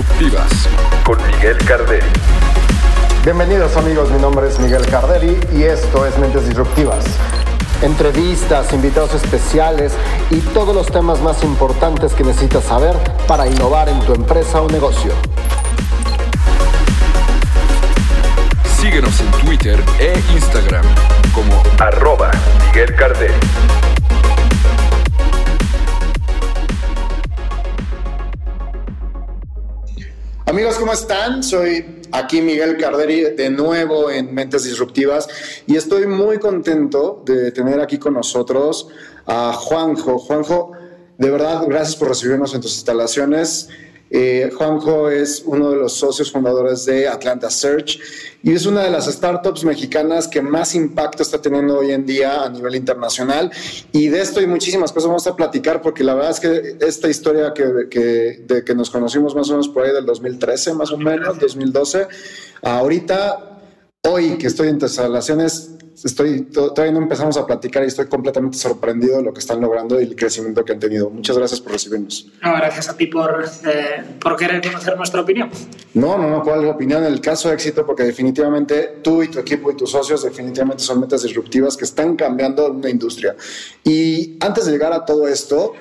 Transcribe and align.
Disruptivas 0.00 0.50
con 1.04 1.18
Miguel 1.26 1.58
Carderi. 1.58 2.06
Bienvenidos 3.22 3.76
amigos, 3.76 4.10
mi 4.10 4.18
nombre 4.18 4.48
es 4.48 4.58
Miguel 4.58 4.86
Carderi 4.86 5.38
y 5.54 5.64
esto 5.64 6.06
es 6.06 6.16
Mentes 6.16 6.48
Disruptivas. 6.48 7.04
Entrevistas, 7.82 8.72
invitados 8.72 9.12
especiales 9.12 9.92
y 10.30 10.38
todos 10.38 10.74
los 10.74 10.86
temas 10.86 11.20
más 11.20 11.44
importantes 11.44 12.14
que 12.14 12.24
necesitas 12.24 12.64
saber 12.64 12.96
para 13.26 13.46
innovar 13.46 13.90
en 13.90 14.00
tu 14.00 14.14
empresa 14.14 14.62
o 14.62 14.70
negocio. 14.70 15.12
Síguenos 18.80 19.20
en 19.20 19.30
Twitter 19.44 19.84
e 19.98 20.18
Instagram 20.32 20.84
como 21.34 21.62
arroba 21.78 22.30
Miguel 22.68 22.94
Carderi. 22.94 23.34
Amigos, 30.60 30.78
¿cómo 30.78 30.92
están? 30.92 31.42
Soy 31.42 32.02
aquí 32.12 32.42
Miguel 32.42 32.76
Carderi 32.76 33.34
de 33.34 33.48
nuevo 33.48 34.10
en 34.10 34.34
Mentes 34.34 34.64
Disruptivas 34.64 35.26
y 35.66 35.76
estoy 35.76 36.06
muy 36.06 36.38
contento 36.38 37.22
de 37.24 37.50
tener 37.50 37.80
aquí 37.80 37.96
con 37.96 38.12
nosotros 38.12 38.88
a 39.24 39.54
Juanjo. 39.54 40.18
Juanjo, 40.18 40.72
de 41.16 41.30
verdad, 41.30 41.64
gracias 41.66 41.96
por 41.96 42.08
recibirnos 42.08 42.54
en 42.54 42.60
tus 42.60 42.74
instalaciones. 42.74 43.70
Eh, 44.10 44.50
Juanjo 44.56 45.08
es 45.08 45.42
uno 45.46 45.70
de 45.70 45.76
los 45.76 45.92
socios 45.92 46.32
fundadores 46.32 46.84
de 46.84 47.06
Atlanta 47.06 47.48
Search 47.48 48.00
y 48.42 48.52
es 48.52 48.66
una 48.66 48.82
de 48.82 48.90
las 48.90 49.06
startups 49.06 49.64
mexicanas 49.64 50.26
que 50.26 50.42
más 50.42 50.74
impacto 50.74 51.22
está 51.22 51.40
teniendo 51.40 51.78
hoy 51.78 51.92
en 51.92 52.04
día 52.04 52.42
a 52.42 52.48
nivel 52.48 52.74
internacional. 52.74 53.50
Y 53.92 54.08
de 54.08 54.20
esto 54.20 54.40
y 54.40 54.46
muchísimas 54.46 54.92
cosas 54.92 55.08
vamos 55.08 55.26
a 55.26 55.36
platicar 55.36 55.80
porque 55.80 56.02
la 56.02 56.14
verdad 56.14 56.30
es 56.32 56.40
que 56.40 56.76
esta 56.84 57.08
historia 57.08 57.54
que, 57.54 58.42
de 58.44 58.64
que 58.64 58.74
nos 58.74 58.90
conocimos 58.90 59.34
más 59.34 59.48
o 59.48 59.52
menos 59.52 59.68
por 59.68 59.84
ahí 59.84 59.92
del 59.92 60.06
2013, 60.06 60.74
más 60.74 60.90
o 60.90 60.98
menos, 60.98 61.38
2012, 61.38 62.08
ahorita, 62.62 63.49
hoy 64.08 64.38
que 64.38 64.46
estoy 64.46 64.68
en 64.68 64.78
tus 64.78 64.90
instalaciones, 64.90 65.72
estoy, 66.02 66.42
todavía 66.42 66.92
no 66.92 67.00
empezamos 67.00 67.36
a 67.36 67.46
platicar 67.46 67.84
y 67.84 67.86
estoy 67.86 68.06
completamente 68.06 68.56
sorprendido 68.56 69.18
de 69.18 69.24
lo 69.24 69.32
que 69.32 69.40
están 69.40 69.60
logrando 69.60 70.00
y 70.00 70.04
el 70.04 70.16
crecimiento 70.16 70.64
que 70.64 70.72
han 70.72 70.78
tenido. 70.78 71.10
Muchas 71.10 71.36
gracias 71.36 71.60
por 71.60 71.72
recibirnos. 71.72 72.26
gracias 72.40 72.88
a 72.88 72.96
ti 72.96 73.06
por, 73.06 73.44
eh, 73.66 74.02
por 74.20 74.36
querer 74.36 74.62
conocer 74.62 74.96
nuestra 74.96 75.20
opinión. 75.20 75.50
No, 75.94 76.16
no, 76.16 76.30
no, 76.30 76.42
¿cuál 76.42 76.60
es 76.60 76.64
la 76.66 76.70
opinión? 76.70 77.04
En 77.04 77.12
el 77.12 77.20
caso 77.20 77.48
de 77.48 77.54
éxito, 77.54 77.84
porque 77.84 78.04
definitivamente 78.04 79.00
tú 79.02 79.22
y 79.22 79.28
tu 79.28 79.38
equipo 79.38 79.70
y 79.70 79.76
tus 79.76 79.90
socios 79.90 80.22
definitivamente 80.22 80.82
son 80.82 81.00
metas 81.00 81.22
disruptivas 81.22 81.76
que 81.76 81.84
están 81.84 82.16
cambiando 82.16 82.70
una 82.72 82.88
industria. 82.88 83.36
Y 83.84 84.38
antes 84.40 84.66
de 84.66 84.72
llegar 84.72 84.92
a 84.92 85.04
todo 85.04 85.28
esto, 85.28 85.74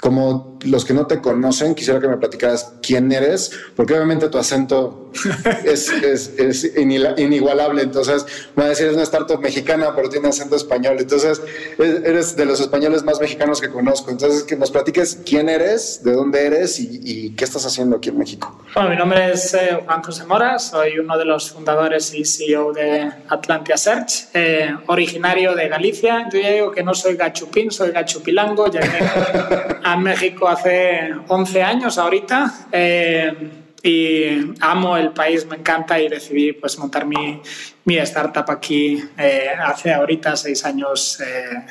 como 0.00 0.53
los 0.64 0.84
que 0.84 0.94
no 0.94 1.06
te 1.06 1.20
conocen, 1.20 1.74
quisiera 1.74 2.00
que 2.00 2.08
me 2.08 2.16
platicaras 2.16 2.74
quién 2.82 3.12
eres, 3.12 3.50
porque 3.76 3.94
obviamente 3.94 4.28
tu 4.28 4.38
acento 4.38 5.04
es, 5.64 5.90
es, 5.90 6.76
inigualable. 6.76 7.82
Entonces, 7.82 8.26
me 8.56 8.62
va 8.62 8.66
a 8.66 8.70
decir, 8.70 8.86
es 8.86 8.94
una 8.94 9.02
startup 9.02 9.40
mexicana, 9.40 9.94
pero 9.94 10.08
tiene 10.08 10.28
acento 10.28 10.56
español. 10.56 10.96
Entonces, 10.98 11.40
eres 11.78 12.36
de 12.36 12.44
los 12.44 12.60
españoles 12.60 13.02
más 13.04 13.20
mexicanos 13.20 13.60
que 13.60 13.68
conozco. 13.68 14.10
Entonces, 14.10 14.42
que 14.42 14.56
nos 14.56 14.70
platiques 14.70 15.20
quién 15.24 15.48
eres, 15.48 16.02
de 16.02 16.12
dónde 16.12 16.46
eres 16.46 16.78
y, 16.80 17.34
qué 17.36 17.44
estás 17.44 17.64
haciendo 17.66 17.96
aquí 17.96 18.10
en 18.10 18.18
México. 18.18 18.60
Bueno, 18.74 18.90
mi 18.90 18.96
nombre 18.96 19.32
es 19.32 19.54
eh, 19.54 19.80
Juan 19.84 20.02
José 20.02 20.24
Mora, 20.24 20.58
soy 20.58 20.98
uno 20.98 21.16
de 21.16 21.24
los 21.24 21.50
fundadores 21.50 22.12
y 22.14 22.24
CEO 22.24 22.72
de 22.72 23.10
Atlantia 23.28 23.76
Search, 23.76 24.28
eh, 24.34 24.74
originario 24.86 25.54
de 25.54 25.68
Galicia. 25.68 26.28
Yo 26.32 26.40
ya 26.40 26.50
digo 26.50 26.70
que 26.70 26.82
no 26.82 26.94
soy 26.94 27.16
gachupín, 27.16 27.70
soy 27.70 27.90
gachupilango. 27.90 28.66
Llegué 28.66 28.88
a 29.82 29.96
México 29.96 30.48
hace 30.54 31.12
11 31.28 31.62
años 31.62 31.98
ahorita. 31.98 32.66
Eh, 32.72 33.62
y 33.84 34.54
amo 34.60 34.96
el 34.96 35.12
país, 35.12 35.46
me 35.46 35.56
encanta 35.56 36.00
y 36.00 36.08
decidí 36.08 36.54
pues 36.54 36.78
montar 36.78 37.04
mi, 37.04 37.42
mi 37.84 37.98
startup 37.98 38.50
aquí 38.50 39.04
eh, 39.18 39.50
hace 39.62 39.92
ahorita 39.92 40.34
seis 40.36 40.64
años 40.64 41.20
eh, 41.20 41.66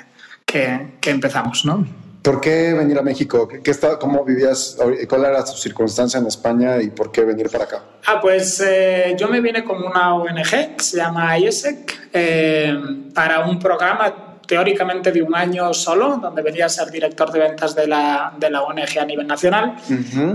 que, 0.46 0.98
que, 1.02 1.10
empezamos, 1.10 1.66
¿no? 1.66 1.84
¿Por 2.22 2.40
qué 2.40 2.74
venir 2.74 3.00
a 3.00 3.02
México? 3.02 3.48
¿Qué, 3.48 3.72
está, 3.72 3.98
¿Cómo 3.98 4.24
vivías? 4.24 4.78
¿Cuál 5.10 5.26
era 5.26 5.44
tu 5.44 5.54
circunstancia 5.54 6.20
en 6.20 6.28
España 6.28 6.80
y 6.84 6.92
por 6.92 7.12
qué 7.12 7.26
venir 7.26 7.50
para 7.50 7.64
acá? 7.64 7.84
Ah, 8.06 8.22
pues 8.22 8.62
eh, 8.64 9.16
yo 9.20 9.28
me 9.28 9.42
vine 9.42 9.64
con 9.64 9.84
una 9.84 10.14
ONG 10.14 10.76
que 10.78 10.84
se 10.84 10.98
llama 10.98 11.36
IESEC 11.40 13.12
para 13.14 13.40
un 13.48 13.58
programa 13.58 14.33
teóricamente 14.54 15.12
de 15.12 15.24
un 15.24 15.34
año 15.34 15.74
solo, 15.74 16.20
donde 16.22 16.44
venía 16.44 16.68
a 16.68 16.70
ser 16.70 16.92
director 16.92 17.32
de 17.32 17.40
ventas 17.40 17.74
de 17.74 17.88
la, 17.88 18.32
de 18.38 18.52
la 18.52 18.62
ONG 18.62 19.00
a 19.02 19.04
nivel 19.04 19.26
nacional. 19.26 19.78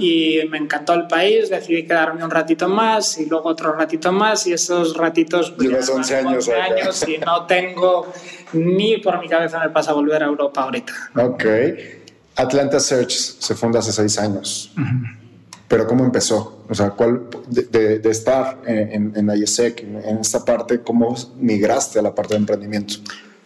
Y 0.01 0.41
me 0.51 0.59
encantó 0.59 0.95
el 0.95 1.07
país, 1.07 1.49
decidí 1.49 1.87
quedarme 1.87 2.25
un 2.25 2.31
ratito 2.31 2.69
más 2.69 3.17
y 3.19 3.27
luego 3.27 3.51
otro 3.51 3.75
ratito 3.75 4.11
más. 4.11 4.45
Y 4.49 4.55
esos 4.55 4.97
ratitos. 4.97 5.57
Llevas 5.57 5.89
11 5.89 6.17
años. 6.17 6.49
años 6.49 7.09
y 7.09 7.19
no 7.19 7.47
tengo 7.47 8.13
ni 8.55 8.97
por 8.97 9.21
mi 9.21 9.29
cabeza 9.29 9.61
me 9.61 9.71
pasa 9.71 9.93
volver 9.93 10.21
a 10.25 10.27
Europa 10.27 10.63
ahorita. 10.63 10.93
Ok. 11.15 11.45
Atlanta 12.35 12.81
Search 12.81 13.13
se 13.13 13.55
funda 13.55 13.79
hace 13.79 13.93
seis 13.93 14.19
años. 14.19 14.73
Pero 15.69 15.87
¿cómo 15.87 16.05
empezó? 16.05 16.65
O 16.69 16.75
sea, 16.75 16.91
¿cuál, 16.91 17.23
de, 17.47 18.01
de, 18.01 18.11
estar 18.11 18.59
en, 18.67 19.13
en 19.15 19.31
IESEC, 19.31 19.85
en 19.85 20.19
esta 20.19 20.45
parte, 20.45 20.81
¿cómo 20.81 21.15
migraste 21.37 22.01
a 22.01 22.03
la 22.03 22.13
parte 22.13 22.35
de 22.35 22.41
emprendimiento? 22.41 22.95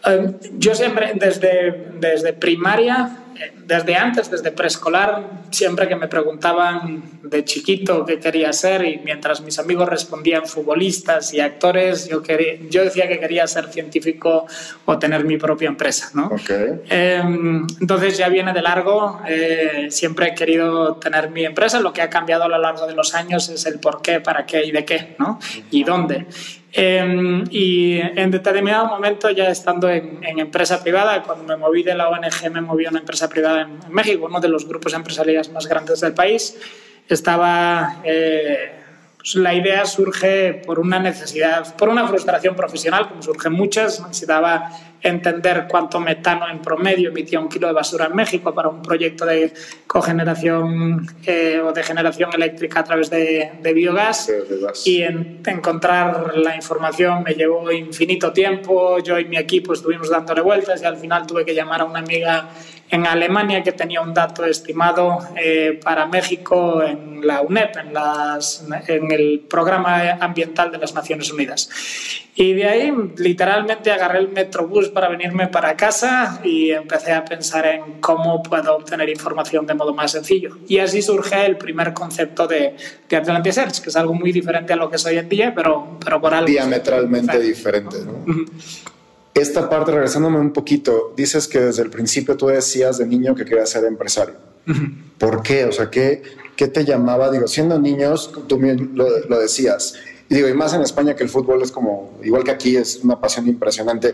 Em, 0.05 0.33
yo 0.57 0.75
siempre, 0.75 1.13
desde, 1.15 1.91
desde 1.99 2.33
primaria, 2.33 3.23
desde 3.65 3.95
antes, 3.95 4.29
desde 4.29 4.51
preescolar, 4.51 5.23
siempre 5.49 5.87
que 5.87 5.95
me 5.95 6.07
preguntaban 6.07 7.03
de 7.23 7.43
chiquito 7.45 8.05
qué 8.05 8.19
quería 8.19 8.51
ser 8.53 8.85
y 8.85 8.99
mientras 8.99 9.41
mis 9.41 9.57
amigos 9.59 9.89
respondían 9.89 10.45
futbolistas 10.45 11.33
y 11.33 11.39
actores, 11.39 12.07
yo, 12.07 12.21
quería, 12.21 12.55
yo 12.69 12.83
decía 12.83 13.07
que 13.07 13.19
quería 13.19 13.47
ser 13.47 13.67
científico 13.69 14.45
o 14.85 14.99
tener 14.99 15.23
mi 15.23 15.37
propia 15.37 15.69
empresa. 15.69 16.11
¿no? 16.13 16.31
Em, 16.89 17.65
entonces 17.79 18.17
ya 18.17 18.29
viene 18.29 18.53
de 18.53 18.61
largo, 18.61 19.21
eh, 19.27 19.87
siempre 19.89 20.29
he 20.29 20.35
querido 20.35 20.95
tener 20.95 21.29
mi 21.29 21.45
empresa, 21.45 21.79
lo 21.79 21.93
que 21.93 22.01
ha 22.01 22.09
cambiado 22.09 22.43
a 22.43 22.47
lo 22.47 22.57
largo 22.57 22.85
de 22.85 22.93
los 22.93 23.15
años 23.15 23.49
es 23.49 23.65
el 23.65 23.79
por 23.79 24.01
qué, 24.01 24.19
para 24.19 24.45
qué 24.45 24.63
y 24.65 24.71
de 24.71 24.85
qué, 24.85 25.15
¿no? 25.17 25.39
y 25.71 25.83
dónde. 25.83 26.27
Em, 26.75 27.43
y 27.51 27.99
en 27.99 28.31
determinado 28.31 28.87
momento, 28.87 29.29
ya 29.29 29.49
estando 29.49 29.89
en, 29.89 30.23
empresa 30.23 30.81
privada, 30.81 31.21
cuando 31.21 31.45
me 31.45 31.55
moví 31.55 31.83
de 31.83 31.93
la 31.93 32.09
ONG, 32.09 32.49
me 32.51 32.61
moví 32.61 32.85
a 32.87 32.89
una 32.89 32.99
empresa 32.99 33.29
privada 33.29 33.61
en, 33.61 33.93
México, 33.93 34.25
uno 34.25 34.39
de 34.39 34.49
los 34.49 34.67
grupos 34.67 34.93
empresariales 34.93 35.51
más 35.51 35.67
grandes 35.67 36.01
del 36.01 36.13
país, 36.13 36.59
estaba... 37.07 38.01
Eh, 38.03 38.82
pues 39.23 39.35
la 39.35 39.53
idea 39.53 39.85
surge 39.85 40.53
por 40.65 40.79
una 40.79 40.99
necesidad, 40.99 41.77
por 41.77 41.87
una 41.87 42.05
frustración 42.05 42.57
profesional, 42.57 43.07
como 43.07 43.21
surgen 43.23 43.53
muchas. 43.53 44.01
Necesitaba 44.01 44.69
entender 45.01 45.65
cuánto 45.69 46.01
metano 46.01 46.49
en 46.49 46.61
promedio 46.61 47.07
emitía 47.07 47.39
un 47.39 47.47
kilo 47.47 47.67
de 47.67 47.73
basura 47.73 48.07
en 48.07 48.15
México 48.15 48.53
para 48.53 48.67
un 48.67 48.81
proyecto 48.81 49.25
de 49.25 49.53
cogeneración 49.87 51.07
eh, 51.25 51.61
o 51.63 51.71
de 51.71 51.83
generación 51.83 52.31
eléctrica 52.33 52.81
a 52.81 52.83
través 52.83 53.09
de, 53.09 53.49
biogás. 53.73 54.29
y 54.83 55.03
en, 55.03 55.41
encontrar 55.45 56.37
la 56.37 56.57
información 56.57 57.23
me 57.23 57.33
llevó 57.33 57.71
infinito 57.71 58.33
tiempo. 58.33 58.99
Yo 58.99 59.17
y 59.19 59.23
mi 59.23 59.37
equipo 59.37 59.71
estuvimos 59.71 60.09
dándole 60.09 60.41
vueltas 60.41 60.81
y 60.81 60.85
al 60.85 60.97
final 60.97 61.25
tuve 61.25 61.45
que 61.45 61.55
llamar 61.55 61.79
a 61.79 61.85
una 61.85 61.99
amiga 61.99 62.49
en 62.89 63.07
Alemania 63.07 63.63
que 63.63 63.71
tenía 63.71 64.01
un 64.01 64.13
dato 64.13 64.45
estimado 64.45 65.17
eh, 65.35 65.79
para 65.83 66.05
México 66.05 66.83
en 66.83 67.25
la 67.25 67.41
UNEP, 67.41 67.77
en, 67.77 67.93
las, 67.93 68.65
en 68.87 69.11
el 69.11 69.45
Programa 69.49 70.11
Ambiental 70.19 70.71
de 70.71 70.77
las 70.77 70.93
Naciones 70.93 71.31
Unidas. 71.31 71.69
Y 72.35 72.53
de 72.53 72.67
ahí 72.67 72.93
literalmente 73.17 73.91
agarré 73.91 74.19
el 74.19 74.29
Metrobús 74.29 74.89
para 74.89 75.07
venirme 75.07 75.47
para 75.47 75.75
casa 75.75 76.39
y 76.43 76.71
empecé 76.71 77.13
a 77.13 77.23
pensar 77.23 77.65
en 77.67 77.99
cómo 77.99 78.41
puedo 78.41 78.75
obtener 78.75 79.07
información 79.09 79.65
de 79.67 79.73
modo 79.75 79.93
más 79.93 80.11
sencillo. 80.11 80.57
Y 80.67 80.79
así 80.79 81.01
surge 81.01 81.45
el 81.45 81.57
primer 81.57 81.93
concepto 81.93 82.47
de, 82.47 82.75
de 83.07 83.15
Atlantic 83.15 83.53
Search, 83.53 83.81
que 83.81 83.89
es 83.89 83.95
algo 83.95 84.13
muy 84.13 84.31
diferente 84.31 84.73
a 84.73 84.75
lo 84.75 84.89
que 84.89 84.95
es 84.95 85.05
hoy 85.05 85.17
en 85.17 85.29
día, 85.29 85.53
pero, 85.55 85.97
pero 86.03 86.19
por 86.19 86.33
algo... 86.33 86.47
Diametralmente 86.47 87.39
diferente. 87.39 87.97
¿no? 88.03 88.25
Esta 89.33 89.69
parte, 89.69 89.91
regresándome 89.91 90.39
un 90.39 90.53
poquito, 90.53 91.13
dices 91.17 91.47
que 91.47 91.59
desde 91.59 91.81
el 91.81 91.89
principio 91.89 92.37
tú 92.37 92.47
decías 92.47 92.99
de 92.99 93.07
niño 93.07 93.33
que 93.33 93.45
querías 93.45 93.69
ser 93.69 93.83
empresario. 93.85 94.35
¿Por 95.17 95.41
qué? 95.41 95.65
O 95.65 95.71
sea, 95.71 95.89
¿qué, 95.89 96.21
¿qué, 96.55 96.67
te 96.67 96.85
llamaba? 96.85 97.31
Digo, 97.31 97.47
siendo 97.47 97.79
niños, 97.79 98.31
tú 98.47 98.59
lo, 98.59 99.07
lo 99.27 99.39
decías. 99.39 99.95
Y 100.29 100.35
digo, 100.35 100.47
y 100.47 100.53
más 100.53 100.73
en 100.73 100.81
España 100.81 101.15
que 101.15 101.23
el 101.23 101.29
fútbol 101.29 101.61
es 101.61 101.71
como, 101.71 102.17
igual 102.23 102.43
que 102.43 102.51
aquí, 102.51 102.77
es 102.77 102.97
una 103.03 103.19
pasión 103.19 103.47
impresionante. 103.47 104.13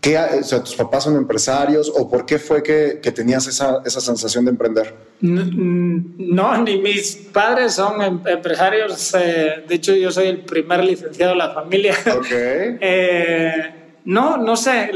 ¿Qué, 0.00 0.18
o 0.18 0.42
sea, 0.42 0.64
¿Tus 0.64 0.74
papás 0.74 1.04
son 1.04 1.16
empresarios 1.16 1.92
o 1.94 2.10
por 2.10 2.26
qué 2.26 2.40
fue 2.40 2.60
que, 2.60 2.98
que 3.00 3.12
tenías 3.12 3.46
esa, 3.46 3.82
esa, 3.84 4.00
sensación 4.00 4.44
de 4.44 4.50
emprender? 4.50 4.94
No, 5.20 6.60
ni 6.60 6.80
mis 6.80 7.14
padres 7.32 7.74
son 7.74 8.02
em, 8.02 8.20
empresarios. 8.26 9.14
Eh, 9.14 9.64
de 9.68 9.74
hecho, 9.76 9.94
yo 9.94 10.10
soy 10.10 10.26
el 10.26 10.40
primer 10.40 10.82
licenciado 10.82 11.32
de 11.32 11.38
la 11.38 11.54
familia. 11.54 11.94
Okay. 12.18 12.78
eh, 12.80 13.81
no, 14.04 14.36
no 14.36 14.56
sé. 14.56 14.90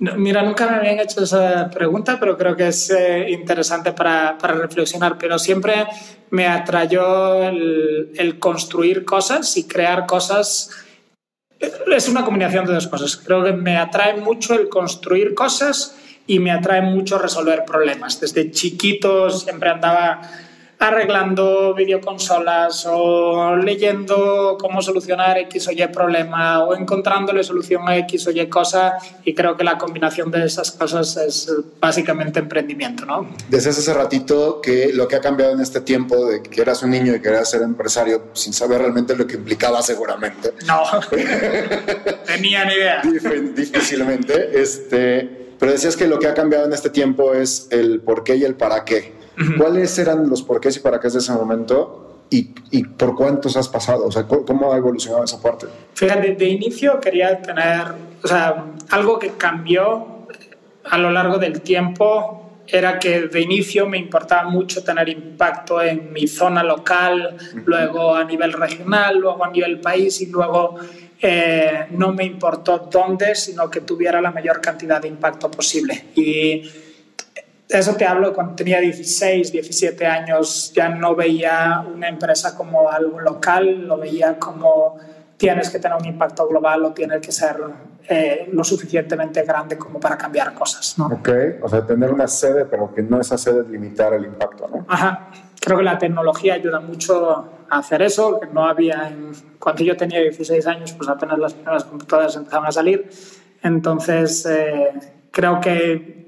mira, 0.00 0.42
nunca 0.42 0.66
me 0.66 0.76
habían 0.76 1.00
hecho 1.00 1.22
esa 1.22 1.68
pregunta, 1.70 2.18
pero 2.18 2.36
creo 2.38 2.56
que 2.56 2.68
es 2.68 2.90
eh, 2.90 3.30
interesante 3.30 3.92
para, 3.92 4.38
para, 4.38 4.54
reflexionar. 4.54 5.18
Pero 5.18 5.38
siempre 5.38 5.86
me 6.30 6.46
atrayó 6.46 7.42
el, 7.42 8.12
el, 8.16 8.38
construir 8.38 9.04
cosas 9.04 9.56
y 9.56 9.68
crear 9.68 10.06
cosas. 10.06 10.70
Es 11.58 12.08
una 12.08 12.24
combinación 12.24 12.64
de 12.66 12.74
dos 12.74 12.88
cosas. 12.88 13.16
Creo 13.16 13.44
que 13.44 13.52
me 13.52 13.76
atrae 13.76 14.16
mucho 14.16 14.54
el 14.54 14.68
construir 14.68 15.34
cosas 15.34 15.96
y 16.26 16.38
me 16.38 16.50
atrae 16.50 16.80
mucho 16.80 17.18
resolver 17.18 17.64
problemas. 17.64 18.18
Desde 18.20 18.50
chiquito 18.50 19.28
siempre 19.30 19.68
andaba 19.68 20.22
arreglando 20.82 21.74
videoconsolas 21.74 22.86
o 22.90 23.54
leyendo 23.54 24.56
cómo 24.60 24.82
solucionar 24.82 25.38
X 25.38 25.68
o 25.68 25.72
Y 25.72 25.86
problema 25.92 26.64
o 26.64 26.74
encontrándole 26.74 27.44
solución 27.44 27.88
a 27.88 27.96
X 27.98 28.26
o 28.26 28.30
Y 28.32 28.48
cosa 28.48 28.94
y 29.24 29.32
creo 29.32 29.56
que 29.56 29.62
la 29.62 29.78
combinación 29.78 30.30
de 30.32 30.44
esas 30.44 30.72
cosas 30.72 31.16
es 31.16 31.48
básicamente 31.80 32.40
emprendimiento, 32.40 33.06
¿no? 33.06 33.28
Desde 33.48 33.70
hace 33.70 33.94
ratito 33.94 34.60
que 34.60 34.92
lo 34.92 35.06
que 35.06 35.16
ha 35.16 35.20
cambiado 35.20 35.52
en 35.52 35.60
este 35.60 35.82
tiempo 35.82 36.26
de 36.26 36.42
que 36.42 36.60
eras 36.60 36.82
un 36.82 36.90
niño 36.90 37.14
y 37.14 37.20
querías 37.20 37.48
ser 37.48 37.62
empresario 37.62 38.30
sin 38.32 38.52
saber 38.52 38.80
realmente 38.80 39.14
lo 39.14 39.24
que 39.24 39.36
implicaba 39.36 39.82
seguramente. 39.82 40.52
No, 40.66 40.82
tenía 42.26 42.64
ni 42.64 42.74
idea. 42.74 43.02
Difícilmente, 43.54 44.60
este, 44.60 45.54
pero 45.60 45.70
decías 45.70 45.96
que 45.96 46.08
lo 46.08 46.18
que 46.18 46.26
ha 46.26 46.34
cambiado 46.34 46.66
en 46.66 46.72
este 46.72 46.90
tiempo 46.90 47.34
es 47.34 47.68
el 47.70 48.00
por 48.00 48.24
qué 48.24 48.34
y 48.34 48.42
el 48.42 48.56
para 48.56 48.84
qué. 48.84 49.21
¿Cuáles 49.58 49.98
eran 49.98 50.28
los 50.28 50.42
porqués 50.42 50.76
y 50.76 50.80
para 50.80 51.00
qué 51.00 51.08
de 51.08 51.18
ese 51.18 51.32
momento? 51.32 52.24
Y, 52.30 52.50
y, 52.70 52.84
por 52.84 53.14
cuántos 53.14 53.56
has 53.56 53.68
pasado? 53.68 54.06
O 54.06 54.12
sea, 54.12 54.26
¿cómo 54.26 54.72
ha 54.72 54.76
evolucionado 54.76 55.24
esa 55.24 55.40
parte? 55.40 55.66
Fíjate, 55.94 56.34
de 56.34 56.48
inicio 56.48 56.98
quería 56.98 57.42
tener, 57.42 57.88
o 58.22 58.26
sea, 58.26 58.64
algo 58.90 59.18
que 59.18 59.32
cambió 59.32 60.26
a 60.84 60.98
lo 60.98 61.10
largo 61.10 61.38
del 61.38 61.60
tiempo 61.60 62.42
era 62.66 62.98
que 62.98 63.22
de 63.22 63.40
inicio 63.40 63.86
me 63.86 63.98
importaba 63.98 64.48
mucho 64.48 64.82
tener 64.82 65.08
impacto 65.08 65.82
en 65.82 66.12
mi 66.12 66.26
zona 66.26 66.62
local, 66.62 67.36
luego 67.66 68.14
a 68.14 68.24
nivel 68.24 68.52
regional, 68.52 69.18
luego 69.18 69.44
a 69.44 69.50
nivel 69.50 69.80
país 69.80 70.20
y 70.20 70.26
luego 70.26 70.76
eh, 71.20 71.86
no 71.90 72.12
me 72.12 72.24
importó 72.24 72.88
dónde, 72.90 73.34
sino 73.34 73.68
que 73.68 73.82
tuviera 73.82 74.20
la 74.20 74.30
mayor 74.30 74.60
cantidad 74.60 75.00
de 75.00 75.08
impacto 75.08 75.50
posible. 75.50 76.06
Y 76.14 76.62
eso 77.78 77.94
te 77.94 78.04
hablo 78.04 78.32
cuando 78.32 78.54
tenía 78.54 78.80
16, 78.80 79.52
17 79.52 80.06
años, 80.06 80.72
ya 80.74 80.88
no 80.88 81.14
veía 81.14 81.84
una 81.94 82.08
empresa 82.08 82.54
como 82.56 82.90
algo 82.90 83.20
local, 83.20 83.86
lo 83.86 83.98
veía 83.98 84.38
como 84.38 84.98
tienes 85.36 85.70
que 85.70 85.78
tener 85.78 85.96
un 85.98 86.04
impacto 86.04 86.46
global 86.46 86.84
o 86.84 86.92
tienes 86.92 87.20
que 87.20 87.32
ser 87.32 87.56
eh, 88.08 88.48
lo 88.52 88.62
suficientemente 88.62 89.42
grande 89.42 89.76
como 89.76 89.98
para 89.98 90.16
cambiar 90.16 90.54
cosas. 90.54 90.96
¿no? 90.98 91.06
Ok, 91.06 91.28
o 91.62 91.68
sea, 91.68 91.84
tener 91.84 92.12
una 92.12 92.28
sede, 92.28 92.64
pero 92.64 92.94
que 92.94 93.02
no 93.02 93.20
esa 93.20 93.36
sede 93.36 93.68
limitar 93.68 94.12
el 94.12 94.24
impacto, 94.24 94.68
¿no? 94.68 94.86
Ajá, 94.88 95.30
creo 95.60 95.78
que 95.78 95.84
la 95.84 95.98
tecnología 95.98 96.54
ayuda 96.54 96.78
mucho 96.80 97.48
a 97.68 97.78
hacer 97.78 98.02
eso, 98.02 98.38
que 98.38 98.46
no 98.48 98.66
había, 98.66 99.08
en, 99.08 99.32
cuando 99.58 99.82
yo 99.82 99.96
tenía 99.96 100.20
16 100.20 100.66
años, 100.66 100.92
pues 100.92 101.08
apenas 101.08 101.38
las 101.38 101.54
primeras 101.54 101.84
computadoras 101.84 102.36
empezaban 102.36 102.68
a 102.68 102.72
salir, 102.72 103.10
entonces 103.62 104.46
eh, 104.46 104.92
creo 105.30 105.60
que 105.60 106.21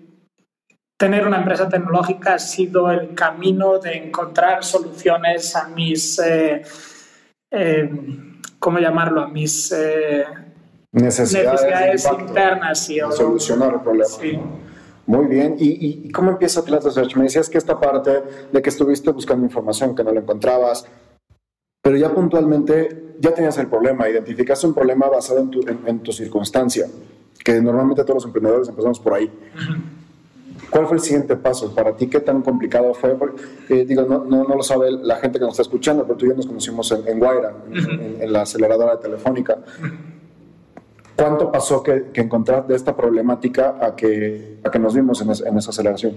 tener 0.97 1.27
una 1.27 1.39
empresa 1.39 1.69
tecnológica 1.69 2.35
ha 2.35 2.39
sido 2.39 2.91
el 2.91 3.15
camino 3.15 3.79
de 3.79 3.97
encontrar 3.97 4.65
soluciones 4.65 5.55
a 5.57 5.69
mis, 5.69 6.19
eh, 6.19 6.63
eh, 7.51 7.91
¿cómo 8.59 8.79
llamarlo? 8.79 9.23
A 9.23 9.29
mis 9.29 9.73
eh, 9.73 10.25
necesidades, 10.93 12.07
internas. 12.19 12.89
Y, 12.91 13.01
solucionar 13.11 13.83
problemas. 13.83 14.19
Sí. 14.21 14.39
Muy 15.07 15.27
bien. 15.27 15.57
¿Y, 15.59 16.11
cómo 16.13 16.31
empieza 16.31 16.61
Atlas 16.61 16.85
Search? 16.95 17.17
Me 17.17 17.25
decías 17.25 17.51
que 17.51 17.59
esta 17.59 17.79
parte 17.79 18.23
de 18.53 18.63
que 18.63 18.71
estuviste 18.71 19.11
buscando 19.11 19.45
información, 19.45 19.95
que 19.95 20.03
no 20.03 20.13
la 20.13 20.21
encontrabas, 20.21 20.87
pero 21.83 21.97
ya 21.99 22.15
puntualmente 22.15 23.17
ya 23.21 23.35
tenías 23.35 23.59
el 23.59 23.67
problema, 23.67 24.09
identificaste 24.09 24.67
un 24.67 24.73
problema 24.73 25.07
basado 25.09 25.41
en 25.41 25.51
tu, 25.51 25.61
en 25.69 25.99
tu 26.01 26.13
circunstancia, 26.13 26.87
que 27.45 27.61
normalmente 27.61 28.03
todos 28.03 28.15
los 28.15 28.25
emprendedores 28.25 28.69
empezamos 28.69 28.99
por 28.99 29.13
ahí. 29.13 29.31
¿Cuál 30.75 30.89
fue 30.89 30.97
el 30.97 31.03
siguiente 31.05 31.37
paso 31.37 31.73
para 31.73 31.95
ti? 31.95 32.09
¿Qué 32.09 32.19
tan 32.19 32.43
complicado 32.43 32.93
fue? 32.95 33.17
Eh, 33.69 33.85
digo, 33.87 34.03
no, 34.03 34.25
no, 34.25 34.43
lo 34.43 34.63
sabe 34.65 34.91
la 34.91 35.15
gente 35.19 35.39
que 35.39 35.45
nos 35.45 35.53
está 35.53 35.63
escuchando, 35.63 36.03
pero 36.03 36.17
tú 36.17 36.27
y 36.27 36.31
yo 36.31 36.35
nos 36.35 36.49
conocimos 36.49 36.91
en, 36.91 37.07
en 37.07 37.21
Guaira, 37.21 37.55
en, 37.71 38.33
la 38.33 38.43
aceleradora 38.43 38.99
telefónica. 38.99 39.57
¿Cuánto 41.15 41.53
pasó 41.53 41.81
que, 41.81 42.07
que 42.13 42.23
encontrar 42.23 42.67
de 42.67 42.75
esta 42.75 42.97
problemática 42.97 43.77
a 43.81 43.95
que, 43.95 44.59
a 44.65 44.71
que 44.73 44.79
nos 44.81 44.97
vimos 44.97 45.21
en, 45.21 45.29
en 45.47 45.59
esa 45.59 45.71
aceleración? 45.71 46.15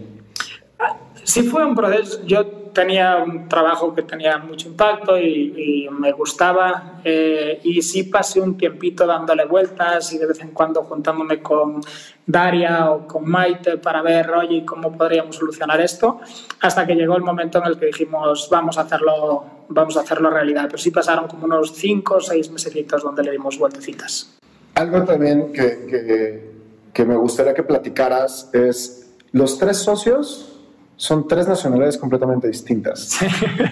Sí 1.23 1.43
fue 1.43 1.65
un 1.65 1.75
proceso. 1.75 2.23
Yo 2.25 2.45
tenía 2.45 3.17
un 3.17 3.49
trabajo 3.49 3.93
que 3.93 4.03
tenía 4.03 4.37
mucho 4.37 4.69
impacto 4.69 5.17
y, 5.17 5.89
me 5.91 6.11
gustaba 6.11 7.01
eh, 7.03 7.59
y 7.63 7.81
sí 7.81 8.03
pasé 8.03 8.39
un 8.39 8.55
tiempito 8.55 9.05
dándole 9.07 9.45
vueltas 9.45 10.13
y 10.13 10.19
de 10.19 10.27
vez 10.27 10.39
en 10.41 10.51
cuando 10.51 10.83
juntándome 10.83 11.41
con 11.41 11.81
Daria 12.25 12.91
o 12.91 13.07
con 13.07 13.27
Maite 13.27 13.77
para 13.77 14.03
ver, 14.03 14.29
oye, 14.29 14.63
cómo 14.63 14.95
podríamos 14.95 15.37
solucionar 15.37 15.81
esto, 15.81 16.19
hasta 16.61 16.85
que 16.85 16.93
llegó 16.93 17.15
el 17.15 17.23
momento 17.23 17.57
en 17.57 17.65
el 17.65 17.79
que 17.79 17.87
dijimos, 17.87 18.47
vamos 18.51 18.77
a 18.77 18.81
hacerlo, 18.81 19.45
vamos 19.69 19.97
a 19.97 20.01
hacerlo 20.01 20.29
realidad. 20.29 20.65
Pero 20.65 20.77
sí 20.77 20.91
pasaron 20.91 21.27
como 21.27 21.45
unos 21.45 21.73
cinco 21.73 22.15
o 22.15 22.21
seis 22.21 22.51
mesecitos 22.51 23.01
donde 23.01 23.23
le 23.23 23.31
dimos 23.31 23.57
vueltecitas. 23.57 24.37
Algo 24.75 25.03
también 25.03 25.51
que, 25.51 25.87
que, 25.89 26.51
que 26.93 27.05
me 27.05 27.15
gustaría 27.15 27.55
que 27.55 27.63
platicaras 27.63 28.51
es, 28.53 29.15
los 29.31 29.57
tres 29.57 29.77
socios 29.77 30.56
son 30.97 31.27
tres 31.27 31.47
nacionalidades 31.47 31.97
completamente 31.97 32.47
distintas. 32.47 33.19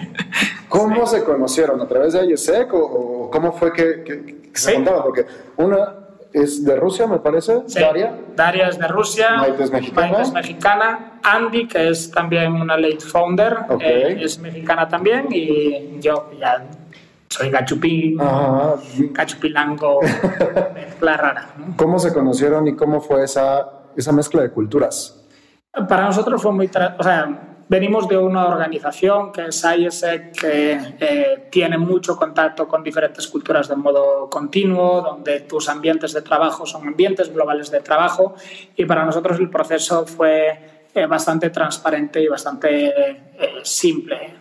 ¿Cómo 0.68 1.06
se 1.06 1.24
conocieron? 1.24 1.80
¿A 1.80 1.88
través 1.88 2.12
de 2.12 2.24
IESEC 2.24 2.72
o, 2.72 3.28
cómo 3.30 3.52
fue 3.52 3.72
que, 3.72 4.50
se 4.54 4.74
contaban? 4.74 5.02
Porque 5.02 5.26
una 5.56 5.94
es 6.32 6.64
de 6.64 6.76
Rusia, 6.76 7.06
me 7.06 7.18
parece, 7.18 7.62
Daria. 7.74 8.14
Daria 8.34 8.68
es 8.68 8.78
de 8.78 8.86
Rusia. 8.88 9.36
Maite 9.38 9.64
es 9.64 9.70
mexicana. 9.70 10.22
es 10.22 10.32
mexicana. 10.32 11.20
Andy, 11.22 11.66
que 11.66 11.88
es 11.88 12.10
también 12.10 12.52
una 12.52 12.76
late 12.76 13.00
founder, 13.00 13.56
eh, 13.80 14.18
es 14.20 14.38
mexicana 14.38 14.86
también. 14.86 15.26
Y 15.30 15.98
yo 15.98 16.30
ya 16.38 16.64
soy 17.28 17.50
gachupín, 17.50 18.18
gachupilango, 19.12 20.00
mezcla 20.74 21.16
rara. 21.16 21.48
¿Cómo 21.76 21.98
se 21.98 22.12
conocieron 22.12 22.68
y 22.68 22.76
cómo 22.76 23.00
fue 23.00 23.24
esa, 23.24 23.68
esa 23.96 24.12
mezcla 24.12 24.42
de 24.42 24.50
culturas? 24.50 25.25
Para 25.88 26.06
nosotros 26.06 26.40
fue 26.40 26.52
muy... 26.52 26.70
O 26.98 27.02
sea, 27.02 27.56
venimos 27.68 28.08
de 28.08 28.16
una 28.16 28.46
organización 28.46 29.32
que 29.32 29.46
es 29.46 29.64
IESEC, 29.64 30.32
que 30.32 30.72
eh, 31.00 31.48
tiene 31.50 31.76
mucho 31.76 32.16
contacto 32.16 32.66
con 32.66 32.82
diferentes 32.82 33.26
culturas 33.26 33.68
de 33.68 33.76
modo 33.76 34.30
continuo, 34.30 35.02
donde 35.02 35.40
tus 35.40 35.68
ambientes 35.68 36.12
de 36.12 36.22
trabajo 36.22 36.64
son 36.64 36.86
ambientes 36.86 37.32
globales 37.32 37.70
de 37.70 37.80
trabajo 37.80 38.34
y 38.76 38.84
para 38.84 39.04
nosotros 39.04 39.38
el 39.38 39.50
proceso 39.50 40.06
fue 40.06 40.86
eh, 40.94 41.06
bastante 41.06 41.50
transparente 41.50 42.22
y 42.22 42.28
bastante 42.28 42.88
eh, 42.88 43.60
simple. 43.62 44.34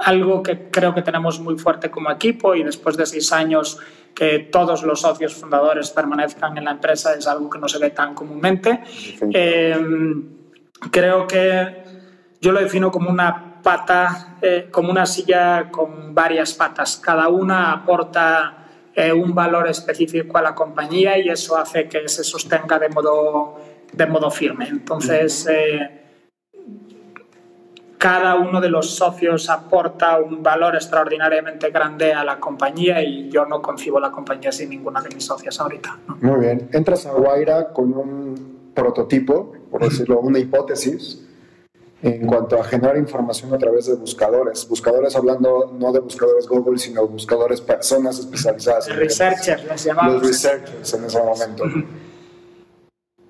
algo 0.00 0.42
que 0.42 0.68
creo 0.70 0.94
que 0.94 1.02
tenemos 1.02 1.40
muy 1.40 1.56
fuerte 1.58 1.90
como 1.90 2.10
equipo 2.10 2.54
y 2.54 2.62
después 2.62 2.96
de 2.96 3.06
seis 3.06 3.32
años 3.32 3.78
que 4.14 4.40
todos 4.50 4.82
los 4.82 5.02
socios 5.02 5.34
fundadores 5.34 5.90
permanezcan 5.90 6.56
en 6.56 6.64
la 6.64 6.72
empresa 6.72 7.14
es 7.14 7.26
algo 7.26 7.50
que 7.50 7.58
no 7.58 7.68
se 7.68 7.78
ve 7.78 7.90
tan 7.90 8.14
comúnmente 8.14 8.80
creo 10.90 11.26
que 11.26 11.84
yo 12.40 12.52
lo 12.52 12.60
defino 12.60 12.90
como 12.90 13.10
una 13.10 13.60
pata, 13.62 14.36
eh, 14.40 14.68
como 14.70 14.90
una 14.90 15.06
silla 15.06 15.70
con 15.70 16.14
varias 16.14 16.54
patas. 16.54 17.00
Cada 17.02 17.28
una 17.28 17.72
aporta 17.72 18.66
eh, 18.94 19.12
un 19.12 19.34
valor 19.34 19.68
específico 19.68 20.38
a 20.38 20.42
la 20.42 20.54
compañía 20.54 21.18
y 21.18 21.28
eso 21.28 21.56
hace 21.56 21.88
que 21.88 22.08
se 22.08 22.22
sostenga 22.22 22.78
de 22.78 22.88
modo, 22.88 23.60
de 23.92 24.06
modo 24.06 24.30
firme. 24.30 24.68
Entonces, 24.68 25.46
eh, 25.50 26.02
cada 27.98 28.36
uno 28.36 28.60
de 28.60 28.68
los 28.68 28.94
socios 28.94 29.50
aporta 29.50 30.18
un 30.20 30.42
valor 30.42 30.76
extraordinariamente 30.76 31.70
grande 31.70 32.12
a 32.12 32.22
la 32.22 32.38
compañía 32.38 33.02
y 33.02 33.28
yo 33.30 33.46
no 33.46 33.60
concibo 33.60 33.98
la 33.98 34.12
compañía 34.12 34.52
sin 34.52 34.70
ninguna 34.70 35.00
de 35.00 35.08
mis 35.12 35.24
socias 35.24 35.58
ahorita. 35.58 35.98
Muy 36.20 36.40
bien. 36.40 36.68
Entras 36.72 37.04
a 37.06 37.12
Guaira 37.12 37.72
con 37.72 37.92
un 37.92 38.55
prototipo, 38.76 39.52
por 39.70 39.82
decirlo, 39.82 40.20
una 40.20 40.38
hipótesis 40.38 41.26
en 42.02 42.26
cuanto 42.26 42.60
a 42.60 42.64
generar 42.64 42.96
información 42.96 43.52
a 43.54 43.58
través 43.58 43.86
de 43.86 43.94
buscadores. 43.94 44.68
Buscadores 44.68 45.16
hablando 45.16 45.74
no 45.76 45.90
de 45.92 45.98
buscadores 45.98 46.46
Google, 46.46 46.78
sino 46.78 47.06
buscadores 47.06 47.60
personas 47.60 48.18
especializadas. 48.18 48.94
Researchers, 48.94 49.64
les 49.64 49.84
llamamos. 49.84 50.14
Los 50.14 50.28
researchers 50.28 50.94
en 50.94 51.04
ese 51.04 51.18
momento. 51.18 51.64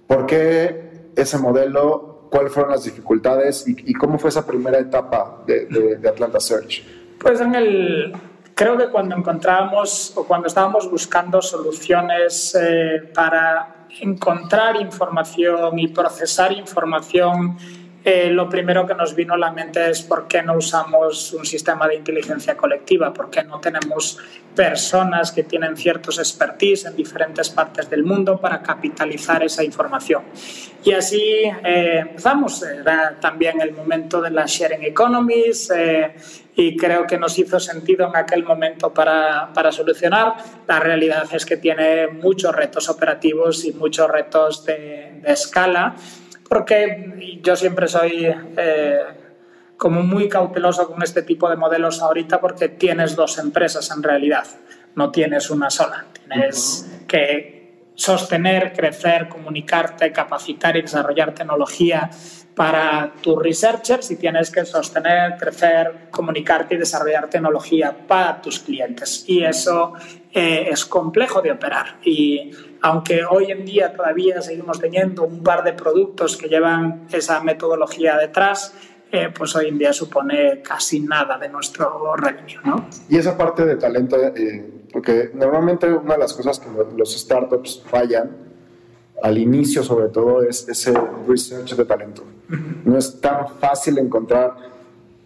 ¿Por 0.06 0.26
qué 0.26 1.10
ese 1.16 1.38
modelo? 1.38 2.28
¿Cuáles 2.30 2.52
fueron 2.52 2.72
las 2.72 2.84
dificultades? 2.84 3.64
¿Y, 3.66 3.94
cómo 3.94 4.18
fue 4.18 4.30
esa 4.30 4.44
primera 4.44 4.78
etapa 4.78 5.42
de, 5.46 5.66
de, 5.66 6.08
Atlanta 6.08 6.40
Search? 6.40 6.84
Pues 7.20 7.40
en 7.40 7.54
el, 7.54 8.12
creo 8.54 8.76
que 8.76 8.88
cuando 8.88 9.16
encontrábamos 9.16 10.12
o 10.16 10.24
cuando 10.24 10.48
estábamos 10.48 10.90
buscando 10.90 11.40
soluciones 11.40 12.56
eh, 12.60 13.10
para 13.14 13.75
encontrar 14.00 14.76
información 14.76 15.78
y 15.78 15.88
procesar 15.88 16.52
información, 16.52 17.56
eh, 18.04 18.30
lo 18.30 18.48
primero 18.48 18.86
que 18.86 18.94
nos 18.94 19.16
vino 19.16 19.34
a 19.34 19.36
la 19.36 19.50
mente 19.50 19.90
es 19.90 20.02
por 20.02 20.28
qué 20.28 20.40
no 20.40 20.56
usamos 20.56 21.32
un 21.32 21.44
sistema 21.44 21.88
de 21.88 21.96
inteligencia 21.96 22.56
colectiva, 22.56 23.12
por 23.12 23.30
qué 23.30 23.42
no 23.42 23.58
tenemos 23.58 24.18
personas 24.54 25.32
que 25.32 25.42
tienen 25.42 25.76
ciertos 25.76 26.20
expertise 26.20 26.84
en 26.84 26.94
diferentes 26.94 27.50
partes 27.50 27.90
del 27.90 28.04
mundo 28.04 28.40
para 28.40 28.62
capitalizar 28.62 29.42
esa 29.42 29.64
información. 29.64 30.22
Y 30.84 30.92
así 30.92 31.20
eh, 31.20 31.98
empezamos, 31.98 32.62
era 32.62 33.18
también 33.20 33.60
el 33.60 33.72
momento 33.72 34.20
de 34.20 34.30
las 34.30 34.52
sharing 34.52 34.84
economies 34.84 35.72
y 36.56 36.74
creo 36.74 37.06
que 37.06 37.18
nos 37.18 37.38
hizo 37.38 37.60
sentido 37.60 38.08
en 38.08 38.16
aquel 38.16 38.42
momento 38.42 38.92
para, 38.92 39.52
para, 39.52 39.70
solucionar. 39.70 40.36
La 40.66 40.80
realidad 40.80 41.28
es 41.32 41.44
que 41.44 41.58
tiene 41.58 42.08
muchos 42.08 42.54
retos 42.54 42.88
operativos 42.88 43.64
y 43.66 43.72
muchos 43.72 44.10
retos 44.10 44.64
de, 44.64 45.20
de 45.22 45.32
escala, 45.32 45.94
porque 46.48 47.40
yo 47.42 47.54
siempre 47.56 47.86
soy 47.86 48.34
eh, 48.56 49.00
como 49.76 50.02
muy 50.02 50.30
cauteloso 50.30 50.90
con 50.90 51.02
este 51.02 51.22
tipo 51.22 51.50
de 51.50 51.56
modelos 51.56 52.00
ahorita 52.00 52.40
porque 52.40 52.70
tienes 52.70 53.14
dos 53.14 53.38
empresas 53.38 53.90
en 53.94 54.02
realidad, 54.02 54.46
no 54.94 55.10
tienes 55.10 55.50
una 55.50 55.68
sola. 55.68 56.06
Tienes 56.26 57.02
que 57.06 57.55
sostener, 57.96 58.72
crecer, 58.72 59.28
comunicarte, 59.28 60.12
capacitar 60.12 60.76
y 60.76 60.82
desarrollar 60.82 61.34
tecnología 61.34 62.08
para 62.54 63.12
tus 63.20 63.42
researchers 63.42 64.10
y 64.10 64.16
tienes 64.16 64.50
que 64.50 64.64
sostener, 64.64 65.36
crecer, 65.36 66.08
comunicarte 66.10 66.74
y 66.74 66.78
desarrollar 66.78 67.28
tecnología 67.28 67.94
para 68.06 68.40
tus 68.40 68.60
clientes. 68.60 69.24
Y 69.26 69.44
eso 69.44 69.92
eh, 70.32 70.68
es 70.70 70.86
complejo 70.86 71.42
de 71.42 71.52
operar. 71.52 71.98
Y 72.02 72.50
aunque 72.80 73.24
hoy 73.24 73.50
en 73.50 73.64
día 73.64 73.92
todavía 73.92 74.40
seguimos 74.40 74.80
teniendo 74.80 75.24
un 75.24 75.42
par 75.42 75.64
de 75.64 75.74
productos 75.74 76.36
que 76.36 76.48
llevan 76.48 77.06
esa 77.12 77.42
metodología 77.42 78.16
detrás, 78.16 78.72
eh, 79.12 79.28
pues 79.36 79.54
hoy 79.54 79.68
en 79.68 79.78
día 79.78 79.92
supone 79.92 80.62
casi 80.62 81.00
nada 81.00 81.38
de 81.38 81.48
nuestro 81.48 82.16
revenue. 82.16 82.60
¿no? 82.64 82.88
Y 83.08 83.18
esa 83.18 83.36
parte 83.36 83.64
de 83.66 83.76
talento, 83.76 84.16
eh, 84.16 84.75
porque 84.92 85.30
normalmente 85.34 85.92
una 85.92 86.14
de 86.14 86.20
las 86.20 86.32
cosas 86.32 86.58
que 86.58 86.68
los 86.96 87.18
startups 87.18 87.82
fallan 87.86 88.36
al 89.22 89.38
inicio 89.38 89.82
sobre 89.82 90.08
todo 90.08 90.42
es 90.42 90.68
ese 90.68 90.92
research 91.26 91.74
de 91.74 91.84
talento. 91.84 92.22
No 92.84 92.96
es 92.96 93.20
tan 93.20 93.48
fácil 93.58 93.98
encontrar 93.98 94.75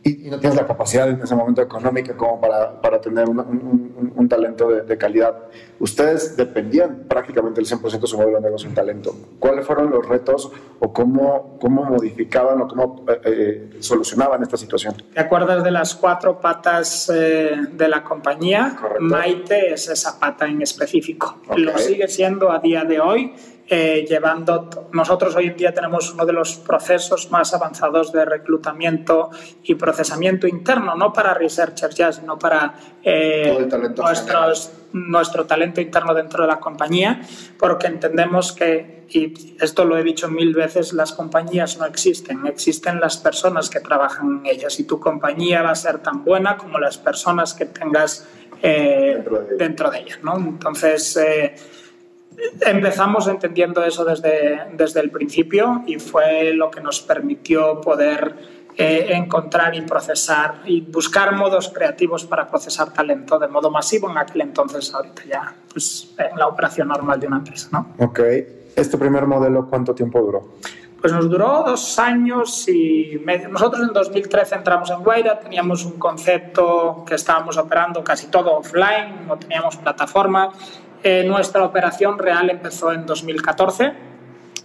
y, 0.03 0.31
no 0.31 0.39
tienes 0.39 0.57
la 0.57 0.67
capacidad 0.67 1.09
en 1.11 1.21
ese 1.21 1.35
momento 1.35 1.61
económica 1.61 2.17
como 2.17 2.41
para, 2.41 2.81
para 2.81 3.01
tener 3.01 3.29
un, 3.29 4.13
un, 4.17 4.29
talento 4.29 4.71
de, 4.71 4.83
de, 4.83 4.97
calidad. 4.97 5.35
Ustedes 5.79 6.37
dependían 6.37 7.05
prácticamente 7.07 7.61
el 7.61 7.67
100% 7.67 8.01
de 8.01 8.07
su 8.07 8.17
modelo 8.17 8.37
de 8.37 8.45
negocio 8.45 8.69
en 8.69 8.75
talento. 8.75 9.15
¿Cuáles 9.39 9.67
fueron 9.67 9.91
los 9.91 10.07
retos 10.07 10.51
o 10.79 10.93
cómo, 10.93 11.59
cómo 11.61 11.85
modificaban 11.85 12.63
o 12.63 12.69
cómo 12.69 13.05
eh, 13.09 13.21
eh, 13.25 13.71
solucionaban 13.81 14.43
esta 14.43 14.57
situación? 14.57 14.95
¿Te 15.13 15.21
acuerdas 15.21 15.63
de 15.63 15.71
las 15.71 15.95
cuatro 15.95 16.41
patas 16.41 17.11
eh, 17.15 17.57
de 17.73 17.89
la 17.89 18.03
compañía? 18.03 18.77
Correcto. 18.81 19.03
Maite 19.03 19.75
es 19.75 19.89
esa 19.89 20.19
pata 20.19 20.47
en 20.47 20.63
específico. 20.63 21.41
Okay. 21.47 21.63
Lo 21.63 21.77
sigue 21.77 22.09
siendo 22.09 22.51
a 22.51 22.59
día 22.59 22.85
de 22.85 23.01
hoy 23.01 23.35
eh, 23.73 24.05
llevando. 24.09 24.69
Nosotros 24.93 25.37
hoy 25.37 25.47
en 25.47 25.57
día 25.57 25.73
tenemos 25.73 26.13
uno 26.13 26.27
de 26.27 26.33
los 26.33 26.57
procesos 26.57 27.31
más 27.31 27.55
avanzados 27.55 28.11
de 28.13 28.25
reclutamiento 28.25 29.31
y 29.63 29.77
procesamiento 29.77 30.49
interno, 30.49 30.97
no 30.97 31.13
para 31.13 31.35
researchers 31.35 31.95
ya, 31.95 32.11
sino 32.11 32.37
para 32.37 32.75
eh, 33.05 33.69
nuestros, 33.97 34.73
nuestro 34.93 35.47
talento 35.47 35.81
interno 35.81 36.13
dentro 36.15 36.43
de 36.43 36.49
la 36.49 36.59
compañía, 36.59 37.21
porque 37.61 37.87
entendemos 37.87 38.51
que, 38.51 39.05
y 39.09 39.57
esto 39.61 39.85
lo 39.85 39.97
he 39.97 40.03
dicho 40.03 40.29
mil 40.29 40.53
veces, 40.53 40.93
las 40.93 41.13
compañías 41.13 41.79
no 41.79 41.87
existen, 41.87 42.49
existen 42.49 42.99
las 42.99 43.19
personas 43.19 43.71
que 43.71 43.79
trabajan 43.79 44.41
en 44.41 44.47
ellas 44.47 44.81
y 44.81 44.85
tu 44.85 44.99
compañía 44.99 45.63
va 45.63 45.71
a 45.71 45.77
ser 45.77 46.01
tan 46.01 46.25
buena 46.25 46.57
como 46.57 46.81
las 46.81 46.99
personas 46.99 47.55
que 47.55 47.67
tengas 47.67 48.27
eh, 48.63 49.13
dentro, 49.15 49.43
de 49.43 49.57
dentro, 49.57 49.91
de 49.93 50.01
ellas. 50.01 50.19
¿no? 50.25 50.37
Entonces, 50.37 51.17
eh, 51.17 51.55
empezamos 52.61 53.29
entendiendo 53.29 53.85
eso 53.85 54.05
desde, 54.05 54.69
desde 54.73 55.01
el 55.01 55.11
principio 55.11 55.83
y 55.87 55.99
fue 55.99 56.53
lo 56.55 56.71
que 56.71 56.81
nos 56.81 57.01
permitió 57.01 57.81
poder 57.81 58.61
eh, 58.77 59.09
encontrar 59.11 59.75
y 59.75 59.83
procesar 59.83 60.63
y 60.65 60.81
buscar 60.81 61.35
modos 61.35 61.69
creativos 61.69 62.25
para 62.25 62.47
procesar 62.47 62.93
talento 62.93 63.39
de 63.39 63.49
modo 63.49 63.71
masivo 63.71 64.11
en 64.11 64.19
aquel 64.19 64.43
entonces, 64.43 64.95
ahorita 64.95 65.23
ya, 65.25 65.55
pues 65.73 66.15
en 66.17 66.39
la 66.39 66.47
operación 66.47 66.89
normal 66.89 67.19
de 67.21 67.27
una 67.27 67.39
empresa. 67.39 67.69
¿no? 67.73 67.95
Ok. 67.99 68.21
¿Este 68.77 68.97
primer 68.97 69.27
modelo 69.27 69.67
cuánto 69.69 69.95
tiempo 69.95 70.21
duró? 70.21 70.55
Pues 71.01 71.13
nos 71.13 71.29
duró 71.29 71.65
dos 71.67 71.99
años 71.99 72.69
y 72.69 73.21
medio. 73.25 73.49
Nosotros 73.49 73.89
en 73.89 73.93
2013 73.93 74.55
entramos 74.55 74.91
en 74.91 75.03
Guaira, 75.03 75.41
teníamos 75.41 75.85
un 75.85 75.99
concepto 75.99 77.05
que 77.07 77.15
estábamos 77.15 77.57
operando 77.57 78.05
casi 78.05 78.29
todo 78.29 78.59
offline, 78.59 79.27
no 79.27 79.37
teníamos 79.37 79.77
plataforma 79.79 80.53
eh, 81.03 81.25
nuestra 81.25 81.65
operación 81.65 82.19
real 82.19 82.51
empezó 82.51 82.93
en 82.93 83.07
2014 83.07 83.93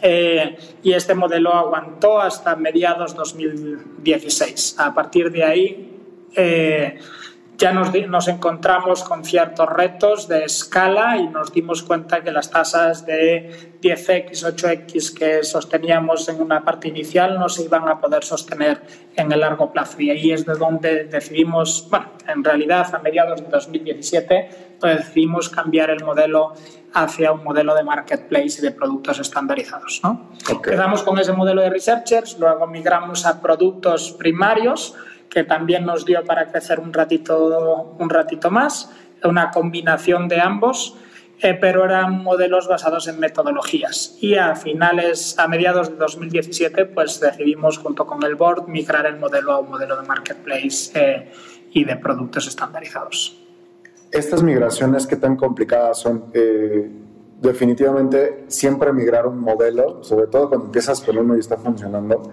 eh, 0.02 0.58
y 0.84 0.94
este 0.94 1.16
modelo 1.16 1.54
aguantó 1.54 2.20
hasta 2.20 2.56
mediados 2.56 3.16
2016. 3.16 4.76
A 4.80 4.94
partir 4.94 5.32
de 5.32 5.44
ahí 5.44 6.00
eh, 6.36 7.00
ya 7.58 7.72
nos, 7.72 7.94
nos, 8.08 8.28
encontramos 8.28 9.04
con 9.04 9.24
ciertos 9.24 9.70
retos 9.70 10.28
de 10.28 10.44
escala 10.44 11.16
y 11.18 11.28
nos 11.28 11.54
dimos 11.54 11.84
cuenta 11.84 12.22
que 12.22 12.32
las 12.32 12.52
tasas 12.52 13.06
de 13.06 13.78
10x, 13.82 14.44
8x 14.44 15.14
que 15.18 15.44
sosteníamos 15.44 16.28
en 16.28 16.42
una 16.42 16.66
parte 16.66 16.90
inicial 16.90 17.40
no 17.40 17.48
se 17.48 17.64
iban 17.64 17.88
a 17.88 18.02
poder 18.02 18.26
sostener 18.26 18.82
en 19.16 19.32
el 19.32 19.40
largo 19.40 19.72
plazo. 19.72 20.02
Y 20.02 20.10
ahí 20.10 20.32
es 20.34 20.46
de 20.46 20.56
donde 20.56 21.06
decidimos, 21.06 21.88
bueno, 21.90 22.10
en 22.28 22.44
realidad 22.44 22.94
a 22.94 23.00
mediados 23.00 23.42
de 23.42 23.48
2017 23.48 24.75
decidimos 24.86 25.50
cambiar 25.50 25.90
el 25.90 26.04
modelo 26.04 26.54
hacia 26.94 27.32
un 27.32 27.44
modelo 27.44 27.76
de 27.76 27.84
marketplace 27.84 28.60
y 28.60 28.62
de 28.62 28.72
productos 28.72 29.20
estandarizados. 29.20 30.00
¿no? 30.04 30.30
Okay. 30.44 30.74
Empezamos 30.74 31.04
con 31.04 31.20
ese 31.20 31.34
modelo 31.34 31.62
de 31.62 31.70
researchers, 31.70 32.38
luego 32.40 32.68
migramos 32.68 33.26
a 33.26 33.42
productos 33.42 34.14
primarios, 34.14 34.96
que 35.30 35.44
también 35.44 35.86
nos 35.86 36.06
dio 36.06 36.24
para 36.24 36.48
crecer 36.48 36.80
un 36.80 36.94
ratito, 36.94 37.96
un 38.00 38.10
ratito 38.10 38.50
más, 38.50 38.92
una 39.24 39.52
combinación 39.52 40.28
de 40.28 40.40
ambos, 40.40 40.96
eh, 41.42 41.54
pero 41.54 41.84
eran 41.84 42.24
modelos 42.24 42.68
basados 42.68 43.08
en 43.08 43.20
metodologías. 43.20 44.18
Y 44.22 44.36
a 44.36 44.56
finales, 44.56 45.38
a 45.38 45.48
mediados 45.48 45.90
de 45.90 45.98
2017, 45.98 46.86
pues 46.86 47.20
decidimos 47.20 47.78
junto 47.78 48.06
con 48.06 48.24
el 48.24 48.36
board 48.36 48.68
migrar 48.68 49.06
el 49.06 49.18
modelo 49.18 49.52
a 49.52 49.60
un 49.60 49.70
modelo 49.70 50.00
de 50.00 50.08
marketplace 50.08 50.92
eh, 50.96 51.32
y 51.72 51.84
de 51.84 51.98
productos 51.98 52.48
estandarizados. 52.48 53.45
Estas 54.16 54.42
migraciones, 54.42 55.06
¿qué 55.08 55.18
tan 55.18 55.36
complicadas 55.36 56.00
son? 56.00 56.26
Eh, 56.34 56.90
definitivamente 57.42 58.46
siempre 58.48 58.94
migrar 58.94 59.28
un 59.28 59.40
modelo, 59.40 60.02
sobre 60.04 60.28
todo 60.28 60.48
cuando 60.48 60.68
empiezas 60.68 61.02
con 61.02 61.18
uno 61.18 61.36
y 61.36 61.40
está 61.40 61.58
funcionando. 61.58 62.24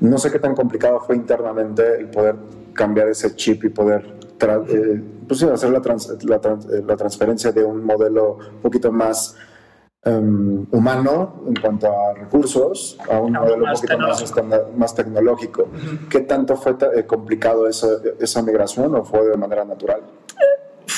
No 0.00 0.16
sé 0.16 0.30
qué 0.30 0.38
tan 0.38 0.54
complicado 0.54 1.00
fue 1.00 1.16
internamente 1.16 1.96
el 1.98 2.08
poder 2.08 2.36
cambiar 2.72 3.08
ese 3.08 3.36
chip 3.36 3.62
y 3.64 3.68
poder 3.68 4.14
eh, 4.40 5.02
pues 5.28 5.42
hacer 5.42 5.70
la, 5.70 5.80
trans 5.82 6.24
la, 6.24 6.40
trans 6.40 6.66
la, 6.66 6.96
transferencia 6.96 7.52
de 7.52 7.62
un 7.62 7.84
modelo 7.84 8.38
un 8.54 8.60
poquito 8.62 8.90
más 8.90 9.36
um, 10.04 10.66
humano 10.72 11.44
en 11.46 11.54
cuanto 11.60 11.86
a 11.86 12.14
recursos 12.14 12.98
a 13.08 13.20
un 13.20 13.32
modelo 13.34 13.64
un 13.66 13.72
poquito 13.72 13.98
más, 13.98 14.18
tecnológico. 14.18 14.24
estanda- 14.24 14.68
más 14.76 14.94
tecnológico. 14.94 15.68
¿Qué 16.08 16.20
tanto 16.20 16.56
fue 16.56 16.74
eh, 16.96 17.04
complicado 17.04 17.68
esa, 17.68 17.88
esa 18.18 18.42
migración 18.42 18.94
o 18.96 19.04
fue 19.04 19.26
de 19.28 19.36
manera 19.36 19.64
natural? 19.64 20.00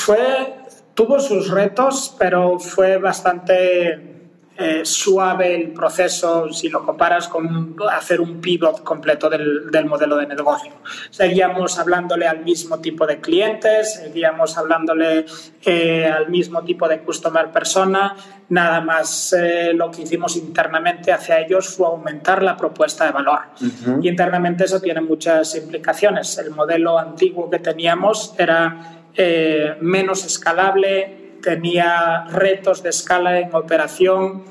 Fue, 0.04 0.56
tuvo 0.92 1.18
sus 1.18 1.48
retos, 1.48 2.14
pero 2.18 2.58
fue 2.58 2.98
bastante 2.98 4.14
eh, 4.58 4.84
suave 4.84 5.54
el 5.54 5.72
proceso 5.72 6.52
si 6.52 6.68
lo 6.68 6.84
comparas 6.84 7.26
con 7.26 7.74
hacer 7.90 8.20
un 8.20 8.38
pivot 8.38 8.84
completo 8.84 9.30
del, 9.30 9.70
del 9.70 9.86
modelo 9.86 10.18
de 10.18 10.26
negocio. 10.26 10.72
Seguíamos 11.08 11.78
hablándole 11.78 12.26
al 12.26 12.44
mismo 12.44 12.80
tipo 12.80 13.06
de 13.06 13.18
clientes, 13.22 13.94
seguíamos 13.94 14.58
hablándole 14.58 15.24
eh, 15.64 16.06
al 16.06 16.28
mismo 16.28 16.62
tipo 16.62 16.86
de 16.86 17.00
customer 17.00 17.50
persona, 17.50 18.14
nada 18.50 18.82
más 18.82 19.32
eh, 19.32 19.72
lo 19.72 19.90
que 19.90 20.02
hicimos 20.02 20.36
internamente 20.36 21.12
hacia 21.12 21.40
ellos 21.40 21.66
fue 21.66 21.86
aumentar 21.86 22.42
la 22.42 22.58
propuesta 22.58 23.06
de 23.06 23.12
valor. 23.12 23.40
Ujú. 23.56 24.00
Y 24.02 24.08
internamente 24.10 24.64
eso 24.64 24.82
tiene 24.82 25.00
muchas 25.00 25.54
implicaciones. 25.56 26.36
El 26.36 26.50
modelo 26.50 26.98
antiguo 26.98 27.48
que 27.48 27.58
teníamos 27.58 28.34
era 28.36 29.00
eh, 29.16 29.76
menos 29.80 30.24
escalable, 30.24 31.38
tenía 31.42 32.24
retos 32.30 32.82
de 32.82 32.90
escala 32.90 33.38
en 33.38 33.54
operación 33.54 34.44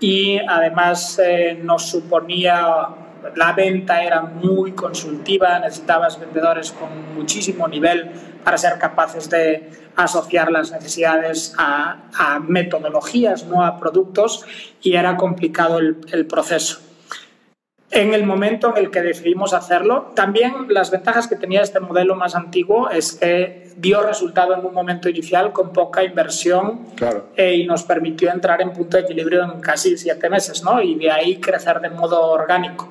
y 0.00 0.38
además 0.38 1.20
eh, 1.22 1.58
nos 1.62 1.88
suponía 1.88 2.88
la 3.36 3.52
venta 3.52 4.02
era 4.02 4.22
muy 4.22 4.72
consultiva, 4.72 5.58
necesitabas 5.58 6.18
vendedores 6.18 6.72
con 6.72 7.14
muchísimo 7.14 7.68
nivel 7.68 8.10
para 8.42 8.56
ser 8.56 8.78
capaces 8.78 9.28
de 9.28 9.70
asociar 9.94 10.50
las 10.50 10.72
necesidades 10.72 11.54
a, 11.58 12.40
metodologías, 12.48 13.44
no 13.44 13.62
a 13.62 13.78
productos, 13.78 14.46
y 14.82 14.94
era 14.94 15.16
complicado 15.18 15.78
el 15.78 16.26
proceso 16.26 16.89
en 17.90 18.14
el 18.14 18.24
momento 18.24 18.70
en 18.70 18.84
el 18.84 18.90
que 18.90 19.02
decidimos 19.02 19.52
hacerlo. 19.52 20.12
También 20.14 20.66
las 20.68 20.90
ventajas 20.90 21.26
que 21.26 21.36
tenía 21.36 21.62
este 21.62 21.80
modelo 21.80 22.14
más 22.14 22.36
antiguo 22.36 22.88
es 22.88 23.14
que 23.14 23.68
dio 23.76 24.02
resultado 24.02 24.54
en 24.54 24.64
un 24.64 24.72
momento 24.72 25.08
inicial 25.08 25.52
con 25.52 25.72
poca 25.72 26.04
inversión 26.04 26.86
eh, 27.36 27.54
y 27.56 27.66
nos 27.66 27.82
permitió 27.82 28.30
entrar 28.30 28.60
en 28.62 28.72
punto 28.72 28.96
de 28.96 29.04
equilibrio 29.04 29.42
en 29.42 29.60
casi 29.60 29.96
siete 29.96 30.28
meses, 30.28 30.62
¿no? 30.62 30.80
Y 30.80 30.94
de 30.96 31.10
ahí 31.10 31.40
crecer 31.40 31.80
de 31.80 31.90
modo 31.90 32.20
orgánico. 32.30 32.88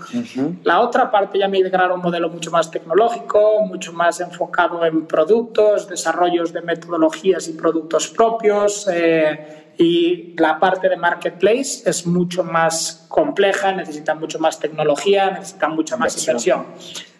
La 0.63 0.81
otra 0.81 1.09
parte 1.09 1.39
ya 1.39 1.47
migrar 1.47 1.91
a 1.91 1.93
un 1.93 2.01
modelo 2.01 2.29
mucho 2.29 2.51
más 2.51 2.69
tecnológico, 2.69 3.61
mucho 3.65 3.93
más 3.93 4.19
enfocado 4.19 4.85
en 4.85 5.05
productos, 5.05 5.87
desarrollos 5.87 6.51
de 6.51 6.61
metodologías 6.61 7.47
y 7.47 7.53
productos 7.53 8.09
propios. 8.09 8.89
Eh, 8.91 9.68
y 9.81 10.35
la 10.37 10.59
parte 10.59 10.89
de 10.89 10.97
marketplace 10.97 11.89
es 11.89 12.05
mucho 12.05 12.43
más 12.43 13.05
compleja, 13.07 13.71
necesita 13.71 14.13
mucho 14.13 14.37
más 14.37 14.59
tecnología, 14.59 15.31
necesita 15.31 15.69
mucha 15.69 15.95
más 15.95 16.19
inversión. 16.19 16.65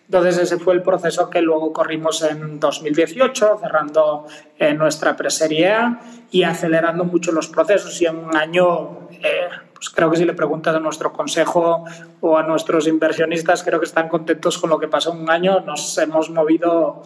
Entonces 0.04 0.38
ese 0.40 0.58
fue 0.58 0.74
el 0.74 0.82
proceso 0.82 1.30
que 1.30 1.42
luego 1.42 1.72
corrimos 1.72 2.22
en 2.22 2.60
2018, 2.60 3.60
cerrando 3.62 4.26
eh, 4.58 4.74
nuestra 4.74 5.16
preserie 5.16 5.72
A 5.72 6.02
y 6.32 6.44
acelerando 6.44 7.06
mucho 7.06 7.32
los 7.32 7.48
procesos. 7.48 8.02
Y 8.02 8.08
en 8.08 8.18
un 8.18 8.36
año, 8.36 9.08
eh, 9.12 9.48
pues 9.74 9.90
creo 9.90 10.12
que 10.12 10.18
si 10.18 10.26
le 10.26 10.34
preguntas 10.34 10.76
a 10.76 10.82
nuestro 10.82 11.14
consejo 11.14 11.86
o 12.20 12.38
a 12.38 12.44
nuestros 12.44 12.88
inversionistas, 12.88 13.64
creo 13.64 13.80
que 13.80 13.86
están 13.86 14.10
contentos 14.10 14.58
con 14.58 14.70
lo 14.70 14.80
que 14.80 14.90
pasó 14.90 15.14
en 15.14 15.22
un 15.22 15.30
año, 15.30 15.62
nos 15.62 15.98
hemos 15.98 16.30
movido... 16.30 17.04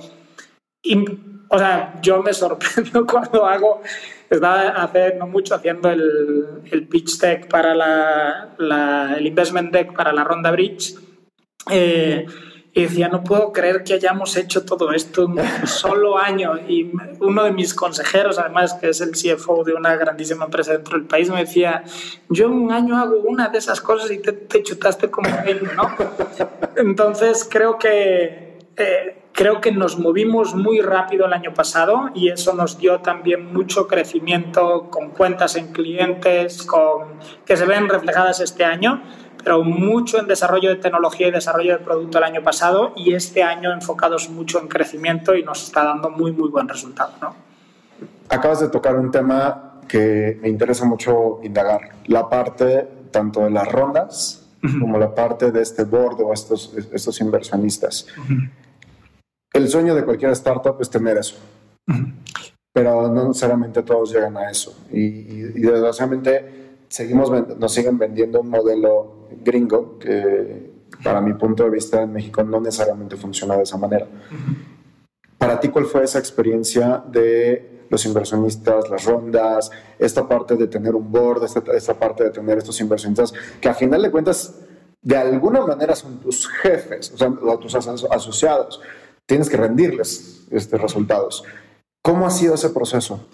O 1.49 1.57
sea, 1.57 1.99
yo 2.01 2.21
me 2.23 2.33
sorprendo 2.33 3.05
cuando 3.09 3.45
hago 3.45 3.81
estaba 4.29 4.69
hace 4.69 5.15
no 5.15 5.27
mucho 5.27 5.55
haciendo 5.55 5.89
el, 5.89 6.63
el 6.71 6.87
pitch 6.87 7.19
deck 7.19 7.47
para 7.47 7.75
la, 7.75 9.15
el 9.17 9.27
investment 9.27 9.71
deck 9.71 9.93
para 9.93 10.11
la 10.11 10.23
ronda 10.23 10.51
bridge. 10.51 10.95
Eh, 11.69 12.25
y 12.75 12.81
decía, 12.81 13.07
no 13.07 13.23
puedo 13.23 13.51
creer 13.51 13.83
que 13.83 13.93
hayamos 13.93 14.35
hecho 14.35 14.65
todo 14.65 14.93
esto 14.93 15.25
en 15.25 15.39
un 15.39 15.67
solo 15.67 16.17
año. 16.17 16.57
Y 16.67 16.91
uno 17.19 17.43
de 17.43 17.51
mis 17.51 17.75
consejeros, 17.75 18.39
además, 18.39 18.73
que 18.73 18.89
es 18.89 18.99
el 19.01 19.11
CFO 19.11 19.63
de 19.63 19.75
una 19.75 19.95
grandísima 19.95 20.45
empresa 20.45 20.73
dentro 20.73 20.97
del 20.97 21.05
país, 21.05 21.29
me 21.29 21.41
decía, 21.41 21.83
yo 22.29 22.47
en 22.47 22.53
un 22.53 22.71
año 22.71 22.97
hago 22.97 23.17
una 23.19 23.49
de 23.49 23.59
esas 23.59 23.79
cosas 23.79 24.09
y 24.09 24.17
te, 24.17 24.31
te 24.31 24.63
chutaste 24.63 25.11
como 25.11 25.29
20, 25.45 25.75
¿no? 25.75 25.95
Entonces, 26.75 27.47
creo 27.49 27.77
que 27.77 28.57
eh, 28.75 29.22
Creo 29.33 29.61
que 29.61 29.71
nos 29.71 29.97
movimos 29.97 30.53
muy 30.53 30.79
rápido 30.81 31.25
el 31.25 31.33
año 31.33 31.55
pasado 31.55 32.11
y 32.13 32.29
eso 32.29 32.53
nos 32.53 32.77
dio 32.77 32.99
también 32.99 33.51
mucho 33.51 33.87
crecimiento 33.87 34.91
con 34.91 35.09
cuentas 35.09 35.55
en 35.55 35.73
clientes 35.73 36.61
con, 36.61 37.17
que 37.43 37.57
se 37.57 37.65
ven 37.65 37.89
reflejadas 37.89 38.41
este 38.41 38.63
año, 38.63 39.01
pero 39.43 39.63
mucho 39.63 40.19
en 40.19 40.27
desarrollo 40.27 40.69
de 40.69 40.75
tecnología 40.75 41.29
y 41.29 41.31
desarrollo 41.31 41.79
de 41.79 41.83
producto 41.83 42.19
el 42.19 42.25
año 42.25 42.43
pasado 42.43 42.93
y 42.95 43.15
este 43.15 43.41
año 43.41 43.73
enfocados 43.73 44.29
mucho 44.29 44.59
en 44.59 44.67
crecimiento 44.67 45.35
y 45.35 45.41
nos 45.41 45.63
está 45.63 45.83
dando 45.83 46.11
muy, 46.11 46.31
muy 46.31 46.49
buen 46.49 46.69
resultado. 46.69 47.13
¿no? 47.19 47.33
Acabas 48.29 48.59
de 48.59 48.69
tocar 48.69 48.95
un 48.97 49.09
tema 49.09 49.79
que 49.87 50.37
me 50.43 50.49
interesa 50.49 50.85
mucho 50.85 51.39
indagar, 51.41 51.89
la 52.05 52.29
parte 52.29 52.87
tanto 53.09 53.45
de 53.45 53.49
las 53.49 53.67
rondas 53.67 54.47
como 54.79 54.97
la 54.97 55.13
parte 55.13 55.51
de 55.51 55.61
este 55.61 55.83
board 55.85 56.21
o 56.21 56.31
estos, 56.31 56.73
estos 56.93 57.19
inversionistas 57.19 58.07
el 59.53 59.69
sueño 59.69 59.95
de 59.95 60.03
cualquier 60.03 60.31
startup 60.31 60.77
es 60.81 60.89
tener 60.89 61.17
eso. 61.17 61.35
Pero 62.73 63.07
no 63.07 63.27
necesariamente 63.27 63.83
todos 63.83 64.11
llegan 64.11 64.35
a 64.35 64.49
eso. 64.49 64.75
Y, 64.91 65.41
desgraciadamente 65.61 66.77
seguimos, 66.87 67.31
nos 67.57 67.73
siguen 67.73 67.97
vendiendo 67.97 68.41
un 68.41 68.49
modelo 68.49 69.27
gringo 69.43 69.97
que 69.99 70.73
para 71.03 71.21
mi 71.21 71.33
punto 71.33 71.63
de 71.63 71.69
vista 71.69 72.01
en 72.01 72.13
México 72.13 72.43
no 72.43 72.59
necesariamente 72.59 73.15
funciona 73.15 73.55
de 73.55 73.63
esa 73.63 73.77
manera. 73.77 74.07
Para 75.37 75.59
ti, 75.59 75.69
¿cuál 75.69 75.85
fue 75.85 76.03
esa 76.03 76.19
experiencia 76.19 77.03
de 77.07 77.73
los 77.89 78.05
inversionistas, 78.05 78.89
las 78.89 79.05
rondas, 79.05 79.69
esta 79.99 80.27
parte 80.27 80.55
de 80.55 80.67
tener 80.67 80.95
un 80.95 81.11
board, 81.11 81.43
esta, 81.43 81.93
parte 81.93 82.23
de 82.23 82.31
tener 82.31 82.57
estos 82.57 82.79
inversionistas, 82.81 83.33
que 83.61 83.69
a 83.69 83.73
final 83.75 84.01
de 84.01 84.09
cuentas, 84.09 84.61
de 85.01 85.15
alguna 85.15 85.65
manera 85.65 85.95
son 85.95 86.19
tus 86.19 86.47
jefes, 86.47 87.11
o 87.11 87.17
sea, 87.17 87.31
tus 87.59 87.75
asociados, 87.75 88.81
tienes 89.27 89.49
que 89.49 89.57
rendirles 89.57 90.47
este, 90.51 90.77
resultados. 90.77 91.43
¿Cómo 92.01 92.25
ha 92.27 92.31
sido 92.31 92.55
ese 92.55 92.69
proceso? 92.69 93.27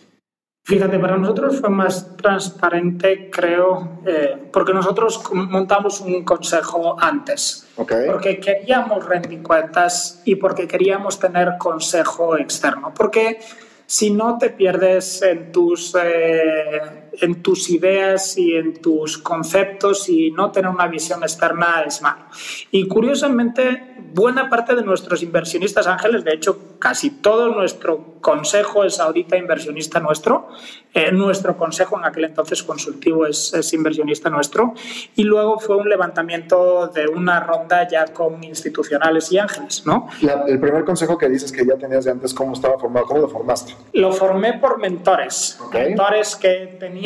Fíjate, 0.63 0.99
para 0.99 1.17
nosotros 1.17 1.59
fue 1.59 1.69
más 1.69 2.15
transparente, 2.15 3.29
creo, 3.31 4.01
eh, 4.05 4.49
porque 4.53 4.71
nosotros 4.71 5.19
montamos 5.33 5.99
un 6.01 6.23
consejo 6.23 6.95
antes. 6.99 7.67
Porque 7.75 8.39
queríamos 8.39 9.03
rendir 9.03 9.41
cuentas 9.41 10.21
y 10.25 10.35
porque 10.35 10.67
queríamos 10.67 11.17
tener 11.17 11.57
consejo 11.57 12.37
externo. 12.37 12.93
Porque 12.95 13.39
si 13.87 14.11
no 14.11 14.37
te 14.37 14.51
pierdes 14.51 15.23
en 15.23 15.51
tus, 15.51 15.95
eh, 15.99 17.08
en 17.21 17.41
tus 17.41 17.69
ideas 17.69 18.37
y 18.37 18.55
en 18.55 18.81
tus 18.81 19.17
conceptos 19.17 20.09
y 20.09 20.31
no 20.31 20.51
tener 20.51 20.69
una 20.69 20.87
visión 20.87 21.23
externa 21.23 21.83
es 21.85 22.01
malo. 22.01 22.23
Y 22.71 22.87
curiosamente, 22.87 23.95
buena 24.13 24.49
parte 24.49 24.75
de 24.75 24.83
nuestros 24.83 25.21
inversionistas 25.23 25.87
ángeles, 25.87 26.23
de 26.23 26.33
hecho 26.33 26.57
casi 26.79 27.09
todo 27.09 27.49
nuestro 27.49 28.15
consejo 28.21 28.83
es 28.83 28.99
ahorita 28.99 29.37
inversionista 29.37 29.99
nuestro, 29.99 30.49
eh, 30.93 31.11
nuestro 31.11 31.57
consejo 31.57 31.97
en 31.97 32.05
aquel 32.05 32.25
entonces 32.25 32.63
consultivo 32.63 33.25
es, 33.25 33.53
es, 33.53 33.73
inversionista 33.73 34.29
nuestro, 34.29 34.73
y 35.15 35.23
luego 35.23 35.59
fue 35.59 35.75
un 35.75 35.89
levantamiento 35.89 36.87
de 36.87 37.07
una 37.07 37.39
ronda 37.39 37.87
ya 37.87 38.05
con 38.05 38.43
institucionales 38.43 39.31
y 39.31 39.37
ángeles. 39.37 39.83
¿no? 39.85 40.09
el 40.47 40.59
primer 40.59 40.83
consejo 40.83 41.17
que 41.17 41.29
dices 41.29 41.51
que 41.51 41.65
ya 41.65 41.75
tenías 41.75 42.05
de 42.05 42.11
antes, 42.11 42.33
¿cómo 42.33 42.53
estaba 42.53 42.77
formado? 42.77 43.05
¿Cómo 43.05 43.21
lo 43.21 43.29
formaste? 43.29 43.75
Lo 43.93 44.11
formé 44.11 44.53
por 44.53 44.79
mentores, 44.79 45.59
mentores 45.73 46.35
que 46.35 46.77
tenían 46.79 46.98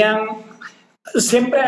siempre, 1.16 1.62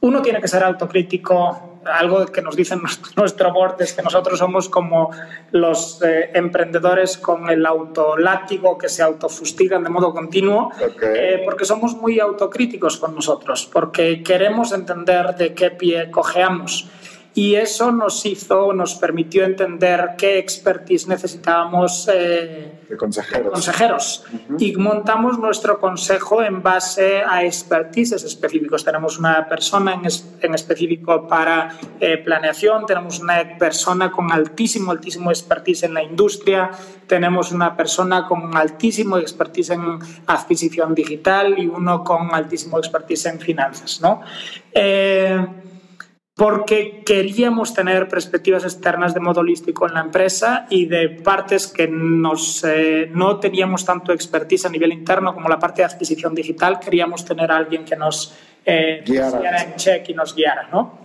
uno 0.00 0.22
tiene 0.22 0.40
que 0.40 0.48
ser 0.48 0.62
autocrítico, 0.64 1.70
algo 1.84 2.26
que 2.26 2.42
nos 2.42 2.56
dice 2.56 2.76
nuestro 3.16 3.52
board 3.52 3.80
es 3.80 3.92
que 3.92 4.02
nosotros 4.02 4.38
somos 4.38 4.68
como 4.68 5.10
los 5.52 6.02
eh, 6.02 6.30
emprendedores 6.34 7.16
con 7.16 7.48
el 7.48 7.64
autolátigo 7.64 8.76
que 8.76 8.88
se 8.88 9.02
autofustigan 9.02 9.82
de 9.82 9.90
modo 9.90 10.12
continuo, 10.12 10.72
eh, 11.02 11.42
porque 11.44 11.64
somos 11.64 11.94
muy 11.96 12.20
autocríticos 12.20 12.96
con 12.98 13.14
nosotros, 13.14 13.68
porque 13.72 14.22
queremos 14.22 14.72
entender 14.72 15.34
de 15.36 15.54
qué 15.54 15.70
pie 15.70 16.10
cojeamos 16.10 16.88
y 17.34 17.54
eso 17.54 17.92
nos 17.92 18.26
hizo, 18.26 18.72
nos 18.72 18.96
permitió 18.96 19.44
entender 19.44 20.10
qué 20.18 20.38
expertise 20.38 21.06
necesitábamos 21.06 22.10
eh, 22.12 22.80
de 22.88 22.96
consejeros. 22.96 23.52
consejeros. 23.52 24.24
Y 24.58 24.74
montamos 24.74 25.38
nuestro 25.38 25.78
consejo 25.78 26.42
en 26.42 26.60
base 26.60 27.22
a 27.22 27.44
expertises 27.44 28.24
específicos. 28.24 28.84
Tenemos 28.84 29.16
una 29.18 29.48
persona 29.48 29.94
en, 29.94 30.02
en 30.40 30.54
específico 30.54 31.28
para 31.28 31.78
eh, 32.00 32.18
planeación, 32.18 32.84
tenemos 32.84 33.20
una 33.20 33.56
persona 33.58 34.10
con 34.10 34.32
altísimo, 34.32 34.90
altísimo 34.90 35.30
expertise 35.30 35.84
en 35.84 35.94
la 35.94 36.02
industria, 36.02 36.72
tenemos 37.06 37.52
una 37.52 37.76
persona 37.76 38.26
con 38.26 38.56
altísimo 38.56 39.18
expertise 39.18 39.70
en 39.70 40.00
adquisición 40.26 40.96
digital 40.96 41.56
y 41.58 41.68
uno 41.68 42.02
con 42.02 42.34
altísimo 42.34 42.78
expertise 42.78 43.26
en 43.26 43.38
finanzas. 43.38 44.00
¿no? 44.00 44.20
Eh, 44.72 45.46
porque 46.40 47.02
queríamos 47.04 47.74
tener 47.74 48.08
perspectivas 48.08 48.64
externas 48.64 49.12
de 49.12 49.20
modo 49.20 49.40
holístico 49.40 49.86
en 49.86 49.92
la 49.92 50.00
empresa 50.00 50.64
y 50.70 50.86
de 50.86 51.10
partes 51.10 51.66
que 51.66 51.86
nos, 51.86 52.64
eh, 52.64 53.10
no 53.12 53.38
teníamos 53.38 53.84
tanto 53.84 54.10
expertise 54.10 54.64
a 54.64 54.70
nivel 54.70 54.90
interno 54.90 55.34
como 55.34 55.50
la 55.50 55.58
parte 55.58 55.82
de 55.82 55.88
adquisición 55.88 56.34
digital, 56.34 56.80
queríamos 56.80 57.26
tener 57.26 57.52
a 57.52 57.58
alguien 57.58 57.84
que 57.84 57.94
nos 57.94 58.34
eh, 58.64 59.02
guiara 59.04 59.64
en 59.64 59.76
check 59.76 60.08
y 60.08 60.14
nos 60.14 60.34
guiara, 60.34 60.70
¿no? 60.72 60.98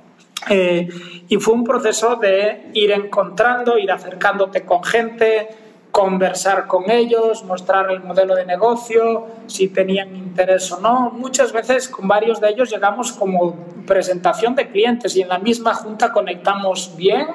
Eh, 0.49 0.87
y 1.27 1.35
fue 1.35 1.53
un 1.53 1.65
proceso 1.65 2.15
de 2.15 2.67
ir 2.73 2.91
encontrando, 2.91 3.77
ir 3.77 3.91
acercándote 3.91 4.63
con 4.63 4.85
gente, 4.85 5.49
conversar 5.95 6.67
con 6.67 6.91
ellos, 6.91 7.45
mostrar 7.45 7.89
el 7.89 8.03
modelo 8.03 8.35
de 8.35 8.45
negocio, 8.45 9.27
si 9.47 9.69
tenían 9.69 10.13
interés 10.13 10.69
o 10.73 10.81
no. 10.81 11.09
Muchas 11.11 11.53
veces 11.53 11.87
con 11.87 12.05
varios 12.05 12.41
de 12.41 12.49
ellos 12.49 12.69
llegamos 12.69 13.13
como 13.13 13.55
presentación 13.87 14.55
de 14.55 14.67
clientes 14.67 15.15
y 15.15 15.21
en 15.21 15.29
la 15.29 15.39
misma 15.39 15.73
junta 15.73 16.11
conectamos 16.11 16.97
bien 16.97 17.27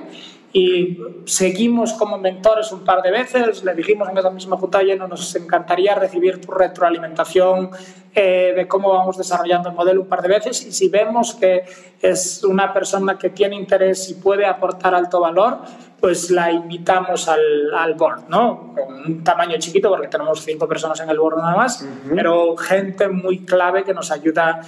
y 0.52 0.98
seguimos 1.24 1.94
como 1.94 2.18
mentores 2.18 2.70
un 2.72 2.84
par 2.84 3.02
de 3.02 3.12
veces, 3.12 3.64
le 3.64 3.74
dijimos 3.74 4.08
en 4.10 4.18
esa 4.18 4.30
misma 4.30 4.58
junta, 4.58 4.82
no 4.82 5.08
nos 5.08 5.34
encantaría 5.36 5.94
recibir 5.94 6.40
tu 6.40 6.50
retroalimentación 6.50 7.70
eh, 8.12 8.52
de 8.56 8.66
cómo 8.66 8.92
vamos 8.92 9.16
desarrollando 9.16 9.68
el 9.68 9.76
modelo 9.76 10.00
un 10.00 10.08
par 10.08 10.20
de 10.20 10.28
veces 10.28 10.66
y 10.66 10.72
si 10.72 10.88
vemos 10.88 11.34
que 11.34 11.64
es 12.02 12.42
una 12.42 12.74
persona 12.74 13.16
que 13.16 13.30
tiene 13.30 13.54
interés 13.54 14.10
y 14.10 14.14
puede 14.14 14.44
aportar 14.44 14.94
alto 14.94 15.20
valor, 15.20 15.60
pues 16.00 16.30
la 16.30 16.50
invitamos 16.50 17.28
al, 17.28 17.74
al 17.74 17.94
board, 17.94 18.28
¿no? 18.28 18.74
Con 18.74 18.94
un 18.94 19.24
tamaño 19.24 19.56
chiquito 19.58 19.90
porque 19.90 20.08
tenemos 20.08 20.42
cinco 20.42 20.66
personas 20.66 20.98
en 21.00 21.10
el 21.10 21.18
board 21.18 21.38
nada 21.38 21.56
más, 21.56 21.86
pero 22.14 22.56
gente 22.56 23.08
muy 23.08 23.44
clave 23.44 23.84
que 23.84 23.92
nos 23.92 24.10
ayuda 24.10 24.60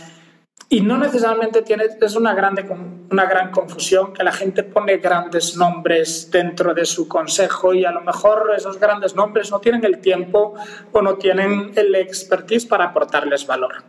y 0.72 0.80
no 0.80 0.96
necesariamente 0.96 1.60
tiene, 1.60 1.84
es 2.00 2.16
una, 2.16 2.34
grande, 2.34 2.64
una 3.10 3.26
gran 3.26 3.50
confusión 3.50 4.14
que 4.14 4.24
la 4.24 4.32
gente 4.32 4.62
pone 4.62 4.96
grandes 4.96 5.54
nombres 5.54 6.30
dentro 6.30 6.72
de 6.72 6.86
su 6.86 7.06
consejo 7.06 7.74
y 7.74 7.84
a 7.84 7.90
lo 7.90 8.00
mejor 8.00 8.50
esos 8.56 8.80
grandes 8.80 9.14
nombres 9.14 9.50
no 9.50 9.60
tienen 9.60 9.84
el 9.84 9.98
tiempo 9.98 10.54
o 10.90 11.02
no 11.02 11.16
tienen 11.16 11.72
el 11.76 11.94
expertise 11.94 12.64
para 12.64 12.86
aportarles 12.86 13.46
valor. 13.46 13.84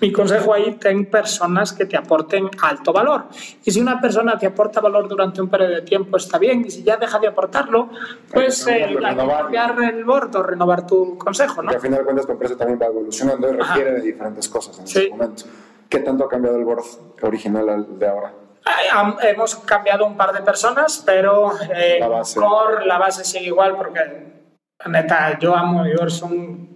Mi 0.00 0.12
consejo 0.12 0.54
ahí, 0.54 0.76
ten 0.76 1.06
personas 1.06 1.72
que 1.72 1.84
te 1.84 1.96
aporten 1.96 2.48
alto 2.62 2.92
valor. 2.92 3.24
Y 3.64 3.70
si 3.70 3.80
una 3.80 4.00
persona 4.00 4.38
te 4.38 4.46
aporta 4.46 4.80
valor 4.80 5.08
durante 5.08 5.42
un 5.42 5.48
periodo 5.48 5.74
de 5.74 5.82
tiempo, 5.82 6.16
está 6.16 6.38
bien. 6.38 6.64
Y 6.64 6.70
si 6.70 6.82
ya 6.82 6.96
deja 6.96 7.18
de 7.18 7.28
aportarlo, 7.28 7.90
pues 8.32 8.66
eh, 8.66 8.96
cambiar 9.00 9.82
el 9.82 10.04
board 10.04 10.34
o 10.36 10.42
renovar 10.42 10.86
tu 10.86 11.18
consejo. 11.18 11.62
¿no? 11.62 11.70
al 11.70 11.80
final 11.80 11.98
de 11.98 12.04
cuentas 12.04 12.26
tu 12.26 12.32
empresa 12.32 12.56
también 12.56 12.80
va 12.80 12.86
evolucionando 12.86 13.48
y 13.48 13.52
requiere 13.52 13.92
de 13.92 14.00
diferentes 14.00 14.48
cosas 14.48 14.78
en 14.78 14.84
ese 14.84 15.10
momento. 15.10 15.44
¿Qué 15.88 15.98
tanto 15.98 16.24
ha 16.24 16.28
cambiado 16.28 16.56
el 16.56 16.64
board 16.64 16.84
original 17.22 17.68
al 17.68 17.98
de 17.98 18.08
ahora? 18.08 18.32
Hemos 19.22 19.56
cambiado 19.56 20.06
un 20.06 20.16
par 20.16 20.32
de 20.32 20.42
personas, 20.42 21.02
pero 21.04 21.52
eh, 21.74 21.98
la, 21.98 22.08
base. 22.08 22.38
Core, 22.38 22.86
la 22.86 22.98
base 22.98 23.24
sigue 23.24 23.46
igual 23.46 23.76
porque, 23.76 24.00
neta, 24.86 25.38
yo 25.38 25.54
amo 25.56 25.84
York, 25.86 26.10
son 26.10 26.69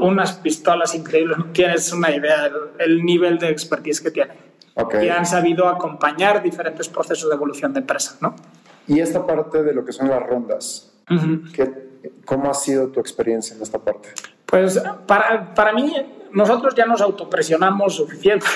unas 0.00 0.32
pistolas 0.34 0.94
increíbles. 0.94 1.38
No 1.38 1.46
tienes 1.46 1.92
una 1.92 2.14
idea 2.14 2.50
del 2.78 3.04
quién 3.04 3.38
de 3.38 3.48
expertise 3.48 4.00
que 4.00 4.10
tienen. 4.10 4.36
Okay. 4.74 5.06
Y 5.06 5.08
han 5.08 5.24
sabido 5.24 5.68
acompañar 5.68 6.42
diferentes 6.42 6.88
procesos 6.88 7.30
de 7.30 7.34
evolución 7.34 7.72
de 7.72 7.80
empresa, 7.80 8.16
¿no? 8.20 8.34
Y 8.86 9.00
esta 9.00 9.26
parte 9.26 9.62
de 9.62 9.72
lo 9.72 9.84
que 9.84 9.92
son 9.92 10.08
las 10.08 10.22
rondas, 10.22 10.92
¿cómo 12.24 12.50
ha 12.50 12.54
sido 12.54 12.88
tu 12.88 13.00
experiencia 13.00 13.56
en 13.56 13.62
esta 13.62 13.78
parte? 13.78 14.10
Pues 14.44 14.80
para, 15.06 15.54
para 15.54 15.72
mí 15.72 15.92
nosotros 16.32 16.74
ya 16.74 16.86
nos 16.86 17.00
autopresionamos 17.00 17.96
suficiente 17.96 18.46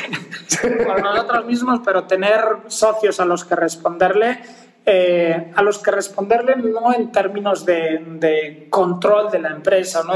con 0.87 1.03
nosotros 1.03 1.47
mismos, 1.47 1.81
pero 1.85 2.05
tener 2.05 2.41
socios 2.67 3.19
a 3.19 3.25
los 3.25 3.45
que 3.45 3.57
responderle, 3.57 4.41
eh, 4.87 5.53
a 5.55 5.63
los 5.63 5.79
que 5.79 5.91
responderle 5.91 6.57
no 6.57 6.93
en 6.95 7.13
términos 7.13 7.65
de, 7.67 8.67
control 8.71 9.31
de 9.31 9.39
la 9.39 9.51
empresa, 9.51 10.03
no 10.05 10.15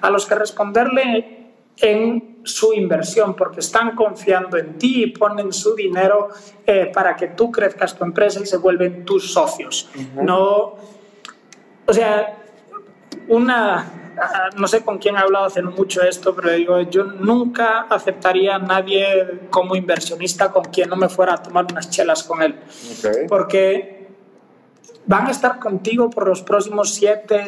a 0.00 0.10
los 0.10 0.26
que 0.26 0.34
responderle 0.34 1.38
en 1.76 2.38
su 2.44 2.72
inversión, 2.72 3.34
porque 3.34 3.60
están 3.60 3.94
confiando 3.94 4.56
en 4.56 4.78
ti 4.78 5.04
y 5.04 5.06
ponen 5.08 5.52
su 5.52 5.74
dinero 5.74 6.28
eh, 6.66 6.90
para 6.92 7.14
que 7.14 7.28
tú 7.28 7.52
crezcas 7.52 7.96
tu 7.96 8.04
empresa 8.04 8.40
y 8.40 8.46
se 8.46 8.56
vuelven 8.56 9.04
tus 9.04 9.32
socios. 9.32 9.90
No, 10.14 10.76
o 11.86 11.92
sea, 11.92 12.38
una 13.28 13.97
no 14.56 14.66
sé 14.66 14.84
con 14.84 14.98
quién 14.98 15.16
he 15.16 15.18
hablado 15.18 15.46
hace 15.46 15.62
mucho 15.62 16.02
esto, 16.02 16.34
pero 16.34 16.50
digo, 16.52 16.80
yo 16.82 17.04
nunca 17.04 17.86
aceptaría 17.88 18.56
a 18.56 18.58
nadie 18.58 19.48
como 19.50 19.76
inversionista 19.76 20.50
con 20.50 20.64
quien 20.64 20.88
no 20.88 20.96
me 20.96 21.08
fuera 21.08 21.34
a 21.34 21.42
tomar 21.42 21.66
unas 21.70 21.90
chelas 21.90 22.22
con 22.22 22.42
él. 22.42 22.56
Porque 23.28 23.98
van 25.08 25.26
a 25.26 25.30
estar 25.30 25.58
contigo 25.58 26.10
por 26.10 26.28
los 26.28 26.42
próximos 26.42 26.94
siete, 26.94 27.46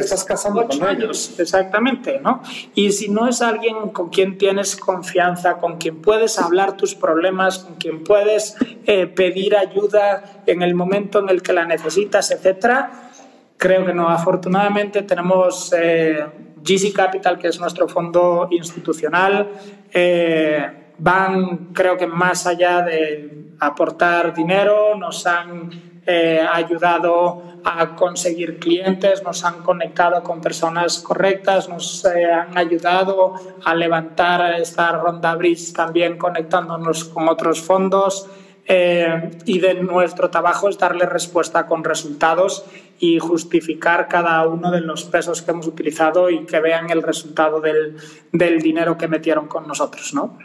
ocho 0.55 0.85
años. 0.87 1.39
Exactamente, 1.39 2.19
¿no? 2.19 2.43
Y 2.75 2.91
si 2.93 3.11
no 3.11 3.29
es 3.29 3.43
alguien 3.43 3.91
con 3.91 4.09
quien 4.09 4.39
tienes 4.39 4.77
confianza, 4.77 5.59
con 5.59 5.77
quien 5.77 6.01
puedes 6.01 6.39
hablar 6.39 6.79
tus 6.79 6.95
problemas, 6.95 7.59
con 7.59 7.75
quien 7.75 8.03
puedes 8.03 8.57
eh, 8.87 9.07
pedir 9.07 9.57
ayuda 9.57 10.43
en 10.47 10.63
el 10.63 10.75
momento 10.75 11.19
en 11.19 11.29
el 11.29 11.43
que 11.43 11.53
la 11.53 11.67
necesitas, 11.67 12.31
etcétera, 12.31 13.11
creo 13.59 13.85
que 13.85 13.93
no. 13.93 14.09
Afortunadamente 14.09 15.03
tenemos 15.03 15.75
eh, 15.77 16.25
GC 16.63 16.93
Capital, 16.93 17.39
que 17.39 17.49
es 17.49 17.61
nuestro 17.61 17.89
fondo 17.89 18.49
institucional. 18.51 19.51
Eh, 19.93 20.93
van, 20.99 21.73
creo 21.73 21.97
que 21.97 22.07
más 22.07 22.47
allá 22.47 22.83
de 22.83 23.55
aportar 23.61 24.35
dinero, 24.35 24.95
nos 24.97 25.27
han 25.27 25.71
eh, 26.07 26.45
ayudado 26.51 27.43
a 27.65 27.95
conseguir 27.95 28.59
clientes, 28.59 29.23
nos 29.23 29.45
han 29.45 29.63
conectado 29.63 30.23
con 30.23 30.41
personas 30.41 30.99
correctas, 31.01 31.69
nos 31.69 32.05
han 32.07 32.57
ayudado 32.57 33.35
a 33.65 33.75
levantar 33.75 34.59
esta 34.59 34.93
ronda 34.93 35.35
Bridge 35.35 35.73
también 35.75 36.17
conectándonos 36.17 37.05
con 37.05 37.29
otros 37.29 37.61
fondos. 37.61 38.27
Eh, 38.67 39.31
y 39.47 39.59
de 39.59 39.75
nuestro 39.75 40.31
trabajo 40.31 40.69
es 40.69 40.79
darle 40.79 41.07
respuesta 41.07 41.67
con 41.67 41.83
resultados 41.83 42.65
y 42.99 43.19
justificar 43.19 44.07
cada 44.09 44.47
uno 44.47 44.71
de 44.71 44.81
los 44.81 45.05
pesos 45.05 45.43
que 45.43 45.51
hemos 45.51 45.67
utilizado 45.67 46.31
y 46.31 46.47
que 46.47 46.61
vean 46.61 46.89
el 46.91 47.03
resultado 47.03 47.61
del, 47.61 47.97
del 48.33 48.61
dinero 48.61 48.97
que 48.97 49.09
metieron 49.09 49.49
con 49.49 49.67
nosotros, 49.67 50.15
¿no? 50.15 50.39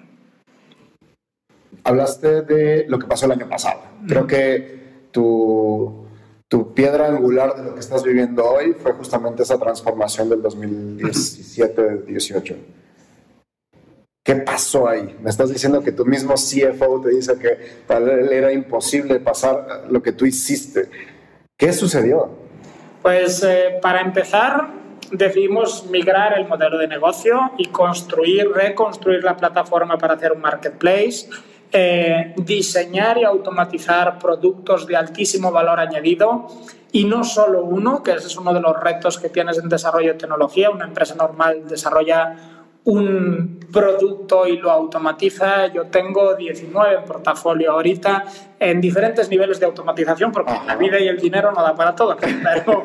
Hablaste 1.84 2.42
de 2.42 2.86
lo 2.88 2.98
que 2.98 3.06
pasó 3.06 3.28
el 3.28 3.34
año 3.34 3.48
pasado. 3.48 3.82
Creo 4.08 4.26
que 4.26 5.04
tu, 5.12 6.08
tu 6.48 6.74
piedra 6.74 7.08
angular 7.08 7.56
de 7.56 7.64
lo 7.64 7.76
que 7.76 7.80
estás 7.80 8.04
viviendo 8.04 8.44
hoy 8.44 8.74
fue 8.74 8.94
justamente 8.94 9.44
esa 9.44 9.60
transformación 9.60 10.30
del 10.30 10.42
2017-18. 10.42 12.56
¿Qué 14.26 14.38
pasó 14.38 14.90
ahí? 14.90 15.16
Me 15.22 15.30
estás 15.30 15.54
diciendo 15.54 15.84
que 15.84 15.92
tu 15.92 16.04
mismo 16.04 16.34
CFO 16.34 17.00
te 17.00 17.10
dice 17.10 17.38
que 17.38 17.84
para 17.86 18.12
era 18.12 18.52
imposible 18.52 19.20
pasar 19.20 19.84
lo 19.88 20.02
que 20.02 20.14
tú 20.14 20.26
hiciste. 20.26 20.90
¿Qué 21.56 21.72
sucedió? 21.72 22.32
Pues 23.04 23.44
eh, 23.44 23.78
para 23.84 24.02
empezar, 24.02 24.70
decidimos 25.12 25.86
migrar 25.92 26.40
el 26.40 26.48
modelo 26.48 26.80
de 26.80 26.88
negocio 26.88 27.52
y 27.60 27.68
construir, 27.68 28.50
reconstruir 28.52 29.24
la 29.24 29.38
plataforma 29.38 29.96
para 30.00 30.16
hacer 30.16 30.32
un 30.32 30.42
marketplace, 30.42 31.30
eh, 31.72 32.34
diseñar 32.38 33.20
y 33.20 33.26
automatizar 33.26 34.18
productos 34.18 34.88
de 34.88 34.96
altísimo 34.96 35.52
valor 35.52 35.80
añadido 35.80 36.48
y 36.92 37.04
no 37.04 37.24
solo 37.24 37.64
uno, 37.64 38.02
que 38.02 38.14
ese 38.14 38.26
es 38.26 38.38
uno 38.38 38.56
de 38.56 38.62
los 38.62 38.76
retos 38.82 39.20
que 39.20 39.30
tienes 39.30 39.60
en 39.60 39.70
desarrollo 39.70 40.14
de 40.14 40.18
tecnología. 40.18 40.72
Una 40.72 40.86
empresa 40.86 41.14
normal 41.14 41.68
desarrolla 41.68 42.55
un 42.86 43.60
producto 43.72 44.48
y 44.48 44.58
lo 44.58 44.72
automatiza. 44.72 45.68
Yo 45.68 45.88
tengo 45.88 46.36
19 46.36 46.96
en 46.96 47.04
portafolio 47.04 47.72
ahorita 47.72 48.26
en 48.60 48.80
diferentes 48.80 49.30
niveles 49.30 49.60
de 49.60 49.66
automatización 49.66 50.32
porque 50.32 50.54
la 50.66 50.76
vida 50.76 51.00
y 51.00 51.08
el 51.08 51.20
dinero 51.20 51.52
no 51.52 51.62
da 51.62 51.76
para 51.76 51.96
todo. 51.96 52.16
Pero, 52.18 52.84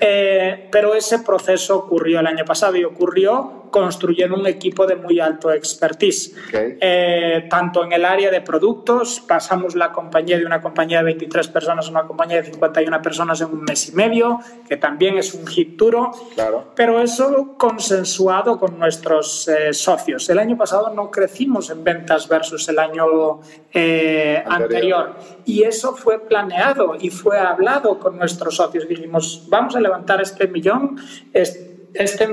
eh, 0.00 0.68
pero 0.70 0.94
ese 0.94 1.20
proceso 1.20 1.78
ocurrió 1.78 2.20
el 2.20 2.26
año 2.26 2.44
pasado 2.44 2.76
y 2.76 2.84
ocurrió 2.84 3.65
construyendo 3.70 4.36
un 4.36 4.46
equipo 4.46 4.86
de 4.86 4.96
muy 4.96 5.20
alto 5.20 5.52
expertise. 5.52 6.34
Eh, 6.52 7.46
tanto 7.48 7.84
en 7.84 7.92
el 7.92 8.04
área 8.04 8.30
de 8.30 8.40
productos, 8.40 9.20
pasamos 9.20 9.74
la 9.74 9.92
compañía 9.92 10.38
de 10.38 10.44
una 10.44 10.60
compañía 10.60 10.98
de 10.98 11.04
23 11.04 11.48
personas 11.48 11.88
a 11.88 11.90
una 11.90 12.06
compañía 12.06 12.38
de 12.38 12.44
51 12.44 13.02
personas 13.02 13.40
en 13.40 13.48
un 13.48 13.62
mes 13.62 13.88
y 13.88 13.92
medio, 13.92 14.40
que 14.68 14.76
también 14.76 15.18
es 15.18 15.34
un 15.34 15.46
hit 15.46 15.76
duro, 15.76 16.10
claro. 16.34 16.72
pero 16.74 17.00
eso 17.00 17.54
consensuado 17.56 18.58
con 18.58 18.78
nuestros 18.78 19.48
eh, 19.48 19.72
socios. 19.72 20.28
El 20.28 20.38
año 20.38 20.56
pasado 20.56 20.92
no 20.94 21.10
crecimos 21.10 21.70
en 21.70 21.84
ventas 21.84 22.28
versus 22.28 22.68
el 22.68 22.78
año 22.78 23.40
eh, 23.72 24.42
anterior. 24.46 25.14
y 25.44 25.62
eso 25.62 25.94
fue 25.94 26.18
planeado 26.18 26.96
y 26.98 27.10
fue 27.10 27.38
hablado 27.38 27.98
con 27.98 28.18
nuestros 28.18 28.56
socios. 28.56 28.88
Dijimos, 28.88 29.44
vamos 29.48 29.76
a 29.76 29.80
levantar 29.80 30.20
este 30.20 30.48
millón, 30.48 30.96
este 31.32 32.28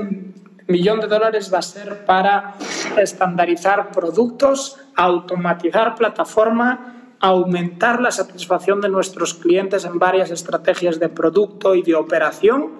millón 0.66 1.00
de 1.00 1.06
dólares 1.06 1.52
va 1.52 1.58
a 1.58 1.62
ser 1.62 2.04
para 2.04 2.54
estandarizar 2.98 3.90
productos, 3.90 4.78
automatizar 4.96 5.94
plataforma, 5.94 7.16
aumentar 7.20 8.00
la 8.00 8.10
satisfacción 8.10 8.80
de 8.80 8.88
nuestros 8.88 9.34
clientes 9.34 9.84
en 9.84 9.98
varias 9.98 10.30
estrategias 10.30 10.98
de 11.00 11.08
producto 11.08 11.74
y 11.74 11.82
de 11.82 11.94
operación 11.94 12.72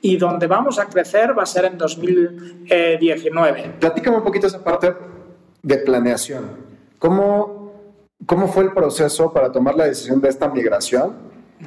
y 0.00 0.16
donde 0.16 0.46
vamos 0.46 0.78
a 0.78 0.86
crecer 0.86 1.38
va 1.38 1.44
a 1.44 1.46
ser 1.46 1.66
en 1.66 1.78
2019. 1.78 3.76
Platícame 3.78 4.16
un 4.16 4.24
poquito 4.24 4.46
esa 4.46 4.62
parte 4.62 4.94
de 5.62 5.78
planeación. 5.78 6.72
¿Cómo, 6.98 7.72
cómo 8.26 8.48
fue 8.48 8.64
el 8.64 8.72
proceso 8.72 9.32
para 9.32 9.52
tomar 9.52 9.76
la 9.76 9.84
decisión 9.84 10.20
de 10.20 10.28
esta 10.28 10.48
migración 10.48 11.14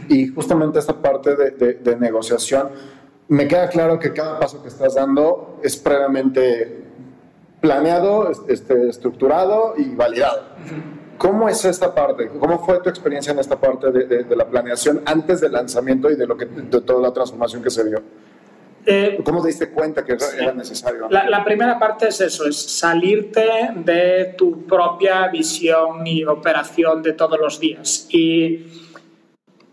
y 0.10 0.28
justamente 0.28 0.80
esta 0.80 1.02
parte 1.02 1.36
de, 1.36 1.76
de 1.76 1.96
negociación? 1.96 2.70
Me 3.28 3.48
queda 3.48 3.70
claro 3.70 4.00
que 4.00 4.14
cada 4.14 4.40
paso 4.40 4.62
que 4.62 4.70
estás 4.70 4.96
dando 4.96 5.60
es 5.64 5.78
previamente 5.78 6.84
planeado, 7.60 8.32
este, 8.48 8.90
estructurado 8.90 9.74
y 9.78 9.96
validado. 9.96 10.44
¿Cómo 11.18 11.50
es 11.50 11.64
esta 11.66 11.96
parte? 11.96 12.28
¿Cómo 12.28 12.64
fue 12.64 12.80
tu 12.82 12.90
experiencia 12.90 13.32
en 13.32 13.40
esta 13.40 13.60
parte 13.60 13.90
de, 13.92 14.36
la 14.36 14.46
planeación 14.46 15.02
antes 15.06 15.42
del 15.42 15.54
lanzamiento 15.54 16.12
y 16.12 16.16
de, 16.16 16.28
lo 16.28 16.38
que, 16.38 16.46
de 16.46 16.82
toda 16.82 17.02
la 17.02 17.14
transformación 17.14 17.64
que 17.64 17.70
se 17.70 17.86
dio? 17.86 18.02
Eh, 18.86 19.20
¿Cómo 19.26 19.42
te 19.42 19.48
diste 19.48 19.72
cuenta 19.72 20.06
que 20.06 20.16
era 20.38 20.54
necesario? 20.54 21.08
La, 21.10 21.28
la, 21.28 21.44
primera 21.44 21.80
parte 21.80 22.10
es 22.10 22.22
eso, 22.22 22.46
es 22.46 22.56
salirte 22.56 23.44
de 23.78 24.36
tu 24.38 24.68
propia 24.68 25.28
visión 25.30 26.06
y 26.06 26.24
operación 26.24 27.02
de 27.02 27.14
todos 27.14 27.40
los 27.40 27.60
días. 27.60 28.08
Y 28.12 28.68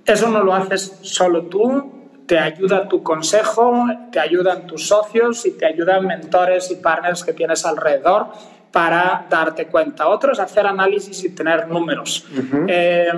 eso 0.07 0.31
no 0.31 0.43
lo 0.43 0.55
haces 0.55 0.99
solo 1.03 1.43
tú, 1.43 2.02
te 2.27 2.39
ayuda 2.39 2.89
tu 2.89 3.03
consejo, 3.03 3.87
te 4.11 4.21
ayudan 4.21 4.67
tus 4.67 4.89
socios 4.89 5.45
y 5.47 5.53
te 5.53 5.67
ayudan 5.67 6.07
mentores 6.07 6.71
y 6.71 6.77
partners 6.77 7.25
que 7.25 7.33
tienes 7.33 7.65
alrededor 7.65 8.29
para 8.71 9.27
darte 9.29 9.67
cuenta. 9.67 10.09
Otro 10.09 10.33
es 10.33 10.41
hacer 10.41 10.67
análisis 10.67 11.23
y 11.25 11.35
tener 11.35 11.69
números. 11.69 12.27
Eh, 12.67 13.09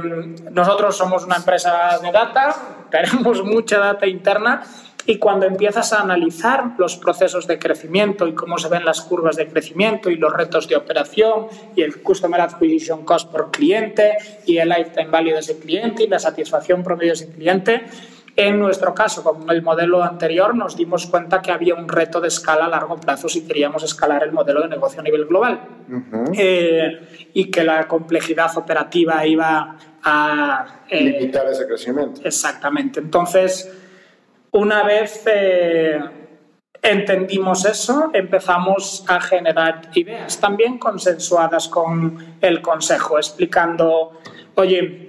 nosotros 0.50 0.96
somos 0.96 1.24
una 1.24 1.36
empresa 1.36 1.98
de 2.02 2.10
data, 2.10 2.54
tenemos 2.90 3.42
mucha 3.44 3.78
data 3.78 4.06
interna 4.06 4.62
y 5.06 5.18
cuando 5.18 5.46
empiezas 5.46 5.92
a 5.92 6.00
analizar 6.00 6.72
los 6.78 6.96
procesos 6.96 7.46
de 7.46 7.58
crecimiento 7.58 8.26
y 8.26 8.34
cómo 8.34 8.58
se 8.58 8.68
ven 8.68 8.84
las 8.84 9.02
curvas 9.02 9.36
de 9.36 9.46
crecimiento 9.46 10.10
y 10.10 10.16
los 10.16 10.32
retos 10.32 10.66
de 10.66 10.76
operación 10.76 11.46
y 11.76 11.82
el 11.82 12.02
Customer 12.02 12.40
Acquisition 12.40 13.04
Cost 13.04 13.30
por 13.30 13.50
cliente 13.50 14.16
y 14.46 14.56
el 14.56 14.70
Lifetime 14.70 15.10
Value 15.10 15.34
de 15.34 15.40
ese 15.40 15.58
cliente 15.58 16.04
y 16.04 16.08
la 16.08 16.18
satisfacción 16.18 16.82
promedio 16.82 17.10
de 17.10 17.14
ese 17.14 17.28
cliente, 17.30 17.84
en 18.36 18.58
nuestro 18.58 18.92
caso, 18.94 19.22
con 19.22 19.48
el 19.48 19.62
modelo 19.62 20.02
anterior, 20.02 20.56
nos 20.56 20.76
dimos 20.76 21.06
cuenta 21.06 21.40
que 21.40 21.52
había 21.52 21.74
un 21.74 21.88
reto 21.88 22.20
de 22.20 22.28
escala 22.28 22.64
a 22.64 22.68
largo 22.68 22.96
plazo 22.96 23.28
si 23.28 23.46
queríamos 23.46 23.84
escalar 23.84 24.24
el 24.24 24.32
modelo 24.32 24.62
de 24.62 24.68
negocio 24.68 25.00
a 25.00 25.04
nivel 25.04 25.26
global 25.26 25.60
eh, 26.36 27.28
y 27.32 27.48
que 27.50 27.62
la 27.62 27.86
complejidad 27.86 28.56
operativa 28.56 29.24
iba 29.24 29.76
a... 30.02 30.82
Eh, 30.88 31.04
Limitar 31.20 31.46
ese 31.46 31.64
crecimiento. 31.64 32.22
Exactamente. 32.24 32.98
Entonces, 32.98 33.72
una 34.50 34.82
vez 34.82 35.22
eh, 35.26 36.00
entendimos 36.82 37.64
eso, 37.66 38.10
empezamos 38.12 39.04
a 39.06 39.20
generar 39.20 39.90
ideas, 39.94 40.40
también 40.40 40.78
consensuadas 40.78 41.68
con 41.68 42.36
el 42.40 42.60
Consejo, 42.60 43.16
explicando, 43.16 44.18
oye, 44.56 45.06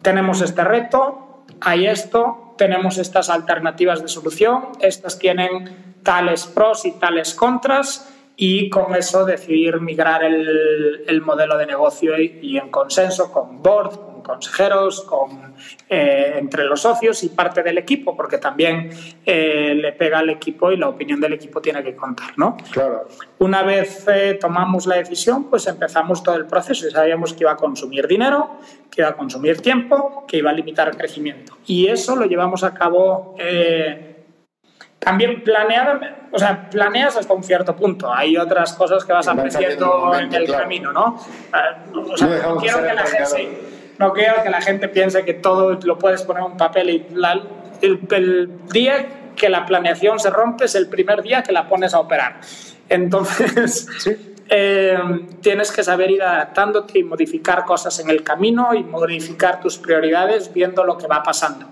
tenemos 0.00 0.40
este 0.40 0.64
reto, 0.64 1.24
hay 1.60 1.86
esto, 1.86 2.54
tenemos 2.56 2.98
estas 2.98 3.30
alternativas 3.30 4.02
de 4.02 4.08
solución, 4.08 4.68
estas 4.80 5.18
tienen 5.18 5.94
tales 6.02 6.46
pros 6.46 6.84
y 6.84 6.92
tales 6.92 7.34
contras 7.34 8.10
y 8.36 8.68
con 8.68 8.94
eso 8.94 9.24
decidir 9.24 9.80
migrar 9.80 10.24
el, 10.24 11.20
modelo 11.22 11.56
de 11.56 11.66
negocio 11.66 12.20
y, 12.20 12.58
en 12.58 12.70
consenso 12.70 13.32
con 13.32 13.62
board, 13.62 13.98
consejeros, 14.24 15.02
con, 15.02 15.54
eh, 15.88 16.34
entre 16.38 16.64
los 16.64 16.80
socios 16.80 17.22
y 17.22 17.28
parte 17.28 17.62
del 17.62 17.78
equipo, 17.78 18.16
porque 18.16 18.38
también 18.38 18.90
eh, 19.24 19.74
le 19.76 19.92
pega 19.92 20.18
al 20.18 20.30
equipo 20.30 20.72
y 20.72 20.76
la 20.76 20.88
opinión 20.88 21.20
del 21.20 21.34
equipo 21.34 21.60
tiene 21.60 21.84
que 21.84 21.94
contar, 21.94 22.32
¿no? 22.36 22.56
Claro. 22.72 23.06
Una 23.38 23.62
vez 23.62 24.08
eh, 24.08 24.36
tomamos 24.40 24.86
la 24.86 24.96
decisión, 24.96 25.44
pues 25.44 25.66
empezamos 25.68 26.22
todo 26.22 26.34
el 26.34 26.46
proceso 26.46 26.88
y 26.88 26.90
sabíamos 26.90 27.32
que 27.34 27.44
iba 27.44 27.52
a 27.52 27.56
consumir 27.56 28.08
dinero, 28.08 28.58
que 28.90 29.02
iba 29.02 29.10
a 29.10 29.16
consumir 29.16 29.60
tiempo, 29.60 30.24
que 30.26 30.38
iba 30.38 30.50
a 30.50 30.54
limitar 30.54 30.88
el 30.88 30.96
crecimiento. 30.96 31.58
Y 31.66 31.86
eso 31.86 32.16
lo 32.16 32.24
llevamos 32.24 32.64
a 32.64 32.74
cabo 32.74 33.36
también 35.04 35.44
planeadamente, 35.44 36.16
o 36.32 36.38
sea, 36.38 36.68
planeas 36.70 37.16
hasta 37.16 37.32
un 37.34 37.44
cierto 37.44 37.76
punto. 37.76 38.12
Hay 38.12 38.36
otras 38.36 38.72
cosas 38.72 39.04
que 39.04 39.12
vas 39.12 39.28
apreciando 39.28 40.14
en 40.18 40.34
el 40.34 40.50
camino, 40.50 40.92
¿no? 40.92 41.20
O 41.94 42.16
sea, 42.16 42.32
no, 42.42 42.56
quiero 42.56 42.82
que 42.82 42.94
la 42.94 43.04
gente, 43.04 43.60
no 43.98 44.12
quiero 44.12 44.42
que 44.42 44.50
la 44.50 44.60
gente 44.60 44.88
piense 44.88 45.24
que 45.24 45.34
todo 45.34 45.78
lo 45.82 45.98
puedes 45.98 46.22
poner 46.22 46.44
en 46.44 46.52
un 46.52 46.56
papel 46.56 46.90
y 46.90 47.06
el, 47.80 48.50
día 48.72 49.32
que 49.36 49.48
la 49.48 49.66
planeación 49.66 50.18
se 50.18 50.30
rompe 50.30 50.64
es 50.64 50.74
el 50.74 50.88
primer 50.88 51.22
día 51.22 51.42
que 51.42 51.52
la 51.52 51.68
pones 51.68 51.94
a 51.94 52.00
operar. 52.00 52.40
Entonces, 52.88 53.88
eh, 54.48 54.98
tienes 55.40 55.72
que 55.72 55.82
saber 55.82 56.10
ir 56.10 56.22
adaptándote 56.22 56.98
y 56.98 57.04
modificar 57.04 57.64
cosas 57.64 57.98
en 58.00 58.10
el 58.10 58.22
camino 58.22 58.74
y 58.74 58.84
modificar 58.84 59.60
tus 59.60 59.78
prioridades 59.78 60.52
viendo 60.52 60.84
lo 60.84 60.96
que 60.96 61.06
va 61.06 61.22
pasando. 61.22 61.68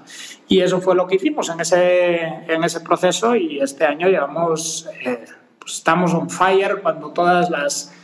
Y 0.48 0.60
eso 0.60 0.80
fue 0.80 0.94
lo 0.94 1.06
que 1.06 1.16
hicimos 1.16 1.48
en 1.50 1.60
ese, 1.60 2.22
en 2.48 2.64
ese 2.64 2.80
proceso 2.80 3.34
y 3.36 3.60
este 3.60 3.84
año 3.84 4.08
llevamos, 4.08 4.88
eh, 5.04 5.24
pues 5.58 5.74
estamos 5.74 6.12
on 6.14 6.28
fire 6.30 6.80
cuando 6.82 7.10
todas 7.10 7.50
las... 7.50 7.94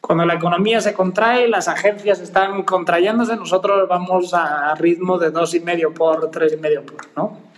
Cuando 0.00 0.24
la 0.24 0.34
economía 0.34 0.80
se 0.80 0.94
contrae, 0.94 1.48
las 1.48 1.68
agencias 1.68 2.20
están 2.20 2.62
contrayéndose, 2.62 3.36
nosotros 3.36 3.88
vamos 3.88 4.32
a 4.32 4.74
ritmo 4.74 5.18
de 5.18 5.30
dos 5.30 5.54
y 5.54 5.60
medio 5.60 5.92
por 5.92 6.30
tres 6.30 6.52
y 6.52 6.56
medio 6.56 6.84
por, 6.84 6.98
¿no? 7.16 7.48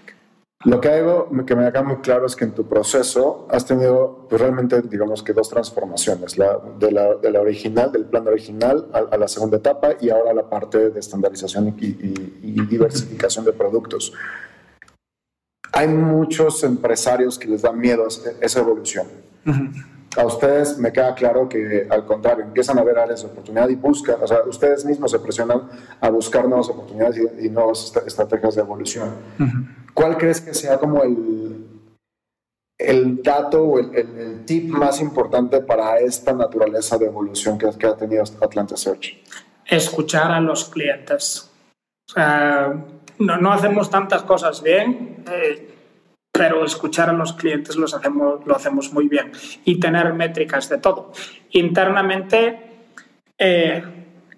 Lo 0.63 0.79
que 0.79 0.91
hago, 0.91 1.31
que 1.47 1.57
me 1.57 1.65
haga 1.65 1.83
muy 1.83 1.97
claro 1.97 2.27
es 2.27 2.37
que 2.37 2.45
en 2.45 2.53
tu 2.53 2.67
proceso 2.69 3.49
has 3.51 3.65
tenido 3.65 4.27
pues, 4.29 4.43
realmente, 4.43 4.83
digamos 4.83 5.23
que 5.23 5.33
dos 5.33 5.49
transformaciones, 5.49 6.37
la, 6.37 6.59
de, 6.79 6.93
la, 6.93 7.15
de 7.15 7.31
la 7.31 7.41
original, 7.41 7.91
del 7.91 8.05
plan 8.05 8.29
original 8.29 8.87
a, 8.93 9.17
la 9.17 9.27
segunda 9.27 9.57
etapa 9.57 9.93
y 9.99 10.11
ahora 10.11 10.35
la 10.35 10.51
parte 10.51 10.91
de 10.91 11.01
estandarización 11.01 11.69
y, 11.79 11.93
diversificación 12.67 13.47
de 13.47 13.55
productos. 13.55 14.13
Hay 15.73 15.89
muchos 15.89 16.63
empresarios 16.63 17.39
que 17.39 17.49
les 17.49 17.63
da 17.63 17.73
miedo 17.73 18.05
a 18.05 18.45
esa 18.45 18.61
evolución. 18.61 19.07
A 20.17 20.27
ustedes 20.27 20.77
me 20.77 20.93
queda 20.93 21.15
claro 21.15 21.49
que 21.49 21.87
al 21.89 22.05
contrario, 22.05 22.45
empiezan 22.45 22.79
a 22.79 22.83
ver 22.83 22.99
áreas 22.99 23.23
de 23.23 23.29
oportunidad 23.29 23.69
y 23.69 23.77
buscan, 23.77 24.17
o 24.21 24.27
sea, 24.27 24.39
ustedes 24.45 24.85
mismos 24.85 25.13
se 25.13 25.21
presionan 25.21 25.69
a 26.01 26.11
buscar 26.11 26.49
nuevas 26.49 26.69
oportunidades 26.69 27.21
y, 27.41 27.49
nuevas 27.49 27.95
estrategias 28.05 28.57
de 28.57 28.61
evolución. 28.61 29.15
¿Cuál 29.95 30.17
crees 30.17 30.41
que 30.41 30.53
sea 30.53 30.79
como 30.79 31.05
el, 31.05 31.65
el 32.77 33.23
dato 33.23 33.63
o 33.63 33.79
el, 33.79 34.45
tip 34.45 34.69
más 34.71 35.01
importante 35.01 35.61
para 35.61 35.99
esta 36.01 36.33
naturaleza 36.33 36.99
de 36.99 37.07
evolución 37.07 37.57
que, 37.57 37.87
ha 37.87 37.97
tenido 37.97 38.25
Atlanta 38.41 38.77
Search? 38.77 39.23
Escuchar 39.65 40.33
a 40.33 40.41
los 40.41 40.65
clientes. 40.65 41.49
O 42.09 42.13
sea, 42.15 42.75
no, 43.19 43.37
no 43.37 43.53
hacemos 43.53 43.89
tantas 43.89 44.23
cosas 44.23 44.61
bien, 44.61 45.23
eh, 45.31 45.70
pero 46.41 46.65
escuchar 46.65 47.11
a 47.11 47.13
los 47.13 47.35
clientes 47.35 47.77
los 47.77 47.93
hacemos, 47.93 48.47
lo 48.47 48.57
hacemos 48.57 48.95
muy 48.95 49.09
bien 49.09 49.31
y 49.63 49.79
tener 49.79 50.15
métricas 50.15 50.71
de 50.71 50.79
todo. 50.79 51.13
Internamente, 51.51 52.79
eh, 53.37 53.83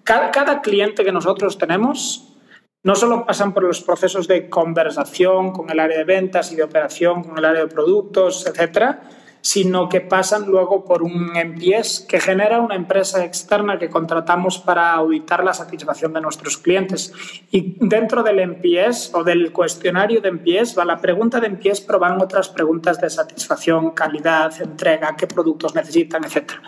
cada, 0.03 0.61
cliente 0.61 1.05
que 1.05 1.13
nosotros 1.13 1.57
tenemos 1.57 2.35
no 2.83 2.95
solo 2.95 3.25
pasan 3.25 3.53
por 3.53 3.63
los 3.63 3.79
procesos 3.79 4.27
de 4.27 4.49
conversación 4.49 5.53
con 5.53 5.69
el 5.69 5.79
área 5.79 5.99
de 5.99 6.03
ventas 6.03 6.51
y 6.51 6.57
de 6.57 6.63
operación, 6.63 7.23
con 7.23 7.37
el 7.37 7.45
área 7.45 7.61
de 7.61 7.67
productos, 7.73 8.45
etcétera, 8.47 9.03
sino 9.43 9.89
que 9.89 9.99
pasan 9.99 10.45
luego 10.45 10.85
por 10.85 11.03
un 11.03 11.33
MPS 11.33 12.05
que 12.07 12.21
genera 12.21 12.61
una 12.61 12.75
empresa 12.75 13.25
externa 13.25 13.77
que 13.77 13.89
contratamos 13.89 14.57
para 14.57 14.93
auditar 14.93 15.43
la 15.43 15.53
satisfacción 15.53 16.13
de 16.13 16.21
nuestros 16.21 16.57
clientes. 16.57 17.11
Y 17.51 17.75
dentro 17.81 18.23
del 18.23 18.39
MPS 18.47 19.11
o 19.13 19.21
del 19.25 19.51
cuestionario 19.51 20.21
de 20.21 20.31
MPS 20.31 20.79
va 20.79 20.85
la 20.85 21.01
pregunta 21.01 21.41
de 21.41 21.49
MPS, 21.49 21.81
pero 21.81 21.99
van 21.99 22.21
otras 22.21 22.47
preguntas 22.47 23.01
de 23.01 23.09
satisfacción, 23.09 23.91
calidad, 23.91 24.53
entrega, 24.61 25.13
qué 25.17 25.27
productos 25.27 25.75
necesitan, 25.75 26.23
etcétera. 26.23 26.61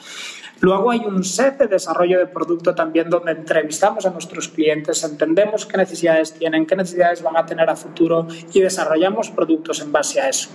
Luego 0.61 0.91
hay 0.91 0.99
un 0.99 1.23
set 1.23 1.57
de 1.57 1.67
desarrollo 1.67 2.19
de 2.19 2.27
producto 2.27 2.73
también 2.73 3.09
donde 3.09 3.31
entrevistamos 3.31 4.05
a 4.05 4.09
nuestros 4.09 4.47
clientes, 4.47 5.03
entendemos 5.03 5.65
qué 5.65 5.77
necesidades 5.77 6.33
tienen, 6.33 6.65
qué 6.65 6.75
necesidades 6.75 7.21
van 7.21 7.37
a 7.37 7.45
tener 7.45 7.69
a 7.69 7.75
futuro 7.75 8.27
y 8.53 8.61
desarrollamos 8.61 9.29
productos 9.29 9.81
en 9.81 9.91
base 9.91 10.21
a 10.21 10.29
eso. 10.29 10.49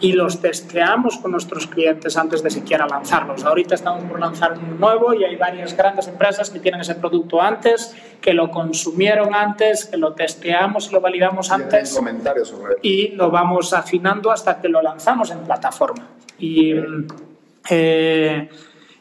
Y 0.00 0.12
los 0.12 0.40
testeamos 0.40 1.18
con 1.18 1.32
nuestros 1.32 1.66
clientes 1.66 2.16
antes 2.16 2.42
de 2.42 2.50
siquiera 2.50 2.86
lanzarlos. 2.86 3.44
Ahorita 3.44 3.74
estamos 3.74 4.04
por 4.04 4.20
lanzar 4.20 4.58
un 4.58 4.78
nuevo 4.78 5.14
y 5.14 5.24
hay 5.24 5.36
varias 5.36 5.76
grandes 5.76 6.08
empresas 6.08 6.50
que 6.50 6.60
tienen 6.60 6.80
ese 6.80 6.96
producto 6.96 7.40
antes, 7.40 7.94
que 8.20 8.34
lo 8.34 8.50
consumieron 8.50 9.34
antes, 9.34 9.86
que 9.86 9.96
lo 9.96 10.14
testeamos 10.14 10.88
y 10.88 10.92
lo 10.92 11.00
validamos 11.00 11.50
antes. 11.50 11.90
Sobre 11.90 12.14
y 12.82 13.08
lo 13.08 13.30
vamos 13.30 13.72
afinando 13.72 14.30
hasta 14.30 14.60
que 14.60 14.68
lo 14.68 14.82
lanzamos 14.82 15.30
en 15.30 15.40
plataforma. 15.40 16.08
Y. 16.38 16.74
Eh, 17.70 18.48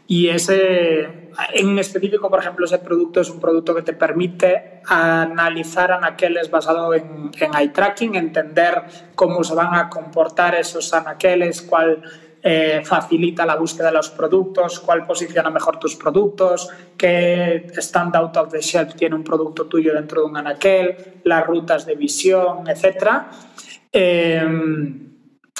y 0.06 0.28
ese, 0.28 1.30
en 1.54 1.80
específico, 1.80 2.30
por 2.30 2.40
ejemplo, 2.40 2.66
ese 2.66 2.80
producto 2.80 3.22
es 3.22 3.30
un 3.30 3.40
producto 3.40 3.74
que 3.74 3.82
te 3.82 3.94
permite 3.94 4.82
analizar 4.86 5.92
anaqueles 5.92 6.52
basado 6.52 6.94
en, 6.94 7.32
en 7.40 7.56
eye 7.56 7.70
tracking, 7.70 8.16
entender 8.16 8.84
cómo 9.16 9.44
se 9.44 9.56
van 9.56 9.74
a 9.76 9.90
comportar 9.90 10.56
esos 10.56 10.94
anaqueles, 10.94 11.62
cuál 11.62 12.04
eh, 12.46 12.82
facilita 12.84 13.46
la 13.46 13.56
búsqueda 13.56 13.88
de 13.88 13.94
los 13.94 14.10
productos, 14.10 14.82
cuál 14.82 15.06
posiciona 15.06 15.50
mejor 15.50 15.80
tus 15.80 15.96
productos, 15.96 16.70
qué 16.98 17.72
stand 17.78 18.14
out 18.18 18.36
of 18.36 18.52
the 18.52 18.60
shelf 18.60 18.96
tiene 18.96 19.16
un 19.16 19.24
producto 19.24 19.66
tuyo 19.68 19.94
dentro 19.94 20.20
de 20.20 20.28
un 20.28 20.36
anaquel, 20.36 21.22
las 21.24 21.48
rutas 21.48 21.86
de 21.86 21.96
visión, 21.96 22.68
etc. 22.68 23.24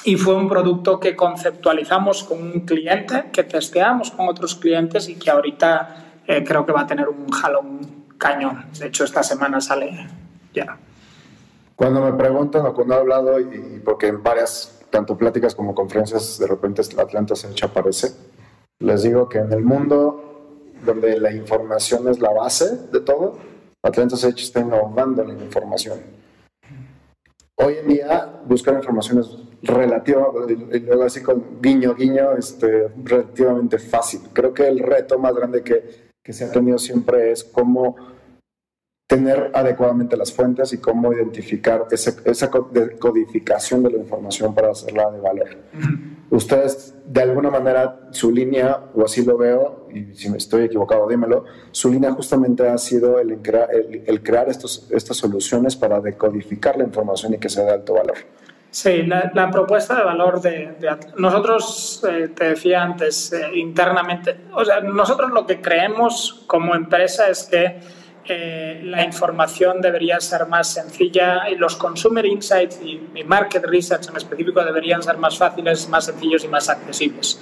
y 0.06 0.18
fue 0.18 0.36
un 0.36 0.50
producto 0.50 1.00
que 1.00 1.16
conceptualizamos 1.16 2.24
con 2.24 2.42
un 2.42 2.60
cliente, 2.62 3.26
que 3.32 3.44
testeamos 3.44 4.12
con 4.12 4.28
otros 4.28 4.56
clientes 4.56 5.08
y 5.10 5.16
que 5.16 5.30
ahorita 5.30 6.22
eh, 6.28 6.44
creo 6.44 6.66
que 6.66 6.72
va 6.72 6.82
a 6.82 6.88
tener 6.88 7.08
un 7.08 7.30
jalón 7.30 7.80
cañón. 8.18 8.66
De 8.78 8.88
hecho, 8.88 9.04
esta 9.04 9.24
semana 9.24 9.62
sale 9.62 10.08
ya. 10.54 10.78
Cuando 11.76 12.02
me 12.02 12.14
preguntan 12.14 12.66
o 12.66 12.74
cuando 12.74 12.96
he 12.96 12.98
hablado, 12.98 13.40
y 13.40 13.82
porque 13.84 14.08
en 14.08 14.22
varias, 14.22 14.86
tanto 14.90 15.18
pláticas 15.18 15.56
como 15.56 15.74
conferencias, 15.74 16.38
de 16.38 16.48
repente 16.48 16.82
Atlanta 16.98 17.34
Edge 17.34 17.64
aparece, 17.64 18.14
les 18.80 19.04
digo 19.04 19.28
que 19.30 19.40
en 19.40 19.52
el 19.52 19.64
mundo 19.64 20.70
donde 20.86 21.20
la 21.20 21.32
información 21.32 22.08
es 22.10 22.20
la 22.20 22.32
base 22.32 22.90
de 22.92 23.00
todo, 23.00 23.38
Atlanta 23.82 24.16
Edge 24.16 24.42
está 24.42 24.60
innovando 24.60 25.24
en 25.24 25.30
la 25.30 25.44
información. 25.44 26.00
Hoy 27.56 27.76
en 27.76 27.88
día, 27.88 28.42
buscar 28.46 28.76
información 28.76 29.20
es 29.20 29.38
relativa, 29.64 30.28
y 30.50 30.80
luego 30.80 31.04
así 31.04 31.24
con 31.24 31.62
guiño, 31.62 31.96
guiño, 31.96 32.34
este, 32.38 32.90
relativamente 33.04 33.80
fácil. 33.80 34.22
Creo 34.34 34.54
que 34.54 34.68
el 34.68 34.80
reto 34.80 35.18
más 35.18 35.34
grande 35.34 35.64
que, 35.64 36.12
que 36.22 36.34
se 36.34 36.46
ha 36.46 36.52
tenido 36.52 36.78
siempre 36.78 37.32
es 37.32 37.44
cómo 37.44 37.96
tener 39.08 39.52
adecuadamente 39.54 40.18
las 40.18 40.34
fuentes 40.34 40.74
y 40.74 40.80
cómo 40.80 41.14
identificar 41.14 41.86
esa 41.92 42.50
codificación 43.00 43.84
de 43.84 43.92
la 43.92 43.98
información 43.98 44.56
para 44.56 44.72
hacerla 44.72 45.12
de 45.12 45.20
valor. 45.20 45.50
Ustedes, 46.30 46.96
de 47.06 47.22
alguna 47.22 47.52
manera, 47.52 48.08
su 48.12 48.32
línea, 48.32 48.86
o 48.96 49.06
así 49.06 49.24
lo 49.24 49.38
veo, 49.38 49.88
y 49.94 50.16
si 50.16 50.30
me 50.30 50.38
estoy 50.38 50.64
equivocado, 50.64 51.08
dímelo, 51.08 51.46
su 51.72 51.92
línea 51.92 52.12
justamente 52.12 52.68
ha 52.68 52.78
sido 52.80 53.20
el, 53.20 53.40
el, 54.08 54.24
crear 54.24 54.50
estos, 54.50 54.88
estas 54.90 55.18
soluciones 55.18 55.76
para 55.76 56.02
decodificar 56.02 56.76
la 56.76 56.84
información 56.86 57.36
y 57.36 57.38
que 57.38 57.50
sea 57.50 57.66
de 57.66 57.72
alto 57.72 57.94
valor. 57.94 58.18
Sí, 58.74 59.04
la, 59.04 59.52
propuesta 59.52 59.96
de 59.96 60.04
valor 60.04 60.42
de, 60.42 60.74
nosotros, 61.18 62.04
eh, 62.10 62.30
te 62.30 62.46
decía 62.46 62.82
antes, 62.82 63.32
eh, 63.32 63.52
internamente, 63.54 64.36
o 64.52 64.66
sea, 64.66 64.80
nosotros 64.80 65.30
lo 65.30 65.46
que 65.46 65.62
creemos 65.62 66.44
como 66.48 66.74
empresa 66.74 67.28
es 67.30 67.44
que 67.44 67.80
eh, 68.26 68.82
la 68.84 69.04
información 69.04 69.80
debería 69.80 70.20
ser 70.20 70.48
más 70.48 70.74
sencilla 70.74 71.48
y 71.50 71.56
los 71.56 71.76
consumer 71.76 72.26
insights 72.26 72.82
y, 72.82 73.24
market 73.24 73.64
research 73.64 74.10
en 74.10 74.18
específico 74.18 74.66
deberían 74.66 75.04
ser 75.04 75.20
más 75.20 75.38
fáciles, 75.38 75.88
más 75.88 76.06
sencillos 76.06 76.44
y 76.44 76.48
más 76.48 76.68
accesibles. 76.68 77.40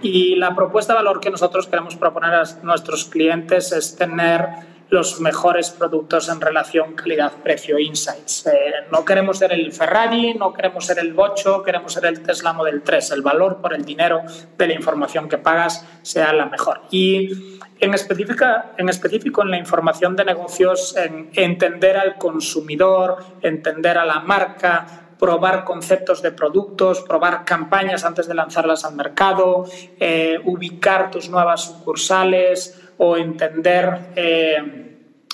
Y 0.00 0.36
la 0.36 0.54
propuesta 0.54 0.92
de 0.92 0.98
valor 0.98 1.18
que 1.18 1.30
nosotros 1.30 1.66
queremos 1.66 1.96
proponer 1.96 2.34
a 2.34 2.44
nuestros 2.62 3.04
clientes 3.06 3.72
es 3.72 3.96
tener 3.96 4.46
los 4.90 5.20
mejores 5.20 5.70
productos 5.70 6.28
en 6.28 6.40
relación 6.40 6.94
calidad-precio 6.94 7.78
insights. 7.78 8.46
Eh, 8.46 8.72
no 8.90 9.04
queremos 9.04 9.38
ser 9.38 9.52
el 9.52 9.72
Ferrari, 9.72 10.34
no 10.34 10.52
queremos 10.52 10.86
ser 10.86 10.98
el 10.98 11.12
Bocho, 11.12 11.62
queremos 11.62 11.92
ser 11.92 12.06
el 12.06 12.22
Tesla 12.22 12.52
Model 12.52 12.82
3. 12.82 13.10
El 13.12 13.22
valor 13.22 13.60
por 13.60 13.74
el 13.74 13.84
dinero 13.84 14.22
de 14.56 14.66
la 14.66 14.74
información 14.74 15.28
que 15.28 15.38
pagas 15.38 15.84
sea 16.02 16.32
la 16.32 16.46
mejor. 16.46 16.82
Y 16.90 17.58
en, 17.80 17.94
específica, 17.94 18.72
en 18.78 18.88
específico 18.88 19.42
en 19.42 19.50
la 19.50 19.58
información 19.58 20.16
de 20.16 20.24
negocios, 20.24 20.96
en 20.96 21.30
entender 21.34 21.96
al 21.96 22.16
consumidor, 22.16 23.18
entender 23.42 23.98
a 23.98 24.06
la 24.06 24.20
marca, 24.20 25.08
probar 25.18 25.64
conceptos 25.64 26.22
de 26.22 26.32
productos, 26.32 27.02
probar 27.02 27.44
campañas 27.44 28.04
antes 28.04 28.28
de 28.28 28.34
lanzarlas 28.34 28.84
al 28.84 28.94
mercado, 28.94 29.66
eh, 29.98 30.38
ubicar 30.44 31.10
tus 31.10 31.28
nuevas 31.28 31.64
sucursales 31.64 32.87
o 32.98 33.16
entender 33.16 34.12
eh, 34.14 34.88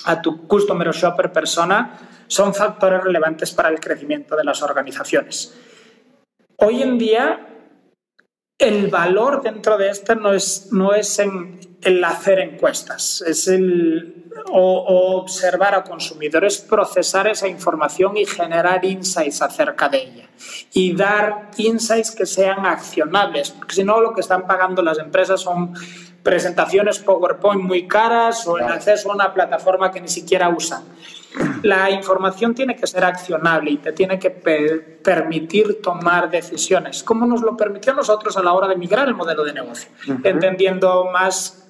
a 0.05 0.21
tu 0.21 0.47
customer 0.47 0.87
o 0.87 0.91
shopper 0.91 1.31
persona, 1.31 1.97
son 2.27 2.53
factores 2.53 3.03
relevantes 3.03 3.51
para 3.51 3.69
el 3.69 3.79
crecimiento 3.79 4.35
de 4.35 4.43
las 4.43 4.61
organizaciones. 4.61 5.55
Hoy 6.57 6.81
en 6.81 6.97
día, 6.97 7.47
el 8.57 8.87
valor 8.87 9.41
dentro 9.41 9.77
de 9.77 9.89
esto 9.89 10.15
no 10.15 10.33
es, 10.33 10.69
no 10.71 10.93
es 10.93 11.19
en 11.19 11.59
el 11.81 12.03
hacer 12.03 12.39
encuestas, 12.39 13.21
es 13.27 13.47
el 13.47 14.25
o, 14.51 15.17
observar 15.21 15.75
a 15.75 15.83
consumidores, 15.83 16.59
procesar 16.59 17.27
esa 17.27 17.47
información 17.47 18.17
y 18.17 18.25
generar 18.25 18.83
insights 18.85 19.41
acerca 19.41 19.89
de 19.89 20.03
ella. 20.03 20.29
Y 20.73 20.93
dar 20.93 21.51
insights 21.57 22.11
que 22.11 22.25
sean 22.25 22.65
accionables, 22.65 23.51
porque 23.51 23.75
si 23.75 23.83
no 23.83 24.01
lo 24.01 24.13
que 24.13 24.21
están 24.21 24.45
pagando 24.45 24.81
las 24.81 24.99
empresas 24.99 25.41
son 25.41 25.73
presentaciones 26.25 26.97
PowerPoint 26.97 27.61
muy 27.61 27.87
caras 27.87 28.47
o 28.47 28.57
el 28.57 28.65
acceso 28.65 29.11
a 29.11 29.15
una 29.15 29.31
plataforma 29.31 29.91
que 29.91 30.01
ni 30.01 30.07
siquiera 30.07 30.49
usan. 30.49 30.83
La 31.61 31.91
información 31.91 32.55
tiene 32.55 32.75
que 32.75 32.87
ser 32.87 33.03
accionable 33.03 33.69
y 33.69 33.77
te 33.77 33.91
tiene 33.91 34.17
que 34.17 34.31
permitir 34.31 35.81
tomar 35.83 36.31
decisiones, 36.31 37.03
como 37.03 37.27
nos 37.27 37.41
lo 37.41 37.55
permitió 37.55 37.93
a 37.93 37.95
nosotros 37.95 38.35
a 38.37 38.41
la 38.41 38.53
hora 38.53 38.67
de 38.67 38.75
migrar 38.75 39.07
el 39.07 39.13
modelo 39.13 39.43
de 39.43 39.53
negocio, 39.53 39.89
entendiendo 40.23 41.05
más 41.13 41.64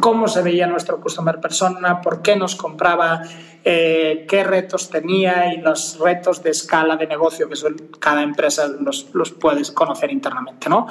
cómo 0.00 0.28
se 0.28 0.42
veía 0.42 0.66
nuestro 0.68 1.00
customer 1.00 1.40
persona, 1.40 2.00
por 2.00 2.22
qué 2.22 2.36
nos 2.36 2.54
compraba, 2.54 3.22
eh, 3.64 4.26
qué 4.28 4.44
retos 4.44 4.90
tenía 4.90 5.52
y 5.52 5.60
los 5.60 5.98
retos 5.98 6.40
de 6.42 6.50
escala 6.50 6.96
de 6.96 7.06
negocio 7.08 7.48
que 7.48 7.56
cada 7.98 8.22
empresa 8.22 8.68
los, 8.68 9.08
los 9.12 9.32
puedes 9.32 9.72
conocer 9.72 10.12
internamente, 10.12 10.68
¿no? 10.68 10.86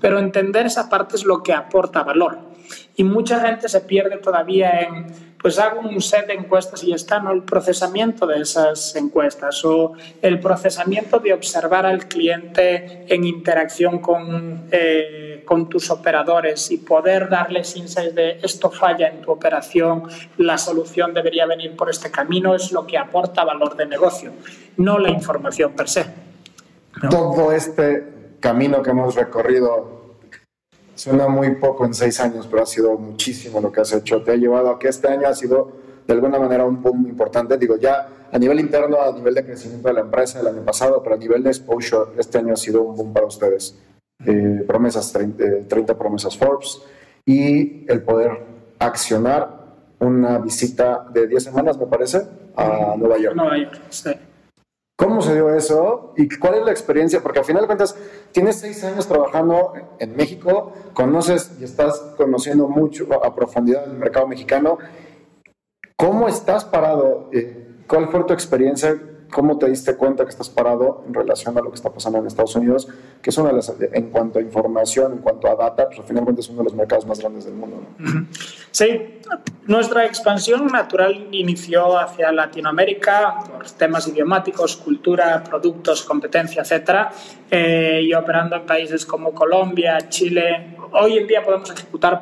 Pero 0.00 0.20
entender 0.20 0.66
esa 0.66 0.88
parte 0.88 1.16
es 1.16 1.24
lo 1.24 1.42
que 1.42 1.52
aporta 1.52 2.04
valor. 2.04 2.38
Y 2.94 3.02
mucha 3.02 3.40
gente 3.40 3.68
se 3.68 3.80
pierde 3.80 4.18
todavía 4.18 4.80
en, 4.80 5.06
pues 5.46 5.60
hago 5.60 5.78
un 5.78 6.00
set 6.00 6.26
de 6.26 6.34
encuestas 6.34 6.82
y 6.82 6.92
está, 6.92 7.20
¿no? 7.20 7.30
El 7.30 7.44
procesamiento 7.44 8.26
de 8.26 8.40
esas 8.40 8.96
encuestas 8.96 9.64
o 9.64 9.92
el 10.20 10.40
procesamiento 10.40 11.20
de 11.20 11.34
observar 11.34 11.86
al 11.86 12.08
cliente 12.08 13.04
en 13.06 13.24
interacción 13.24 14.00
con, 14.00 14.66
eh, 14.72 15.44
con 15.46 15.68
tus 15.68 15.88
operadores 15.92 16.68
y 16.72 16.78
poder 16.78 17.28
darles 17.28 17.76
insights 17.76 18.16
de 18.16 18.40
esto 18.42 18.72
falla 18.72 19.06
en 19.06 19.20
tu 19.20 19.30
operación, 19.30 20.08
la 20.38 20.58
solución 20.58 21.14
debería 21.14 21.46
venir 21.46 21.76
por 21.76 21.90
este 21.90 22.10
camino, 22.10 22.56
es 22.56 22.72
lo 22.72 22.84
que 22.84 22.98
aporta 22.98 23.44
valor 23.44 23.76
de 23.76 23.86
negocio, 23.86 24.32
no 24.78 24.98
la 24.98 25.10
información 25.10 25.74
per 25.74 25.88
se. 25.88 26.06
Todo 27.08 27.52
este 27.52 28.34
camino 28.40 28.82
que 28.82 28.90
hemos 28.90 29.14
recorrido 29.14 30.05
Suena 30.96 31.28
muy 31.28 31.54
poco 31.56 31.84
en 31.84 31.92
seis 31.92 32.18
años, 32.20 32.48
pero 32.50 32.62
ha 32.62 32.66
sido 32.66 32.96
muchísimo 32.96 33.60
lo 33.60 33.70
que 33.70 33.82
has 33.82 33.92
hecho. 33.92 34.22
Te 34.22 34.32
ha 34.32 34.36
llevado 34.36 34.70
a 34.70 34.78
que 34.78 34.88
este 34.88 35.08
año 35.08 35.28
ha 35.28 35.34
sido 35.34 35.70
de 36.06 36.14
alguna 36.14 36.38
manera 36.38 36.64
un 36.64 36.82
boom 36.82 37.06
importante. 37.06 37.58
Digo, 37.58 37.76
ya 37.76 38.08
a 38.32 38.38
nivel 38.38 38.58
interno, 38.60 39.00
a 39.02 39.12
nivel 39.12 39.34
de 39.34 39.44
crecimiento 39.44 39.88
de 39.88 39.94
la 39.94 40.00
empresa 40.00 40.40
el 40.40 40.46
año 40.46 40.62
pasado, 40.62 41.02
pero 41.02 41.16
a 41.16 41.18
nivel 41.18 41.42
de 41.42 41.50
exposure, 41.50 42.12
este 42.16 42.38
año 42.38 42.54
ha 42.54 42.56
sido 42.56 42.82
un 42.82 42.96
boom 42.96 43.12
para 43.12 43.26
ustedes. 43.26 43.78
Eh, 44.24 44.64
promesas, 44.66 45.12
30, 45.12 45.68
30 45.68 45.92
eh, 45.92 45.96
promesas 45.96 46.36
Forbes 46.38 46.80
y 47.26 47.84
el 47.90 48.02
poder 48.02 48.30
accionar 48.78 49.66
una 49.98 50.38
visita 50.38 51.06
de 51.12 51.26
10 51.26 51.44
semanas, 51.44 51.78
me 51.78 51.86
parece, 51.86 52.22
a 52.56 52.94
Nueva 52.96 53.18
York. 53.18 53.36
Sí. 53.90 54.10
¿Cómo 54.96 55.20
se 55.20 55.34
dio 55.34 55.54
eso? 55.54 56.14
¿Y 56.16 56.26
cuál 56.38 56.54
es 56.54 56.64
la 56.64 56.70
experiencia? 56.70 57.22
Porque 57.22 57.40
al 57.40 57.44
final 57.44 57.62
de 57.62 57.66
cuentas, 57.66 57.94
tienes 58.32 58.56
seis 58.56 58.82
años 58.82 59.06
trabajando 59.06 59.74
en 59.98 60.16
México, 60.16 60.72
conoces 60.94 61.52
y 61.60 61.64
estás 61.64 62.14
conociendo 62.16 62.66
mucho 62.66 63.06
a 63.22 63.34
profundidad 63.34 63.84
el 63.84 63.98
mercado 63.98 64.26
mexicano. 64.26 64.78
¿Cómo 65.96 66.28
estás 66.28 66.64
parado? 66.64 67.28
Eh, 67.32 67.82
¿Cuál 67.86 68.08
fue 68.08 68.24
tu 68.24 68.32
experiencia 68.32 68.98
¿Cómo 69.30 69.58
te 69.58 69.68
diste 69.68 69.96
cuenta 69.96 70.24
que 70.24 70.30
estás 70.30 70.48
parado 70.48 71.04
en 71.06 71.14
relación 71.14 71.56
a 71.58 71.60
lo 71.60 71.70
que 71.70 71.76
está 71.76 71.90
pasando 71.90 72.18
en 72.18 72.26
Estados 72.26 72.54
Unidos? 72.56 72.88
Que 73.20 73.30
es 73.30 73.38
en 73.38 74.10
cuanto 74.10 74.38
a 74.38 74.42
información, 74.42 75.12
en 75.12 75.18
cuanto 75.18 75.48
a 75.48 75.56
data, 75.56 75.88
pues 75.88 76.00
finalmente 76.06 76.40
es 76.40 76.48
uno 76.48 76.58
de 76.58 76.64
los 76.64 76.74
mercados 76.74 77.06
más 77.06 77.18
grandes 77.18 77.44
del 77.44 77.54
mundo. 77.54 77.82
Sí, 78.70 79.20
nuestra 79.66 80.04
expansión 80.04 80.66
natural 80.66 81.28
inició 81.32 81.98
hacia 81.98 82.30
Latinoamérica 82.30 83.40
por 83.50 83.68
temas 83.70 84.06
idiomáticos, 84.06 84.76
cultura, 84.76 85.42
productos, 85.42 86.04
competencia, 86.04 86.62
etcétera, 86.62 87.10
eh, 87.50 88.02
y 88.04 88.14
operando 88.14 88.56
en 88.56 88.66
países 88.66 89.04
como 89.04 89.32
Colombia, 89.32 90.08
Chile. 90.08 90.76
Hoy 90.92 91.18
en 91.18 91.26
día 91.26 91.42
podemos 91.42 91.70
ejecutar 91.70 92.20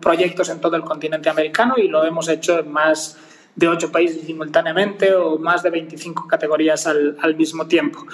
proyectos 0.00 0.48
en 0.50 0.60
todo 0.60 0.76
el 0.76 0.84
continente 0.84 1.28
americano 1.28 1.74
y 1.76 1.88
lo 1.88 2.04
hemos 2.04 2.28
hecho 2.28 2.60
en 2.60 2.70
más 2.70 3.18
de 3.56 3.68
ocho 3.68 3.92
países 3.92 4.26
simultáneamente 4.26 5.14
o 5.14 5.38
más 5.38 5.62
de 5.62 5.70
25 5.70 6.26
categorías 6.26 6.86
al, 6.86 7.16
al 7.20 7.36
mismo 7.36 7.66
tiempo. 7.66 8.04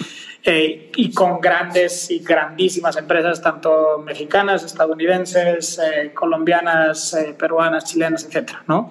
Eh, 0.43 0.91
y 0.97 1.13
con 1.13 1.41
grandes 1.41 2.11
y 2.11 2.21
grandísimas 2.21 2.97
empresas, 2.97 3.43
tanto 3.43 3.99
mexicanas, 3.99 4.65
estadounidenses, 4.65 5.79
eh, 5.79 6.13
colombianas, 6.15 7.15
eh, 7.15 7.35
peruanas, 7.39 7.85
chilenas, 7.85 8.25
etc. 8.25 8.53
¿no? 8.67 8.91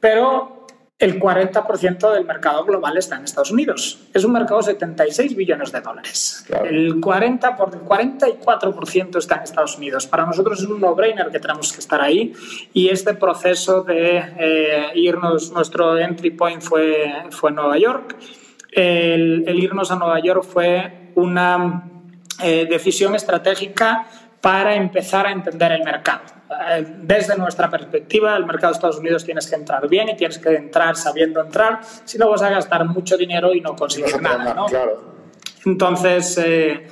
Pero 0.00 0.61
el 1.02 1.18
40% 1.18 2.12
del 2.14 2.24
mercado 2.24 2.64
global 2.64 2.96
está 2.96 3.16
en 3.16 3.24
Estados 3.24 3.50
Unidos. 3.50 3.98
Es 4.14 4.24
un 4.24 4.32
mercado 4.32 4.60
de 4.60 4.66
76 4.66 5.34
billones 5.34 5.72
de 5.72 5.80
dólares. 5.80 6.46
El, 6.62 7.00
40 7.00 7.56
por, 7.56 7.74
el 7.74 7.80
44% 7.80 9.18
está 9.18 9.34
en 9.34 9.42
Estados 9.42 9.76
Unidos. 9.76 10.06
Para 10.06 10.24
nosotros 10.24 10.60
es 10.60 10.68
un 10.68 10.80
no-brainer 10.80 11.30
que 11.32 11.40
tenemos 11.40 11.72
que 11.72 11.80
estar 11.80 12.00
ahí 12.00 12.32
y 12.72 12.88
este 12.88 13.14
proceso 13.14 13.82
de 13.82 14.22
eh, 14.38 14.86
irnos, 14.94 15.50
nuestro 15.50 15.98
entry 15.98 16.30
point 16.30 16.62
fue, 16.62 17.12
fue 17.30 17.50
Nueva 17.50 17.76
York. 17.78 18.16
El, 18.70 19.44
irnos 19.58 19.90
a 19.90 19.96
Nueva 19.96 20.20
York 20.20 20.44
fue 20.44 21.10
una 21.16 21.82
eh, 22.40 22.64
decisión 22.70 23.16
estratégica 23.16 24.06
para 24.42 24.74
empezar 24.74 25.24
a 25.24 25.30
entender 25.30 25.70
el 25.72 25.84
mercado. 25.84 26.22
Eh, 26.68 26.84
desde 26.98 27.38
nuestra 27.38 27.70
perspectiva, 27.70 28.36
el 28.36 28.44
mercado 28.44 28.72
de 28.72 28.76
Estados 28.76 28.98
Unidos 28.98 29.24
tienes 29.24 29.46
que 29.48 29.54
entrar 29.54 29.88
bien 29.88 30.08
y 30.08 30.16
tienes 30.16 30.38
que 30.38 30.50
entrar 30.50 30.96
sabiendo 30.96 31.40
entrar, 31.40 31.80
si 32.04 32.18
no 32.18 32.28
vas 32.28 32.42
a 32.42 32.50
gastar 32.50 32.84
mucho 32.84 33.16
dinero 33.16 33.54
y 33.54 33.60
no 33.60 33.76
conseguir 33.76 34.20
nada. 34.20 34.52
¿no? 34.52 34.66
Entonces, 35.64 36.36
eh, 36.38 36.88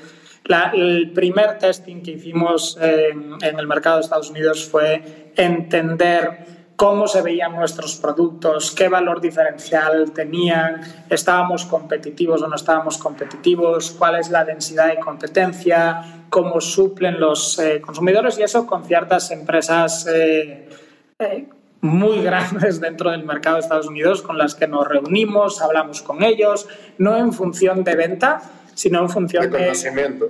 el 0.73 1.11
primer 1.13 1.59
testing 1.59 2.03
que 2.03 2.13
hicimos 2.13 2.79
en, 2.81 3.37
en 3.43 3.59
el 3.59 3.67
mercado 3.67 3.97
de 3.97 4.03
Estados 4.03 4.31
Unidos 4.31 4.65
fue 4.65 5.33
entender 5.37 6.60
cómo 6.81 7.07
se 7.07 7.21
veían 7.21 7.55
nuestros 7.55 7.97
productos, 7.97 8.71
qué 8.71 8.89
valor 8.89 9.21
diferencial 9.21 10.13
tenían, 10.13 10.81
estábamos 11.11 11.67
competitivos 11.67 12.41
o 12.41 12.49
no 12.49 12.57
estábamos 12.57 12.97
competitivos, 12.97 13.91
cuál 13.91 14.19
es 14.19 14.31
la 14.31 14.47
densidad 14.47 14.89
de 14.89 14.99
competencia, 14.99 16.25
cómo 16.31 16.59
suplen 16.59 17.21
los 17.21 17.59
eh, 17.59 17.83
consumidores 17.83 18.39
y 18.39 18.45
eso 18.45 18.67
con 18.67 18.87
ciertas 18.87 19.31
empresas 19.31 20.07
eh, 20.11 20.71
eh, 21.19 21.49
muy 21.83 22.23
grandes 22.23 22.81
dentro 22.81 23.11
del 23.11 23.25
mercado 23.25 23.57
de 23.57 23.61
Estados 23.61 23.87
Unidos 23.87 24.23
con 24.23 24.39
las 24.39 24.55
que 24.55 24.67
nos 24.67 24.89
reunimos, 24.89 25.61
hablamos 25.61 26.01
con 26.01 26.23
ellos, 26.23 26.67
no 26.97 27.15
en 27.15 27.35
función 27.35 27.85
de 27.85 27.95
venta, 27.95 28.41
sino 28.81 29.01
en 29.01 29.11
función 29.11 29.51
de, 29.51 29.73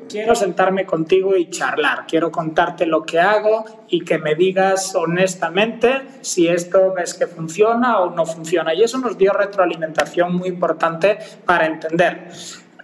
quiero 0.08 0.34
sentarme 0.34 0.84
contigo 0.84 1.36
y 1.36 1.50
charlar, 1.50 2.04
quiero 2.08 2.32
contarte 2.32 2.84
lo 2.84 3.04
que 3.04 3.20
hago 3.20 3.64
y 3.86 4.04
que 4.04 4.18
me 4.18 4.34
digas 4.34 4.92
honestamente 4.96 6.02
si 6.20 6.48
esto 6.48 6.92
ves 6.92 7.14
que 7.14 7.28
funciona 7.28 8.00
o 8.00 8.10
no 8.10 8.26
funciona. 8.26 8.74
Y 8.74 8.82
eso 8.82 8.98
nos 8.98 9.16
dio 9.16 9.32
retroalimentación 9.32 10.34
muy 10.34 10.48
importante 10.48 11.16
para 11.46 11.64
entender. 11.64 12.32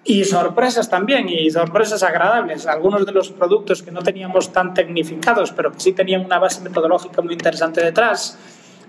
Y 0.04 0.22
sorpresas 0.22 0.88
también, 0.88 1.28
y 1.28 1.50
sorpresas 1.50 2.04
agradables. 2.04 2.68
Algunos 2.68 3.04
de 3.04 3.10
los 3.10 3.32
productos 3.32 3.82
que 3.82 3.90
no 3.90 4.02
teníamos 4.02 4.52
tan 4.52 4.72
tecnificados, 4.72 5.50
pero 5.50 5.72
que 5.72 5.80
sí 5.80 5.92
tenían 5.92 6.24
una 6.24 6.38
base 6.38 6.60
metodológica 6.60 7.22
muy 7.22 7.32
interesante 7.32 7.82
detrás, 7.82 8.38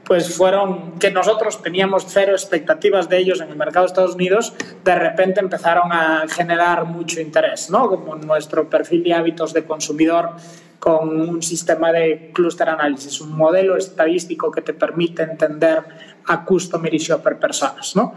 pues 0.08 0.34
fueron 0.34 0.94
que 1.00 1.12
nosotros 1.12 1.62
teníamos 1.62 2.06
cero 2.08 2.32
expectativas 2.32 3.10
de 3.10 3.18
ellos 3.18 3.42
en 3.42 3.50
el 3.50 3.58
mercado 3.58 3.86
de 3.86 3.88
Estados 3.88 4.16
Unidos, 4.16 4.54
de 4.84 4.96
repente 4.96 5.42
empezaron 5.42 5.92
a 5.92 6.24
generar 6.30 6.86
mucho 6.86 7.20
interés, 7.20 7.70
¿no? 7.70 7.90
Como 7.90 8.16
nuestro 8.16 8.70
perfil 8.70 9.04
de 9.04 9.14
hábitos 9.14 9.54
de 9.54 9.66
consumidor 9.66 10.32
con 10.80 11.20
un 11.20 11.44
sistema 11.44 11.92
de 11.92 12.32
cluster 12.34 12.70
análisis, 12.70 13.20
un 13.20 13.36
modelo 13.36 13.76
estadístico 13.76 14.50
que 14.50 14.62
te 14.62 14.74
permite 14.74 15.24
entender 15.24 15.84
a 16.26 16.46
customer 16.46 16.94
y 16.94 17.00
shopper 17.00 17.38
personas, 17.38 17.94
¿no? 17.96 18.14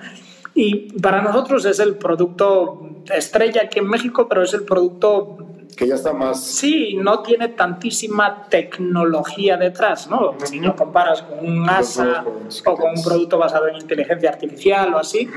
Y 0.54 0.92
para 1.00 1.22
nosotros 1.22 1.64
es 1.64 1.80
el 1.80 1.96
producto 1.96 3.02
estrella 3.12 3.62
aquí 3.64 3.80
en 3.80 3.88
México, 3.88 4.28
pero 4.28 4.42
es 4.42 4.54
el 4.54 4.62
producto 4.62 5.38
que 5.76 5.86
ya 5.86 5.94
está 5.94 6.12
más... 6.12 6.44
Sí, 6.44 6.96
no 6.96 7.22
tiene 7.22 7.48
tantísima 7.48 8.46
tecnología 8.48 9.56
detrás, 9.56 10.08
¿no? 10.08 10.36
Si 10.44 10.60
no 10.60 10.76
comparas 10.76 11.22
con 11.22 11.46
un 11.46 11.68
ASA 11.68 12.24
o 12.64 12.76
con 12.76 12.90
un 12.96 13.02
producto 13.02 13.38
basado 13.38 13.68
en 13.68 13.76
inteligencia 13.76 14.30
artificial 14.30 14.94
o 14.94 14.98
así, 14.98 15.28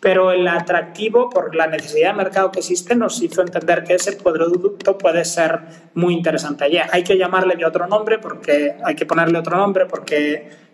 pero 0.00 0.30
el 0.30 0.46
atractivo 0.46 1.28
por 1.28 1.54
la 1.54 1.66
necesidad 1.66 2.12
de 2.12 2.18
mercado 2.18 2.52
que 2.52 2.60
existe 2.60 2.94
nos 2.94 3.20
hizo 3.20 3.40
entender 3.40 3.82
que 3.84 3.94
ese 3.94 4.12
producto 4.12 4.96
puede 4.96 5.24
ser 5.24 5.60
muy 5.94 6.14
interesante. 6.14 6.64
hay 6.90 7.02
que 7.02 7.18
llamarle 7.18 7.56
de 7.56 7.64
otro 7.64 7.86
nombre 7.86 8.18
porque 8.18 8.76
hay 8.84 8.94
que 8.94 9.06
ponerle 9.06 9.38
otro 9.38 9.56
nombre 9.56 9.86
porque 9.86 10.68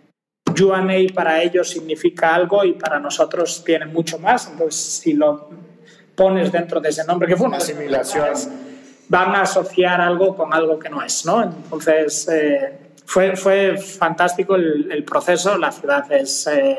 UA 0.61 0.85
para 1.13 1.41
ellos 1.41 1.69
significa 1.69 2.33
algo 2.33 2.63
y 2.63 2.73
para 2.73 2.99
nosotros 2.99 3.63
tiene 3.65 3.85
mucho 3.85 4.19
más. 4.19 4.47
Entonces, 4.49 4.79
si 4.81 5.13
lo 5.13 5.49
pones 6.15 6.51
dentro 6.51 6.79
de 6.79 6.89
ese 6.89 7.03
nombre, 7.03 7.27
que 7.27 7.35
fue 7.35 7.47
una 7.47 7.57
asimilación 7.57 8.33
van 9.09 9.35
a 9.35 9.41
asociar 9.41 10.01
algo 10.01 10.35
con 10.35 10.53
algo 10.53 10.79
que 10.79 10.89
no 10.89 11.01
es, 11.01 11.25
¿no? 11.25 11.43
Entonces, 11.43 12.27
eh, 12.27 12.85
fue, 13.05 13.35
fue 13.35 13.77
fantástico 13.77 14.55
el, 14.55 15.03
proceso, 15.03 15.57
la 15.57 15.71
ciudad 15.71 16.11
es 16.11 16.47
eh, 16.47 16.77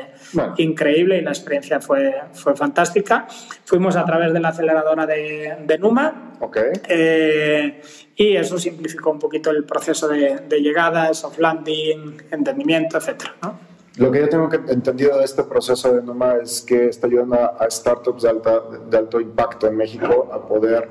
increíble 0.57 1.17
y 1.17 1.21
la 1.21 1.31
experiencia 1.31 1.79
fue, 1.79 2.15
fue 2.33 2.55
fantástica. 2.55 3.27
Fuimos 3.63 3.95
a 3.95 4.03
través 4.03 4.33
de 4.33 4.39
la 4.39 4.49
aceleradora 4.49 5.05
de, 5.05 5.57
de 5.65 5.77
Numa 5.77 6.33
okay. 6.41 6.71
Eh, 6.87 7.81
y 8.15 8.35
eso 8.35 8.59
simplificó 8.59 9.11
un 9.11 9.19
poquito 9.19 9.51
el 9.51 9.63
proceso 9.63 10.07
de, 10.07 10.41
de 10.47 10.59
llegada, 10.59 11.13
soft 11.13 11.39
landing, 11.39 12.21
entendimiento, 12.29 12.97
etc. 12.97 13.23
¿no? 13.41 13.59
Lo 13.97 14.11
que 14.11 14.19
yo 14.19 14.29
tengo 14.29 14.49
entendido 14.67 15.17
de 15.17 15.23
este 15.23 15.43
proceso 15.43 15.93
de 15.95 16.03
Numa 16.03 16.35
es 16.35 16.61
que 16.61 16.87
está 16.87 17.07
ayudando 17.07 17.35
a 17.35 17.69
startups 17.69 18.23
de, 18.23 18.29
alta, 18.29 18.61
de 18.89 18.97
alto 18.97 19.19
impacto 19.19 19.67
en 19.67 19.77
México 19.77 20.29
a 20.31 20.45
poder 20.45 20.87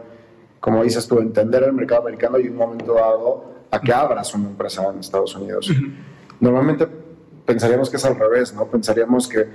como 0.66 0.82
dices 0.82 1.06
tú, 1.06 1.20
entender 1.20 1.62
el 1.62 1.72
mercado 1.72 2.00
americano 2.00 2.40
y 2.40 2.48
un 2.48 2.56
momento 2.56 2.94
dado 2.94 3.44
a 3.70 3.80
que 3.80 3.92
abras 3.92 4.34
una 4.34 4.48
empresa 4.48 4.84
en 4.92 4.98
Estados 4.98 5.36
Unidos. 5.36 5.70
Normalmente 6.40 6.88
pensaríamos 7.44 7.88
que 7.88 7.98
es 7.98 8.04
al 8.04 8.18
revés, 8.18 8.52
¿no? 8.52 8.66
Pensaríamos 8.66 9.28
que 9.28 9.46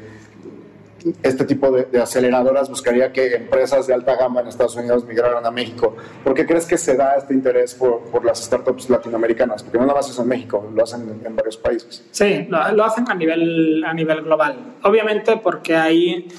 este 1.21 1.43
tipo 1.43 1.69
de, 1.69 1.99
aceleradoras 1.99 2.69
buscaría 2.69 3.11
que 3.11 3.35
empresas 3.35 3.87
de 3.87 3.93
alta 3.93 4.15
gama 4.15 4.39
en 4.39 4.47
Estados 4.47 4.77
Unidos 4.77 5.03
migraran 5.03 5.45
a 5.45 5.51
México. 5.51 5.97
¿Por 6.23 6.33
qué 6.33 6.45
crees 6.45 6.65
que 6.65 6.77
se 6.77 6.95
da 6.95 7.15
este 7.17 7.33
interés 7.33 7.75
por, 7.75 8.03
por 8.03 8.23
las 8.23 8.41
startups 8.41 8.89
latinoamericanas? 8.89 9.63
Porque 9.63 9.79
no 9.79 9.87
lo 9.87 9.97
haces 9.97 10.17
en 10.17 10.29
México, 10.29 10.71
lo 10.73 10.81
hacen 10.81 11.21
en, 11.25 11.35
varios 11.35 11.57
países. 11.57 12.07
Sí, 12.11 12.47
lo, 12.47 12.71
lo, 12.71 12.85
hacen 12.85 13.03
a 13.11 13.15
nivel, 13.15 13.83
a 13.83 13.93
nivel 13.93 14.21
global. 14.21 14.77
Obviamente 14.83 15.35
porque 15.35 15.75
hay 15.75 16.29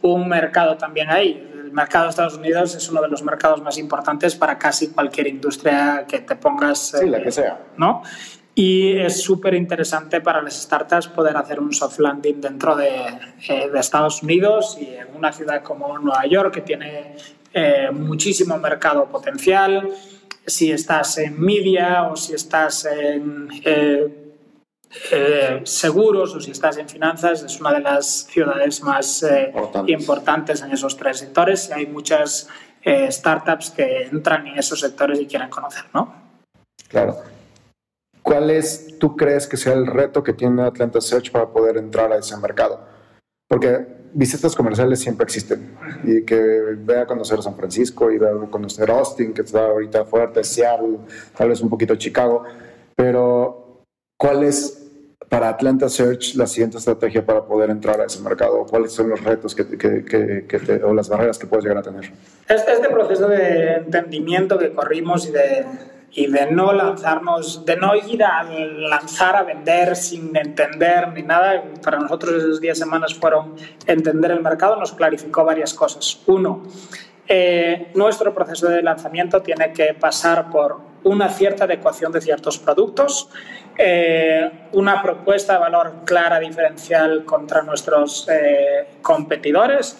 un 0.00 0.26
mercado 0.26 0.78
también 0.78 1.10
ahí 1.10 1.51
el 1.72 1.76
mercado 1.76 2.04
de 2.04 2.10
Estados 2.10 2.34
Unidos 2.34 2.74
es 2.74 2.86
uno 2.90 3.00
de 3.00 3.08
los 3.08 3.22
mercados 3.22 3.62
más 3.62 3.78
importantes 3.78 4.36
para 4.36 4.58
casi 4.58 4.88
cualquier 4.88 5.26
industria 5.26 6.04
que 6.06 6.18
te 6.18 6.36
pongas. 6.36 6.90
Sí, 7.00 7.08
la 7.08 7.22
que 7.22 7.30
eh, 7.30 7.32
sea. 7.32 7.58
¿no? 7.78 8.02
Y 8.54 8.98
es 8.98 9.22
súper 9.22 9.54
interesante 9.54 10.20
para 10.20 10.42
las 10.42 10.60
startups 10.60 11.08
poder 11.08 11.34
hacer 11.34 11.58
un 11.60 11.72
soft 11.72 11.98
landing 11.98 12.42
dentro 12.42 12.76
de, 12.76 13.06
eh, 13.48 13.70
de, 13.72 13.80
Estados 13.80 14.22
Unidos 14.22 14.76
y 14.78 14.84
en 14.96 15.16
una 15.16 15.32
ciudad 15.32 15.62
como 15.62 15.98
Nueva 15.98 16.26
York 16.26 16.52
que 16.52 16.60
tiene 16.60 17.16
eh, 17.54 17.88
muchísimo 17.90 18.58
mercado 18.58 19.06
potencial. 19.06 19.88
Si 20.44 20.70
estás 20.70 21.16
en 21.16 21.40
media 21.40 22.02
o 22.02 22.16
si 22.16 22.34
estás 22.34 22.84
en 22.84 23.48
eh, 25.10 25.62
seguros 25.64 26.34
o 26.34 26.40
si 26.40 26.50
estás 26.50 26.76
en 26.76 26.88
finanzas, 26.88 27.42
es 27.42 27.60
una 27.60 27.72
de 27.72 27.80
las 27.80 28.26
ciudades 28.26 28.82
más 28.82 29.22
eh, 29.22 29.52
importantes 29.86 30.60
en 30.62 30.72
esos 30.72 30.96
tres 30.96 31.18
sectores 31.18 31.70
y 31.70 31.72
hay 31.72 31.86
muchas 31.86 32.48
eh, 32.82 33.10
startups 33.10 33.70
que 33.70 34.02
entran 34.02 34.46
en 34.46 34.58
esos 34.58 34.80
sectores 34.80 35.18
y 35.20 35.26
quieren 35.26 35.48
conocer, 35.48 35.84
¿no? 35.94 36.14
Claro. 36.88 37.16
¿Cuál 38.22 38.50
es, 38.50 38.98
tú 38.98 39.16
crees 39.16 39.46
que 39.46 39.56
sea 39.56 39.72
el 39.72 39.86
reto 39.86 40.22
que 40.22 40.32
tiene 40.32 40.62
Atlanta 40.62 41.00
Search 41.00 41.32
para 41.32 41.48
poder 41.48 41.76
entrar 41.76 42.12
a 42.12 42.18
ese 42.18 42.36
mercado? 42.36 42.86
Porque 43.48 43.86
visitas 44.14 44.54
comerciales 44.54 45.00
siempre 45.00 45.24
existen 45.24 45.76
y 46.04 46.22
que 46.24 46.38
vea 46.78 47.02
a 47.02 47.06
conocer 47.06 47.42
San 47.42 47.56
Francisco 47.56 48.10
y 48.10 48.18
vea 48.18 48.30
a 48.30 48.50
conocer 48.50 48.90
Austin, 48.90 49.32
que 49.32 49.40
está 49.40 49.66
ahorita 49.66 50.04
fuerte, 50.04 50.44
Seattle, 50.44 50.98
tal 51.36 51.48
vez 51.48 51.60
un 51.62 51.70
poquito 51.70 51.96
Chicago, 51.96 52.44
pero 52.94 53.82
¿cuál 54.18 54.44
es 54.44 54.81
para 55.32 55.48
Atlanta 55.48 55.88
Search 55.88 56.34
la 56.34 56.46
siguiente 56.46 56.76
estrategia 56.76 57.24
para 57.24 57.42
poder 57.42 57.70
entrar 57.70 57.98
a 58.02 58.04
ese 58.04 58.20
mercado? 58.20 58.66
¿Cuáles 58.68 58.92
son 58.92 59.08
los 59.08 59.24
retos 59.24 59.54
que, 59.54 59.66
que, 59.78 60.04
que, 60.04 60.84
o 60.84 60.92
las 60.92 61.08
barreras 61.08 61.38
que 61.38 61.46
puedes 61.46 61.64
llegar 61.64 61.78
a 61.78 61.82
tener? 61.82 62.12
Este, 62.46 62.72
este 62.72 62.90
proceso 62.90 63.26
de 63.28 63.76
entendimiento 63.76 64.58
que 64.58 64.74
corrimos 64.74 65.26
y 65.26 65.32
de, 65.32 65.64
y 66.10 66.26
de 66.30 66.50
no 66.50 66.74
lanzarnos, 66.74 67.64
de 67.64 67.78
no 67.78 67.94
ir 67.94 68.22
a 68.22 68.44
lanzar 68.44 69.34
a 69.36 69.42
vender 69.42 69.96
sin 69.96 70.36
entender 70.36 71.08
ni 71.14 71.22
nada, 71.22 71.64
para 71.82 71.98
nosotros 71.98 72.34
esos 72.34 72.60
10 72.60 72.78
semanas 72.78 73.14
fueron 73.14 73.54
entender 73.86 74.32
el 74.32 74.42
mercado, 74.42 74.76
nos 74.76 74.92
clarificó 74.92 75.46
varias 75.46 75.72
cosas. 75.72 76.20
Uno, 76.26 76.64
eh, 77.26 77.90
nuestro 77.94 78.34
proceso 78.34 78.68
de 78.68 78.82
lanzamiento 78.82 79.40
tiene 79.40 79.72
que 79.72 79.94
pasar 79.94 80.50
por 80.50 80.91
una 81.04 81.28
cierta 81.28 81.64
adecuación 81.64 82.12
de 82.12 82.20
ciertos 82.20 82.58
productos 82.58 83.28
eh, 83.78 84.50
una 84.72 85.02
propuesta 85.02 85.54
de 85.54 85.58
valor 85.60 85.92
clara, 86.04 86.38
diferencial 86.38 87.24
contra 87.24 87.62
nuestros 87.62 88.28
eh, 88.28 88.98
competidores. 89.00 89.96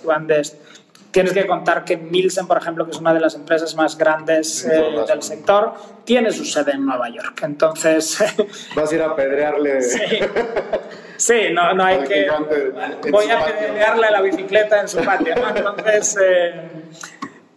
tienes 1.11 1.33
que 1.33 1.47
contar 1.47 1.85
que 1.85 1.97
Nielsen, 1.97 2.47
por 2.47 2.59
ejemplo, 2.59 2.85
que 2.85 2.91
es 2.91 2.99
una 2.99 3.15
de 3.15 3.21
las 3.21 3.35
empresas 3.35 3.75
más 3.75 3.97
grandes 3.97 4.67
eh, 4.67 4.83
del 5.09 5.23
sector, 5.23 5.73
tiene 6.05 6.33
su 6.33 6.45
sede 6.45 6.73
en 6.73 6.85
Nueva 6.85 7.09
York. 7.09 7.41
Entonces... 7.45 8.23
Vas 8.77 8.93
a 8.93 8.95
ir 8.95 9.03
a 9.03 9.17
pedrearle... 9.17 9.81
Sí. 11.17 11.35
no, 11.53 11.73
no 11.73 11.85
hay 11.85 12.03
que... 12.03 12.29
Voy 13.11 13.31
a 13.31 13.45
pedrearle 13.45 14.11
la 14.11 14.21
bicicleta 14.21 14.83
en 14.83 14.89
su 14.89 15.03
patio. 15.03 15.35
Entonces, 15.35 16.19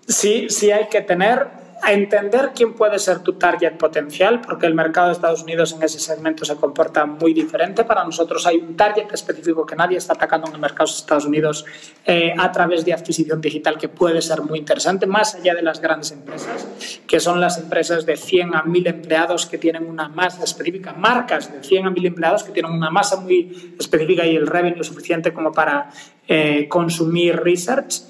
sí, 0.07 0.47
sí 0.49 0.71
hay 0.71 0.87
que 0.87 1.01
tener 1.01 1.64
a 1.85 1.93
entender 1.93 2.51
quién 2.55 2.73
puede 2.73 2.97
ser 2.97 3.19
tu 3.19 3.33
target 3.33 3.77
potencial, 3.77 4.41
porque 4.41 4.65
el 4.65 4.73
mercado 4.73 5.07
de 5.07 5.13
Estados 5.13 5.43
Unidos 5.43 5.71
en 5.73 5.83
ese 5.83 5.99
segmento 5.99 6.43
se 6.43 6.55
comporta 6.55 7.05
muy 7.05 7.31
diferente. 7.31 7.83
Para 7.83 8.03
nosotros 8.03 8.47
hay 8.47 8.57
un 8.57 8.75
target 8.75 9.13
específico 9.13 9.67
que 9.67 9.75
nadie 9.75 9.97
está 9.97 10.13
atacando 10.13 10.47
en 10.47 10.55
el 10.55 10.59
mercado 10.59 10.89
de 10.89 10.97
Estados 10.97 11.25
Unidos 11.25 11.63
eh, 12.03 12.33
a 12.35 12.51
través 12.51 12.85
de 12.85 12.93
adquisición 12.93 13.39
digital 13.39 13.77
que 13.77 13.87
puede 13.87 14.23
ser 14.23 14.41
muy 14.41 14.57
interesante, 14.57 15.05
más 15.05 15.35
allá 15.35 15.53
de 15.53 15.61
las 15.61 15.79
grandes 15.79 16.11
empresas, 16.11 16.65
que 17.05 17.19
son 17.19 17.39
las 17.39 17.59
empresas 17.59 18.03
de 18.03 18.17
100 18.17 18.55
a 18.55 18.63
1000 18.63 18.87
empleados 18.87 19.45
que 19.45 19.59
tienen 19.59 19.85
una 19.85 20.09
masa 20.09 20.43
específica, 20.43 20.93
marcas 20.93 21.53
de 21.53 21.61
100 21.61 21.85
a 21.85 21.91
1000 21.91 22.05
empleados 22.07 22.43
que 22.43 22.51
tienen 22.51 22.71
una 22.71 22.89
masa 22.89 23.17
muy 23.17 23.75
específica 23.79 24.25
y 24.25 24.35
el 24.35 24.47
revenue 24.47 24.83
suficiente 24.83 25.31
como 25.31 25.51
para 25.51 25.91
eh, 26.27 26.67
consumir 26.67 27.35
research. 27.35 28.01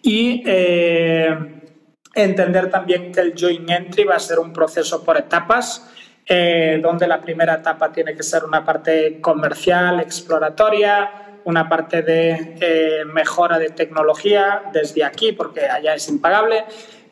Y 0.00 0.44
eh, 0.46 1.55
entender 2.16 2.70
también 2.70 3.12
que 3.12 3.20
el 3.20 3.34
joint 3.38 3.68
entry 3.70 4.04
va 4.04 4.16
a 4.16 4.20
ser 4.20 4.38
un 4.38 4.52
proceso 4.52 5.04
por 5.04 5.16
etapas, 5.16 5.86
eh, 6.26 6.80
donde 6.82 7.06
la 7.06 7.20
primera 7.20 7.54
etapa 7.54 7.92
tiene 7.92 8.16
que 8.16 8.22
ser 8.22 8.44
una 8.44 8.64
parte 8.64 9.20
comercial, 9.20 10.00
exploratoria, 10.00 11.38
una 11.44 11.68
parte 11.68 12.02
de 12.02 12.56
eh, 12.60 13.04
mejora 13.04 13.58
de 13.58 13.70
tecnología 13.70 14.62
desde 14.72 15.04
aquí, 15.04 15.32
porque 15.32 15.66
allá 15.66 15.94
es 15.94 16.08
impagable, 16.08 16.64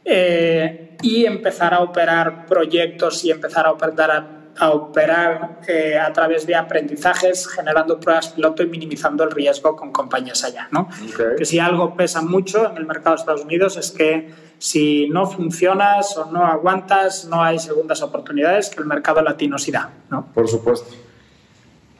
eh, 0.04 0.96
y 1.02 1.26
empezar 1.26 1.72
a 1.74 1.80
operar 1.80 2.46
proyectos 2.46 3.24
y 3.24 3.30
empezar 3.30 3.66
a 3.66 3.72
operar 3.72 4.43
a, 4.58 4.70
operar 4.70 5.60
a 6.00 6.12
través 6.12 6.46
de 6.46 6.54
aprendizajes, 6.54 7.48
generando 7.48 7.98
pruebas 7.98 8.28
piloto 8.28 8.62
y 8.62 8.66
minimizando 8.66 9.24
el 9.24 9.30
riesgo 9.30 9.76
con 9.76 9.92
compañías 9.92 10.44
allá. 10.44 10.68
¿no? 10.70 10.88
Que 11.36 11.44
si 11.44 11.58
algo 11.58 11.96
pesa 11.96 12.22
mucho 12.22 12.70
en 12.70 12.76
el 12.76 12.86
mercado 12.86 13.16
de 13.16 13.20
Estados 13.20 13.44
Unidos 13.44 13.76
es 13.76 13.90
que 13.90 14.32
si 14.58 15.08
no 15.08 15.26
funcionas 15.26 16.16
o 16.16 16.30
no 16.30 16.44
aguantas, 16.44 17.24
no 17.26 17.42
hay 17.42 17.58
segundas 17.58 18.02
oportunidades 18.02 18.70
que 18.70 18.80
el 18.80 18.86
mercado 18.86 19.22
latino 19.22 19.58
sí 19.58 19.70
da. 19.70 19.90
¿no? 20.10 20.26
Por 20.32 20.48
supuesto. 20.48 20.94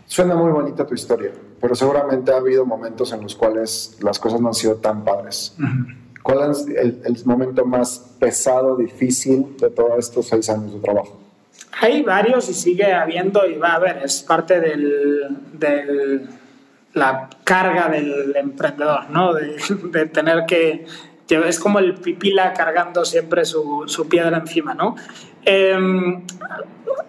Suena 0.07 0.35
muy 0.35 0.53
bonita 0.53 0.87
tu 0.87 0.95
historia, 0.95 1.33
pero 1.61 1.75
seguramente 1.75 2.33
ha 2.33 2.37
habido 2.37 2.65
momentos 2.65 3.13
en 3.13 3.23
los 3.23 3.35
cuales 3.35 3.97
las 4.01 4.19
cosas 4.19 4.41
no 4.41 4.49
han 4.49 4.55
sido 4.55 4.77
tan 4.77 5.03
padres. 5.03 5.57
¿Cuál 6.23 6.51
es 6.51 6.67
el, 6.69 7.23
momento 7.25 7.65
más 7.65 7.99
pesado, 8.19 8.77
difícil 8.77 9.57
de 9.59 9.71
todos 9.71 9.99
estos 9.99 10.27
seis 10.27 10.49
años 10.49 10.73
de 10.73 10.81
trabajo? 10.81 11.24
Hay 11.81 12.03
varios 12.03 12.49
y 12.49 12.55
sigue 12.55 12.93
habiendo 12.93 13.47
y 13.47 13.57
va 13.57 13.73
a 13.73 13.75
haber, 13.77 13.99
es 14.05 14.23
parte 14.23 14.61
del, 14.61 15.29
del 15.53 16.29
la 16.93 17.29
carga 17.43 17.89
del 17.89 18.35
emprendedor, 18.37 19.11
¿no? 19.11 19.35
de, 19.35 19.57
de 19.91 20.07
tener 20.07 20.47
que 20.47 20.87
es 21.29 21.59
como 21.59 21.79
el 21.79 21.95
pipila 21.95 22.53
cargando 22.53 23.05
siempre 23.05 23.45
su, 23.45 23.85
su 23.87 24.09
piedra 24.09 24.37
encima, 24.37 24.75
¿no? 24.75 24.95
Em, 25.45 26.23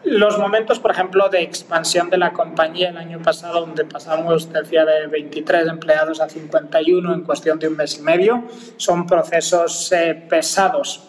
los 0.04 0.38
momentos, 0.38 0.80
por 0.80 0.92
ejemplo, 0.92 1.30
de 1.30 1.42
expansión 1.42 2.10
de 2.10 2.18
la 2.18 2.32
compañía 2.32 2.90
el 2.90 2.98
año 2.98 3.22
pasado, 3.22 3.62
donde 3.62 3.86
pasamos, 3.86 4.52
decía, 4.52 4.86
de 4.86 5.08
23 5.08 5.68
empleados 5.68 6.22
a 6.22 6.30
51 6.30 7.14
en 7.14 7.22
cuestión 7.22 7.60
de 7.60 7.68
un 7.68 7.76
mes 7.76 8.00
y 8.00 8.02
medio, 8.02 8.44
son 8.78 9.06
procesos 9.06 9.92
eh, 9.92 10.26
pesados. 10.30 11.08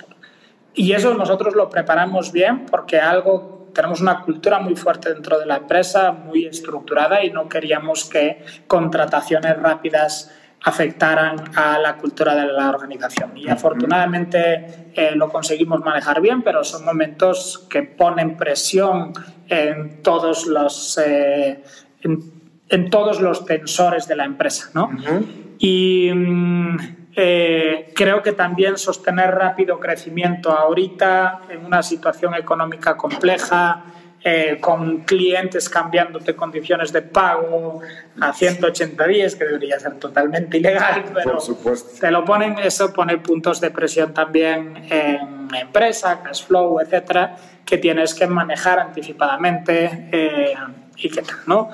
Y 0.77 0.93
eso 0.93 1.15
nosotros 1.15 1.55
lo 1.55 1.69
preparamos 1.71 2.31
bien 2.33 2.67
porque 2.67 3.01
algo 3.01 3.71
tenemos 3.73 4.01
una 4.01 4.23
cultura 4.23 4.59
muy 4.59 4.77
fuerte 4.77 5.13
dentro 5.13 5.39
de 5.39 5.47
la 5.47 5.57
empresa, 5.57 6.13
muy 6.13 6.47
estructurada 6.47 7.25
y 7.25 7.31
no 7.31 7.49
queríamos 7.49 8.05
que 8.05 8.45
contrataciones 8.67 9.57
rápidas 9.59 10.33
afectaran 10.63 11.37
a 11.55 11.79
la 11.79 11.97
cultura 11.97 12.35
de 12.35 12.47
la 12.47 12.71
organización. 12.71 13.37
Y 13.37 13.49
afortunadamente 13.49 14.91
eh, 14.95 15.13
lo 15.15 15.29
conseguimos 15.29 15.81
manejar 15.81 16.21
bien, 16.21 16.43
pero 16.43 16.65
son 16.65 16.85
momentos 16.85 17.67
que 17.71 17.83
ponen 17.83 18.37
presión 18.37 19.13
en 19.49 20.03
todos 20.03 20.47
los, 20.47 20.99
eh, 20.99 21.63
en, 22.03 22.91
todos 22.91 23.21
los 23.21 23.45
tensores 23.45 24.09
de 24.09 24.17
la 24.17 24.25
empresa. 24.25 24.71
¿no? 24.75 24.91
Y 25.59 26.11
mm, 26.13 26.77
eh, 27.19 27.93
creo 27.95 28.23
que 28.23 28.33
también 28.33 28.77
sostener 28.77 29.31
rápido 29.31 29.81
crecimiento 29.81 30.53
ahorita 30.53 31.41
en 31.49 31.65
una 31.65 31.83
situación 31.83 32.35
económica 32.35 32.95
compleja, 32.95 33.85
eh, 34.23 34.59
con 34.61 34.99
clientes 35.05 35.69
cambiándote 35.69 36.37
condiciones 36.37 36.93
de 36.93 37.01
pago 37.01 37.81
a 38.21 38.33
180 38.33 39.07
días, 39.07 39.35
que 39.35 39.45
debería 39.45 39.81
ser 39.81 39.95
totalmente 39.99 40.59
ilegal, 40.59 41.05
pero 41.15 41.39
te 42.01 42.11
lo 42.11 42.25
ponen, 42.25 42.59
eso 42.59 42.93
pone 42.93 43.19
puntos 43.19 43.61
de 43.61 43.71
presión 43.71 44.13
también 44.13 44.77
en 44.91 45.49
empresa, 45.55 46.21
cash 46.23 46.45
flow, 46.45 46.81
etcétera, 46.81 47.37
que 47.65 47.79
tienes 47.79 48.15
que 48.15 48.27
manejar 48.27 48.79
anticipadamente 48.79 50.09
eh, 50.13 50.55
y 50.97 51.09
qué 51.09 51.23
tal, 51.23 51.39
¿no? 51.47 51.71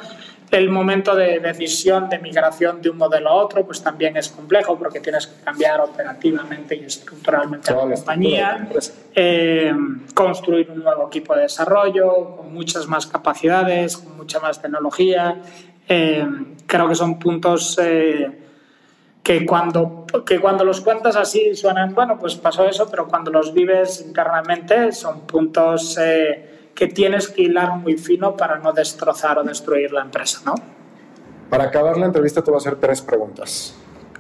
El 0.53 0.69
momento 0.69 1.17
de 1.17 1.41
decisión 1.41 2.11
de 2.11 2.19
migración 2.19 2.83
de 2.83 2.91
un 2.91 2.99
modelo 2.99 3.31
a 3.31 3.35
otro, 3.37 3.65
pues 3.65 3.83
también 3.83 4.19
es 4.19 4.29
complejo 4.29 4.79
porque 4.79 5.01
tienes 5.01 5.27
que 5.27 5.43
cambiar 5.43 5.81
operativamente 5.81 6.77
y 6.77 6.85
estructuralmente 6.85 7.73
la 7.73 7.79
compañía, 7.79 8.69
eh, 9.15 9.73
construir 10.15 10.71
un 10.71 10.85
nuevo 10.85 11.07
equipo 11.07 11.35
de 11.35 11.43
desarrollo 11.43 12.37
con 12.37 12.53
muchas 12.53 12.87
más 12.87 13.07
capacidades, 13.07 13.97
con 13.97 14.15
mucha 14.15 14.41
más 14.41 14.61
tecnología. 14.61 15.41
Eh, 15.89 16.27
creo 16.67 16.87
que 16.87 16.97
son 16.97 17.19
puntos 17.19 17.79
eh, 17.83 18.31
que, 19.23 19.47
cuando, 19.47 20.05
que 20.27 20.39
cuando 20.39 20.65
los 20.65 20.83
cuentas 20.83 21.17
así 21.17 21.55
suenan, 21.55 21.95
bueno, 21.95 22.19
pues 22.19 22.37
pasó 22.37 22.67
eso, 22.67 22.91
pero 22.91 23.09
cuando 23.09 23.31
los 23.31 23.55
vives 23.55 24.05
internamente 24.07 24.93
son 24.93 25.23
puntos 25.23 25.97
que 26.75 26.87
tienes 26.89 27.29
que 27.29 27.43
hilar 27.43 27.77
muy 27.77 27.97
fino 27.97 28.37
para 28.37 28.59
no 28.59 28.73
destrozar 28.73 29.39
o 29.39 29.45
destruir 29.45 29.93
la 29.93 30.03
empresa, 30.03 30.41
¿no? 30.45 30.55
Para 31.51 31.65
acabar 31.65 31.97
la 31.99 32.07
entrevista 32.07 32.43
te 32.43 32.51
voy 32.51 32.57
a 32.57 32.63
hacer 32.63 32.77
tres 32.77 33.03
preguntas. 33.03 33.75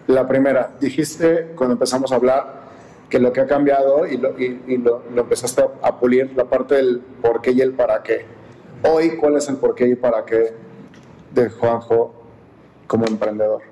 La 0.06 0.26
primera, 0.26 0.72
dijiste 0.80 1.52
cuando 1.56 1.74
empezamos 1.74 2.12
a 2.12 2.16
hablar 2.16 2.62
que 3.08 3.18
lo 3.18 3.32
que 3.32 3.40
ha 3.40 3.46
cambiado 3.46 4.06
y 4.06 4.16
lo, 4.16 4.38
y, 4.38 4.78
lo, 4.78 5.02
empezaste 5.16 5.62
a 5.82 5.98
pulir, 5.98 6.32
la 6.34 6.44
parte 6.44 6.76
del 6.76 7.00
por 7.20 7.40
qué 7.40 7.52
y 7.52 7.60
el 7.60 7.72
para 7.72 8.02
qué. 8.02 8.24
Hoy, 8.82 9.16
¿cuál 9.16 9.36
es 9.36 9.48
el 9.48 9.56
por 9.56 9.74
qué 9.74 9.86
y 9.88 9.94
para 9.94 10.24
qué 10.24 10.54
de 11.30 11.50
Juanjo 11.50 12.14
como 12.86 13.06
emprendedor? 13.06 13.62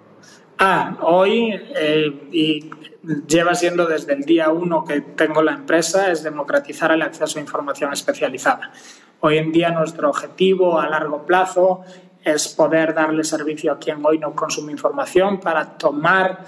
Ah, 0.58 0.98
hoy, 1.02 1.58
eh, 1.74 2.28
y 2.30 2.70
lleva 3.02 3.54
siendo 3.54 3.86
desde 3.86 4.12
el 4.12 4.24
día 4.24 4.50
uno 4.50 4.84
que 4.84 5.00
tengo 5.00 5.42
la 5.42 5.52
empresa, 5.52 6.10
es 6.10 6.22
democratizar 6.22 6.92
el 6.92 7.02
acceso 7.02 7.38
a 7.38 7.42
información 7.42 7.92
especializada. 7.92 8.72
Hoy 9.20 9.38
en 9.38 9.52
día 9.52 9.70
nuestro 9.70 10.08
objetivo 10.10 10.80
a 10.80 10.88
largo 10.88 11.26
plazo 11.26 11.82
es 12.22 12.48
poder 12.48 12.94
darle 12.94 13.24
servicio 13.24 13.72
a 13.72 13.78
quien 13.78 14.04
hoy 14.04 14.18
no 14.18 14.34
consume 14.34 14.72
información 14.72 15.40
para 15.40 15.78
tomar 15.78 16.44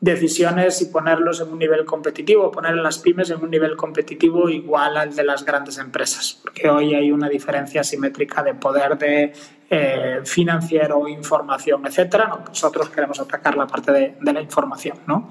decisiones 0.00 0.80
y 0.80 0.86
ponerlos 0.86 1.40
en 1.40 1.48
un 1.52 1.58
nivel 1.58 1.84
competitivo, 1.84 2.50
poner 2.50 2.72
a 2.72 2.76
las 2.76 2.98
pymes 2.98 3.30
en 3.30 3.42
un 3.42 3.50
nivel 3.50 3.76
competitivo 3.76 4.48
igual 4.48 4.96
al 4.96 5.14
de 5.14 5.24
las 5.24 5.44
grandes 5.44 5.76
empresas, 5.76 6.40
porque 6.42 6.70
hoy 6.70 6.94
hay 6.94 7.12
una 7.12 7.28
diferencia 7.28 7.84
simétrica 7.84 8.42
de 8.42 8.54
poder 8.54 8.96
de 8.96 9.32
eh, 9.68 10.20
financiero, 10.24 11.06
información, 11.06 11.86
etcétera. 11.86 12.42
Nosotros 12.48 12.88
queremos 12.88 13.20
atacar 13.20 13.56
la 13.56 13.66
parte 13.66 13.92
de, 13.92 14.32
la 14.32 14.40
información, 14.40 15.00
¿no? 15.06 15.28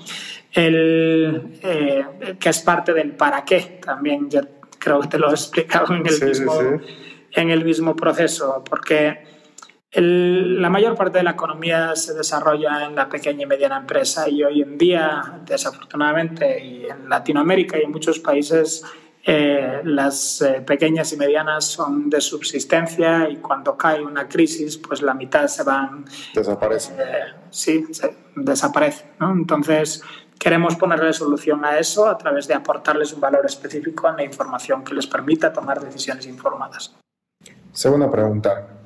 El, 0.53 1.59
eh, 1.63 2.05
que 2.39 2.49
es 2.49 2.59
parte 2.59 2.93
del 2.93 3.13
para 3.13 3.43
qué, 3.43 3.79
también 3.83 4.29
ya 4.29 4.41
creo 4.77 4.99
que 5.01 5.07
te 5.07 5.17
lo 5.17 5.31
he 5.31 5.33
explicado 5.33 5.95
en 5.95 6.05
el, 6.05 6.27
mismo, 6.27 6.53
En 7.31 7.49
el 7.49 7.65
mismo 7.65 7.95
proceso, 7.95 8.63
porque 8.63 9.38
la 9.91 10.69
mayor 10.69 10.95
parte 10.95 11.17
de 11.17 11.23
la 11.23 11.31
economía 11.31 11.95
se 11.95 12.13
desarrolla 12.13 12.85
en 12.85 12.95
la 12.95 13.09
pequeña 13.09 13.43
y 13.43 13.45
mediana 13.47 13.77
empresa 13.77 14.29
y 14.29 14.43
hoy 14.43 14.61
en 14.61 14.77
día, 14.77 15.41
desafortunadamente, 15.45 16.63
y 16.63 16.85
en 16.85 17.09
Latinoamérica 17.09 17.77
y 17.79 17.83
en 17.83 17.91
muchos 17.91 18.19
países, 18.19 18.85
eh, 19.25 19.81
las 19.83 20.41
eh, 20.43 20.61
pequeñas 20.61 21.11
y 21.13 21.17
medianas 21.17 21.65
son 21.65 22.09
de 22.09 22.21
subsistencia 22.21 23.29
y 23.29 23.37
cuando 23.37 23.75
cae 23.75 24.01
una 24.03 24.27
crisis, 24.27 24.77
pues 24.77 25.01
la 25.01 25.15
mitad 25.15 25.47
se 25.47 25.63
van... 25.63 26.05
Desaparece. 26.35 26.93
Eh, 26.93 27.33
sí, 27.49 27.83
desaparece. 28.35 29.13
¿no? 29.19 29.31
Entonces, 29.31 30.03
queremos 30.37 30.75
ponerle 30.75 31.13
solución 31.13 31.65
a 31.65 31.79
eso 31.79 32.07
a 32.07 32.15
través 32.15 32.47
de 32.47 32.53
aportarles 32.53 33.11
un 33.13 33.21
valor 33.21 33.43
específico 33.45 34.07
en 34.07 34.17
la 34.17 34.23
información 34.23 34.83
que 34.83 34.93
les 34.93 35.07
permita 35.07 35.51
tomar 35.51 35.81
decisiones 35.81 36.27
informadas. 36.27 36.95
Segunda 37.71 38.09
pregunta 38.09 38.78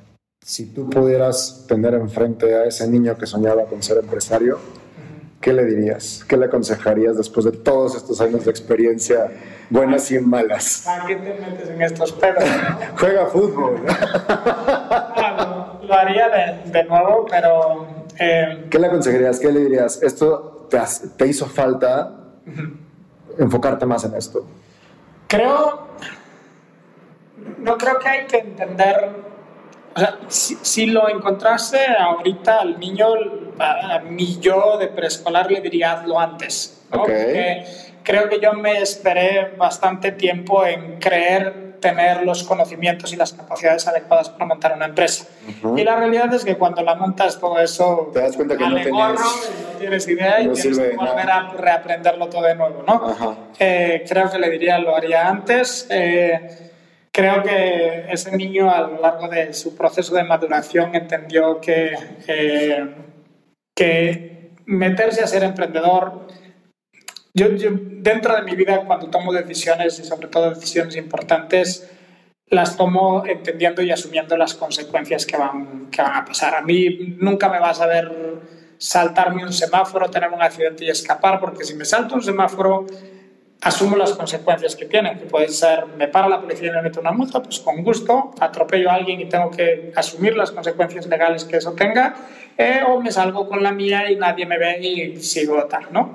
si 0.44 0.66
tú 0.66 0.90
pudieras 0.90 1.66
tener 1.68 1.94
enfrente 1.94 2.54
a 2.54 2.66
ese 2.66 2.88
niño 2.88 3.18
que 3.18 3.26
soñaba 3.26 3.64
con 3.66 3.82
ser 3.82 3.98
empresario, 3.98 4.60
¿qué 5.40 5.54
le 5.54 5.64
dirías? 5.64 6.26
¿Qué 6.28 6.36
le 6.36 6.48
aconsejarías 6.48 7.16
después 7.18 7.46
de 7.46 7.54
todos 7.54 7.96
estos 7.96 8.20
años 8.20 8.44
de 8.44 8.52
experiencia, 8.52 9.32
buenas 9.70 10.12
y 10.12 10.20
malas? 10.20 10.86
¿A 10.86 11.06
qué 11.06 11.16
te 11.16 11.34
metes 11.34 11.70
en 11.70 11.82
estos 11.82 12.12
pedos? 12.12 12.44
Juega 13.00 13.26
fútbol. 13.28 13.86
lo, 15.88 15.94
haría 15.94 16.62
de, 16.66 16.84
nuevo, 16.84 17.26
pero... 17.30 17.88
Eh, 18.20 18.68
¿Qué 18.70 18.80
le 18.80 18.88
aconsejarías? 18.88 19.40
¿Qué 19.40 19.52
le 19.52 19.62
dirías? 19.62 20.04
Esto 20.04 20.68
te, 20.70 20.78
te 21.18 21.28
hizo 21.28 21.46
falta 21.46 22.20
enfocarte 23.38 23.86
más 23.86 24.04
en 24.04 24.14
esto. 24.16 24.46
Creo, 25.28 25.88
no 27.60 27.78
creo 27.78 27.98
que 27.98 28.10
hay 28.10 28.28
que 28.28 28.40
entender, 28.40 29.10
o 29.96 30.00
sea, 30.00 30.18
si, 30.28 30.86
lo 30.88 31.10
encontraste 31.10 31.80
ahorita 31.88 32.62
al 32.62 32.80
niño, 32.80 33.08
a, 33.60 34.00
mi 34.00 34.40
yo 34.40 34.78
de 34.78 34.88
preescolar 34.88 35.52
le 35.52 35.62
diría 35.62 35.94
hazlo 35.94 36.20
antes, 36.20 36.86
¿no? 36.92 37.00
Porque 37.00 37.66
creo 38.04 38.30
que 38.30 38.40
yo 38.40 38.54
me 38.54 38.80
esperé 38.80 39.54
bastante 39.58 40.12
tiempo 40.12 40.66
en 40.66 41.00
creer 41.00 41.64
tener 41.84 42.24
los 42.24 42.44
conocimientos 42.44 43.12
y 43.12 43.18
las 43.18 43.34
capacidades 43.34 43.86
adecuadas 43.88 44.30
para 44.30 44.46
montar 44.46 44.74
una 44.74 44.86
empresa. 44.86 45.26
Y 45.76 45.84
la 45.84 45.98
realidad 45.98 46.34
es 46.34 46.46
que 46.46 46.56
cuando 46.56 46.82
la 46.82 46.96
montas 46.96 47.40
todo 47.40 47.60
eso, 47.60 48.10
te 48.14 48.22
das 48.22 48.38
cuenta 48.38 48.56
que 48.56 48.64
no, 48.64 49.10
no, 49.14 49.16
tienes 49.80 50.08
idea 50.08 50.42
y 50.42 50.48
tienes 50.48 50.80
que 50.80 50.96
volver 50.96 51.30
a 51.30 51.52
reaprenderlo 51.52 52.30
todo 52.30 52.44
de 52.44 52.56
nuevo. 52.56 52.84
¿no? 52.88 53.38
Eh, 53.60 54.06
creo 54.08 54.32
que 54.32 54.40
le 54.40 54.50
diría, 54.50 54.80
lo 54.80 54.96
haría 54.96 55.28
antes. 55.28 55.86
Eh, 55.90 56.72
creo 57.14 57.44
que 57.44 58.06
ese 58.10 58.36
niño 58.36 58.70
a 58.70 58.82
lo 58.82 59.00
largo 59.00 59.28
de 59.28 59.54
su 59.54 59.76
proceso 59.76 60.16
de 60.16 60.24
maduración 60.24 60.96
entendió 60.96 61.62
que, 61.62 61.96
eh, 62.28 62.96
que 63.76 64.52
meterse 64.66 65.24
a 65.24 65.28
ser 65.28 65.44
emprendedor 65.44 66.28
yo, 67.36 67.48
dentro 67.50 68.36
de 68.36 68.44
mi 68.44 68.56
vida, 68.56 68.84
cuando 68.86 69.10
tomo 69.10 69.34
decisiones 69.34 69.98
y 69.98 70.04
sobre 70.04 70.28
todo 70.28 70.52
decisiones 70.52 70.96
importantes, 70.96 71.90
las 72.48 72.78
tomo 72.78 73.26
entendiendo 73.26 73.82
y 73.82 73.90
asumiendo 73.90 74.38
las 74.38 74.54
consecuencias 74.54 75.26
que 75.26 75.36
van, 75.36 75.90
que 75.90 76.02
van 76.04 76.16
a 76.16 76.26
pasar. 76.26 76.54
A 76.54 76.62
mí 76.62 77.18
nunca 77.20 77.50
me 77.50 77.60
vas 77.60 77.82
a 77.82 77.88
ver 77.88 78.12
saltarme 78.78 79.44
un 79.44 79.54
semáforo, 79.54 80.12
tener 80.12 80.30
un 80.30 80.44
accidente 80.44 80.86
y 80.86 80.90
escapar, 80.90 81.40
porque 81.40 81.64
si 81.64 81.74
me 81.74 81.86
salto 81.86 82.14
un 82.14 82.22
semáforo, 82.22 82.86
asumo 83.64 83.96
las 83.96 84.14
consecuencias 84.14 84.76
que 84.76 84.86
tiene, 84.86 85.18
que 85.18 85.26
puede 85.26 85.50
ser, 85.50 85.86
me 85.98 86.08
para 86.08 86.28
la 86.30 86.42
policía 86.42 86.70
y 86.70 86.72
me 86.72 86.82
mete 86.82 87.00
una 87.00 87.12
multa, 87.12 87.42
pues 87.42 87.60
con 87.60 87.84
gusto, 87.84 88.32
atropello 88.40 88.90
a 88.90 88.96
alguien 88.96 89.22
y 89.22 89.30
tengo 89.30 89.50
que 89.50 89.92
asumir 89.96 90.36
las 90.36 90.52
consecuencias 90.52 91.08
legales 91.08 91.46
que 91.46 91.58
eso 91.58 91.74
tenga, 91.74 92.16
eh, 92.58 92.82
o 92.88 93.00
me 93.02 93.12
salgo 93.12 93.48
con 93.48 93.64
la 93.64 93.72
mía 93.72 94.12
y 94.12 94.16
nadie 94.16 94.46
me 94.46 94.58
ve 94.58 94.80
y 94.80 95.16
sigo 95.18 95.64
tal, 95.66 95.88
¿no? 95.92 96.14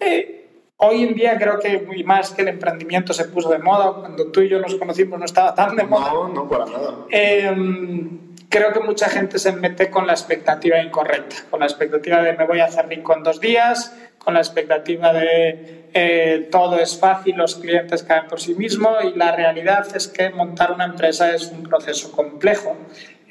Eh, 0.00 0.38
Hoy 0.80 1.02
en 1.02 1.14
día 1.14 1.36
creo 1.36 1.58
que 1.58 1.80
muy 1.80 2.04
más 2.04 2.30
que 2.30 2.42
el 2.42 2.48
emprendimiento 2.48 3.12
se 3.12 3.24
puso 3.24 3.50
de 3.50 3.58
moda, 3.58 3.94
cuando 3.94 4.30
tú 4.30 4.42
y 4.42 4.48
yo 4.48 4.60
nos 4.60 4.76
conocimos 4.76 5.18
no 5.18 5.24
estaba 5.24 5.52
tan 5.52 5.74
de 5.74 5.82
moda. 5.82 6.12
No, 6.12 6.28
no, 6.28 6.48
para 6.48 6.66
nada. 6.66 6.94
Em, 7.10 8.36
creo 8.48 8.72
que 8.72 8.78
mucha 8.78 9.08
gente 9.08 9.40
se 9.40 9.50
mete 9.50 9.90
con 9.90 10.06
la 10.06 10.12
expectativa 10.12 10.80
incorrecta, 10.80 11.34
con 11.50 11.58
la 11.58 11.66
expectativa 11.66 12.22
de 12.22 12.34
me 12.34 12.46
voy 12.46 12.60
a 12.60 12.66
hacer 12.66 12.86
rico 12.86 13.12
en 13.12 13.24
dos 13.24 13.40
días, 13.40 13.92
con 14.18 14.34
la 14.34 14.40
expectativa 14.40 15.12
de 15.12 15.88
eh, 15.94 16.48
todo 16.50 16.78
es 16.78 16.98
fácil, 16.98 17.36
los 17.36 17.54
clientes 17.56 18.02
caen 18.02 18.26
por 18.26 18.40
sí 18.40 18.54
mismos 18.54 19.04
y 19.04 19.16
la 19.16 19.34
realidad 19.34 19.86
es 19.94 20.08
que 20.08 20.30
montar 20.30 20.72
una 20.72 20.84
empresa 20.84 21.34
es 21.34 21.50
un 21.50 21.62
proceso 21.62 22.12
complejo. 22.12 22.76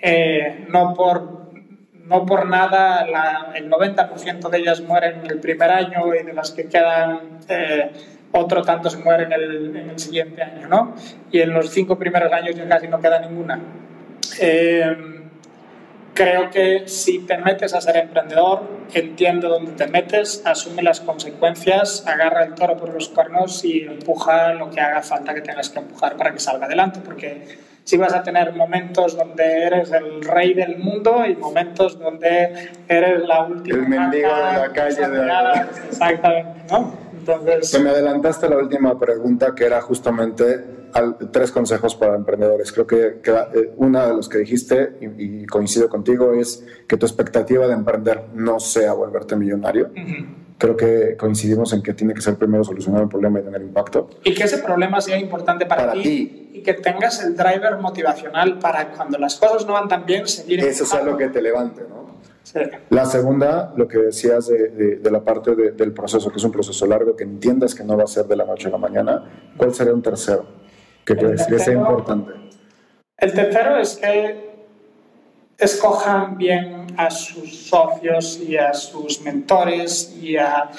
Eh, 0.01 0.65
no 0.69 0.93
por 0.93 1.47
no 2.07 2.25
por 2.25 2.47
nada 2.47 3.05
el 3.53 3.69
90% 3.69 4.49
de 4.49 4.57
ellas 4.57 4.81
mueren 4.81 5.25
en 5.25 5.31
el 5.31 5.39
primer 5.39 5.69
año 5.69 6.15
y 6.15 6.23
de 6.23 6.33
las 6.33 6.51
que 6.51 6.67
quedan 6.67 7.39
eh, 7.49 7.91
otro 8.31 8.61
tanto 8.61 8.89
se 8.89 8.97
mueren 8.97 9.31
en 9.31 9.89
el, 9.89 9.99
siguiente 9.99 10.41
año, 10.41 10.67
¿no? 10.67 10.95
Y 11.31 11.39
en 11.41 11.53
los 11.53 11.69
cinco 11.69 11.97
primeros 11.97 12.31
años 12.31 12.55
ya 12.55 12.67
casi 12.67 12.87
no 12.87 12.99
queda 12.99 13.19
ninguna. 13.19 13.59
Eh, 14.39 15.16
creo 16.17 16.49
que 16.49 16.87
si 16.87 17.19
te 17.19 17.37
metes 17.37 17.75
a 17.75 17.79
ser 17.79 17.95
emprendedor, 17.97 18.63
entiende 18.91 19.47
dónde 19.47 19.73
te 19.73 19.85
metes, 19.85 20.41
asume 20.45 20.81
las 20.81 20.99
consecuencias, 20.99 22.03
agarra 22.07 22.43
el 22.43 22.55
toro 22.55 22.75
por 22.75 22.91
los 22.91 23.09
cuernos 23.09 23.63
y 23.63 23.81
empuja 23.81 24.53
lo 24.53 24.71
que 24.71 24.79
haga 24.81 25.03
falta 25.03 25.35
que 25.35 25.41
tengas 25.41 25.69
que 25.69 25.77
empujar 25.77 26.17
para 26.17 26.33
que 26.33 26.39
salga 26.39 26.65
adelante, 26.65 27.01
porque 27.05 27.59
si 27.83 27.97
vas 27.97 28.13
a 28.13 28.23
tener 28.23 28.51
momentos 28.53 29.15
donde 29.15 29.63
eres 29.63 29.91
el 29.91 30.23
rey 30.23 30.55
del 30.55 30.79
mundo 30.79 31.23
y 31.23 31.35
momentos 31.35 31.99
donde 31.99 32.71
eres 32.87 33.21
la 33.27 33.43
última. 33.43 33.77
El 33.77 33.87
mendigo 33.87 34.27
de 34.27 34.53
la 34.53 34.71
calle. 34.73 35.07
De... 35.07 35.31
Exactamente, 35.87 36.63
¿no? 36.71 36.93
Entonces. 37.13 37.69
Se 37.69 37.79
me 37.79 37.91
adelantaste 37.91 38.49
la 38.49 38.57
última 38.57 38.97
pregunta 38.97 39.53
que 39.55 39.65
era 39.65 39.81
justamente 39.81 40.76
tres 41.31 41.51
consejos 41.51 41.95
para 41.95 42.15
emprendedores. 42.15 42.71
Creo 42.71 42.87
que, 42.87 43.19
que 43.21 43.31
eh, 43.31 43.73
una 43.77 44.07
de 44.07 44.13
los 44.13 44.29
que 44.29 44.39
dijiste, 44.39 44.97
y, 45.01 45.45
coincido 45.45 45.89
contigo, 45.89 46.33
es 46.33 46.65
que 46.87 46.97
tu 46.97 47.05
expectativa 47.05 47.67
de 47.67 47.73
emprender 47.73 48.25
no 48.33 48.59
sea 48.59 48.93
volverte 48.93 49.35
millonario. 49.35 49.91
Creo 50.57 50.75
que 50.75 51.15
coincidimos 51.17 51.71
en 51.73 51.83
que 51.83 51.93
tiene 51.93 52.15
que 52.15 52.21
ser 52.21 52.35
primero 52.35 52.63
solucionar 52.63 53.03
el 53.03 53.09
problema 53.09 53.39
y 53.39 53.43
tener 53.43 53.61
impacto. 53.61 54.09
Y 54.23 54.33
que 54.33 54.43
ese 54.43 54.57
problema 54.57 54.99
sea 55.01 55.19
importante 55.19 55.67
para, 55.67 55.93
ti 55.93 56.49
y 56.53 56.63
que 56.63 56.73
tengas 56.73 57.23
el 57.23 57.35
driver 57.35 57.77
motivacional 57.77 58.57
para 58.57 58.91
cuando 58.91 59.19
las 59.19 59.35
cosas 59.35 59.67
no 59.67 59.73
van 59.73 59.87
tan 59.87 60.05
bien 60.05 60.27
seguir. 60.27 60.59
Eso 60.61 60.83
es 60.83 61.05
lo 61.05 61.15
que 61.15 61.27
te 61.27 61.41
levante, 61.41 61.83
¿no? 61.87 62.17
Sí. 62.41 62.59
La 62.89 63.05
segunda, 63.05 63.73
lo 63.75 63.87
que 63.89 63.97
decías 63.97 64.47
de, 64.47 64.97
de, 64.97 65.11
la 65.11 65.21
parte 65.21 65.53
del 65.53 65.91
proceso, 65.91 66.31
que 66.31 66.37
es 66.37 66.43
un 66.45 66.51
proceso 66.51 66.87
largo, 66.87 67.13
que 67.13 67.25
entiendas 67.25 67.75
que 67.75 67.83
no 67.83 67.97
va 67.97 68.05
a 68.05 68.07
ser 68.07 68.25
de 68.25 68.37
la 68.37 68.45
noche 68.45 68.69
a 68.69 68.71
la 68.71 68.77
mañana. 68.77 69.51
¿Cuál 69.57 69.73
sería 69.73 69.93
un 69.93 70.01
tercero 70.01 70.45
que 71.07 71.15
crees 71.15 71.47
que 71.47 71.57
sea 71.57 71.73
importante? 71.73 72.33
El 73.17 73.33
tercero 73.33 73.77
es 73.77 73.95
que 73.95 74.47
escojan 75.57 76.37
bien 76.37 76.87
a 76.97 77.09
sus 77.09 77.69
socios 77.69 78.39
y 78.39 78.57
a 78.57 78.73
sus 78.73 79.21
mentores 79.21 80.15
y 80.21 80.37
a 80.37 80.69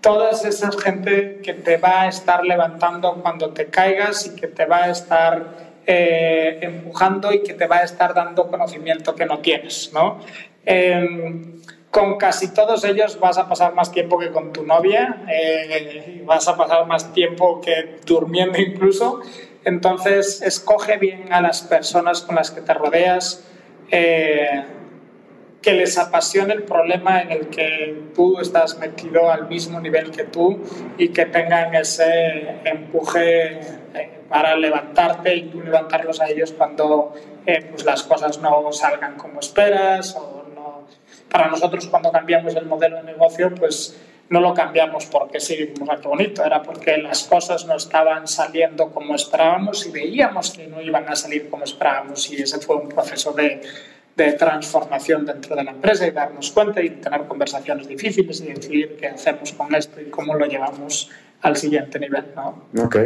toda 0.00 0.30
esa 0.30 0.70
gente 0.72 1.40
que 1.42 1.54
te 1.54 1.76
va 1.76 2.02
a 2.02 2.08
estar 2.08 2.44
levantando 2.44 3.20
cuando 3.20 3.50
te 3.50 3.66
caigas 3.66 4.26
y 4.26 4.36
que 4.36 4.46
te 4.46 4.64
va 4.66 4.84
a 4.84 4.90
estar 4.90 5.72
eh, 5.86 6.58
empujando 6.62 7.32
y 7.32 7.42
que 7.42 7.54
te 7.54 7.66
va 7.66 7.78
a 7.78 7.82
estar 7.82 8.14
dando 8.14 8.48
conocimiento 8.48 9.14
que 9.14 9.26
no 9.26 9.40
tienes, 9.40 9.90
¿no? 9.92 10.20
Em, 10.64 11.60
con 11.90 12.16
casi 12.16 12.54
todos 12.54 12.84
ellos 12.84 13.18
vas 13.20 13.36
a 13.36 13.48
pasar 13.48 13.74
más 13.74 13.92
tiempo 13.92 14.18
que 14.18 14.30
con 14.30 14.52
tu 14.52 14.64
novia, 14.64 15.24
eh, 15.28 16.22
vas 16.24 16.48
a 16.48 16.56
pasar 16.56 16.86
más 16.86 17.12
tiempo 17.12 17.60
que 17.60 17.98
durmiendo 18.06 18.58
incluso. 18.58 19.20
Entonces, 19.64 20.42
escoge 20.42 20.98
bien 20.98 21.32
a 21.32 21.40
las 21.40 21.62
personas 21.62 22.22
con 22.22 22.34
las 22.34 22.50
que 22.50 22.60
te 22.60 22.74
rodeas. 22.74 23.44
Eh, 23.90 24.64
que 25.62 25.72
les 25.72 25.96
apasione 25.96 26.52
el 26.54 26.64
problema 26.64 27.22
en 27.22 27.30
el 27.30 27.48
que 27.48 28.10
tú 28.14 28.40
estás 28.40 28.78
metido 28.78 29.30
al 29.30 29.48
mismo 29.48 29.80
nivel 29.80 30.10
que 30.10 30.24
tú 30.24 30.60
y 30.98 31.10
que 31.10 31.26
tengan 31.26 31.72
ese 31.74 32.58
empuje 32.64 33.60
eh, 33.94 34.20
para 34.28 34.56
levantarte 34.56 35.34
y 35.36 35.42
tú 35.44 35.60
levantarlos 35.60 36.20
a 36.20 36.28
ellos 36.28 36.52
cuando 36.52 37.14
eh, 37.46 37.64
pues 37.70 37.84
las 37.84 38.02
cosas 38.02 38.38
no 38.40 38.72
salgan 38.72 39.16
como 39.16 39.38
esperas 39.38 40.16
o 40.16 40.44
no. 40.52 40.88
Para 41.30 41.46
nosotros 41.46 41.86
cuando 41.86 42.10
cambiamos 42.10 42.56
el 42.56 42.66
modelo 42.66 42.96
de 42.96 43.04
negocio, 43.04 43.54
pues 43.54 43.96
no 44.28 44.40
lo 44.40 44.54
cambiamos 44.54 45.06
porque 45.06 45.40
sí, 45.40 45.74
un 45.80 45.86
rato 45.86 46.08
bonito, 46.08 46.44
era 46.44 46.62
porque 46.62 46.96
las 46.98 47.24
cosas 47.24 47.66
no 47.66 47.76
estaban 47.76 48.26
saliendo 48.26 48.90
como 48.90 49.14
esperábamos 49.14 49.86
y 49.86 49.90
veíamos 49.90 50.50
que 50.50 50.66
no 50.66 50.80
iban 50.80 51.08
a 51.08 51.16
salir 51.16 51.50
como 51.50 51.64
esperábamos 51.64 52.30
y 52.30 52.42
ese 52.42 52.58
fue 52.58 52.76
un 52.76 52.88
proceso 52.88 53.32
de 53.32 53.60
de 54.16 54.32
transformación 54.32 55.24
dentro 55.24 55.56
de 55.56 55.64
la 55.64 55.70
empresa 55.70 56.06
y 56.06 56.10
darnos 56.10 56.50
cuenta 56.50 56.82
y 56.82 56.90
tener 56.90 57.26
conversaciones 57.26 57.88
difíciles 57.88 58.40
y 58.40 58.52
decidir 58.52 58.96
qué 58.96 59.08
hacemos 59.08 59.52
con 59.52 59.74
esto 59.74 60.00
y 60.00 60.10
cómo 60.10 60.34
lo 60.34 60.46
llevamos 60.46 61.10
al 61.40 61.56
siguiente 61.56 61.98
nivel. 61.98 62.26
¿no? 62.36 62.84
Ok. 62.84 62.96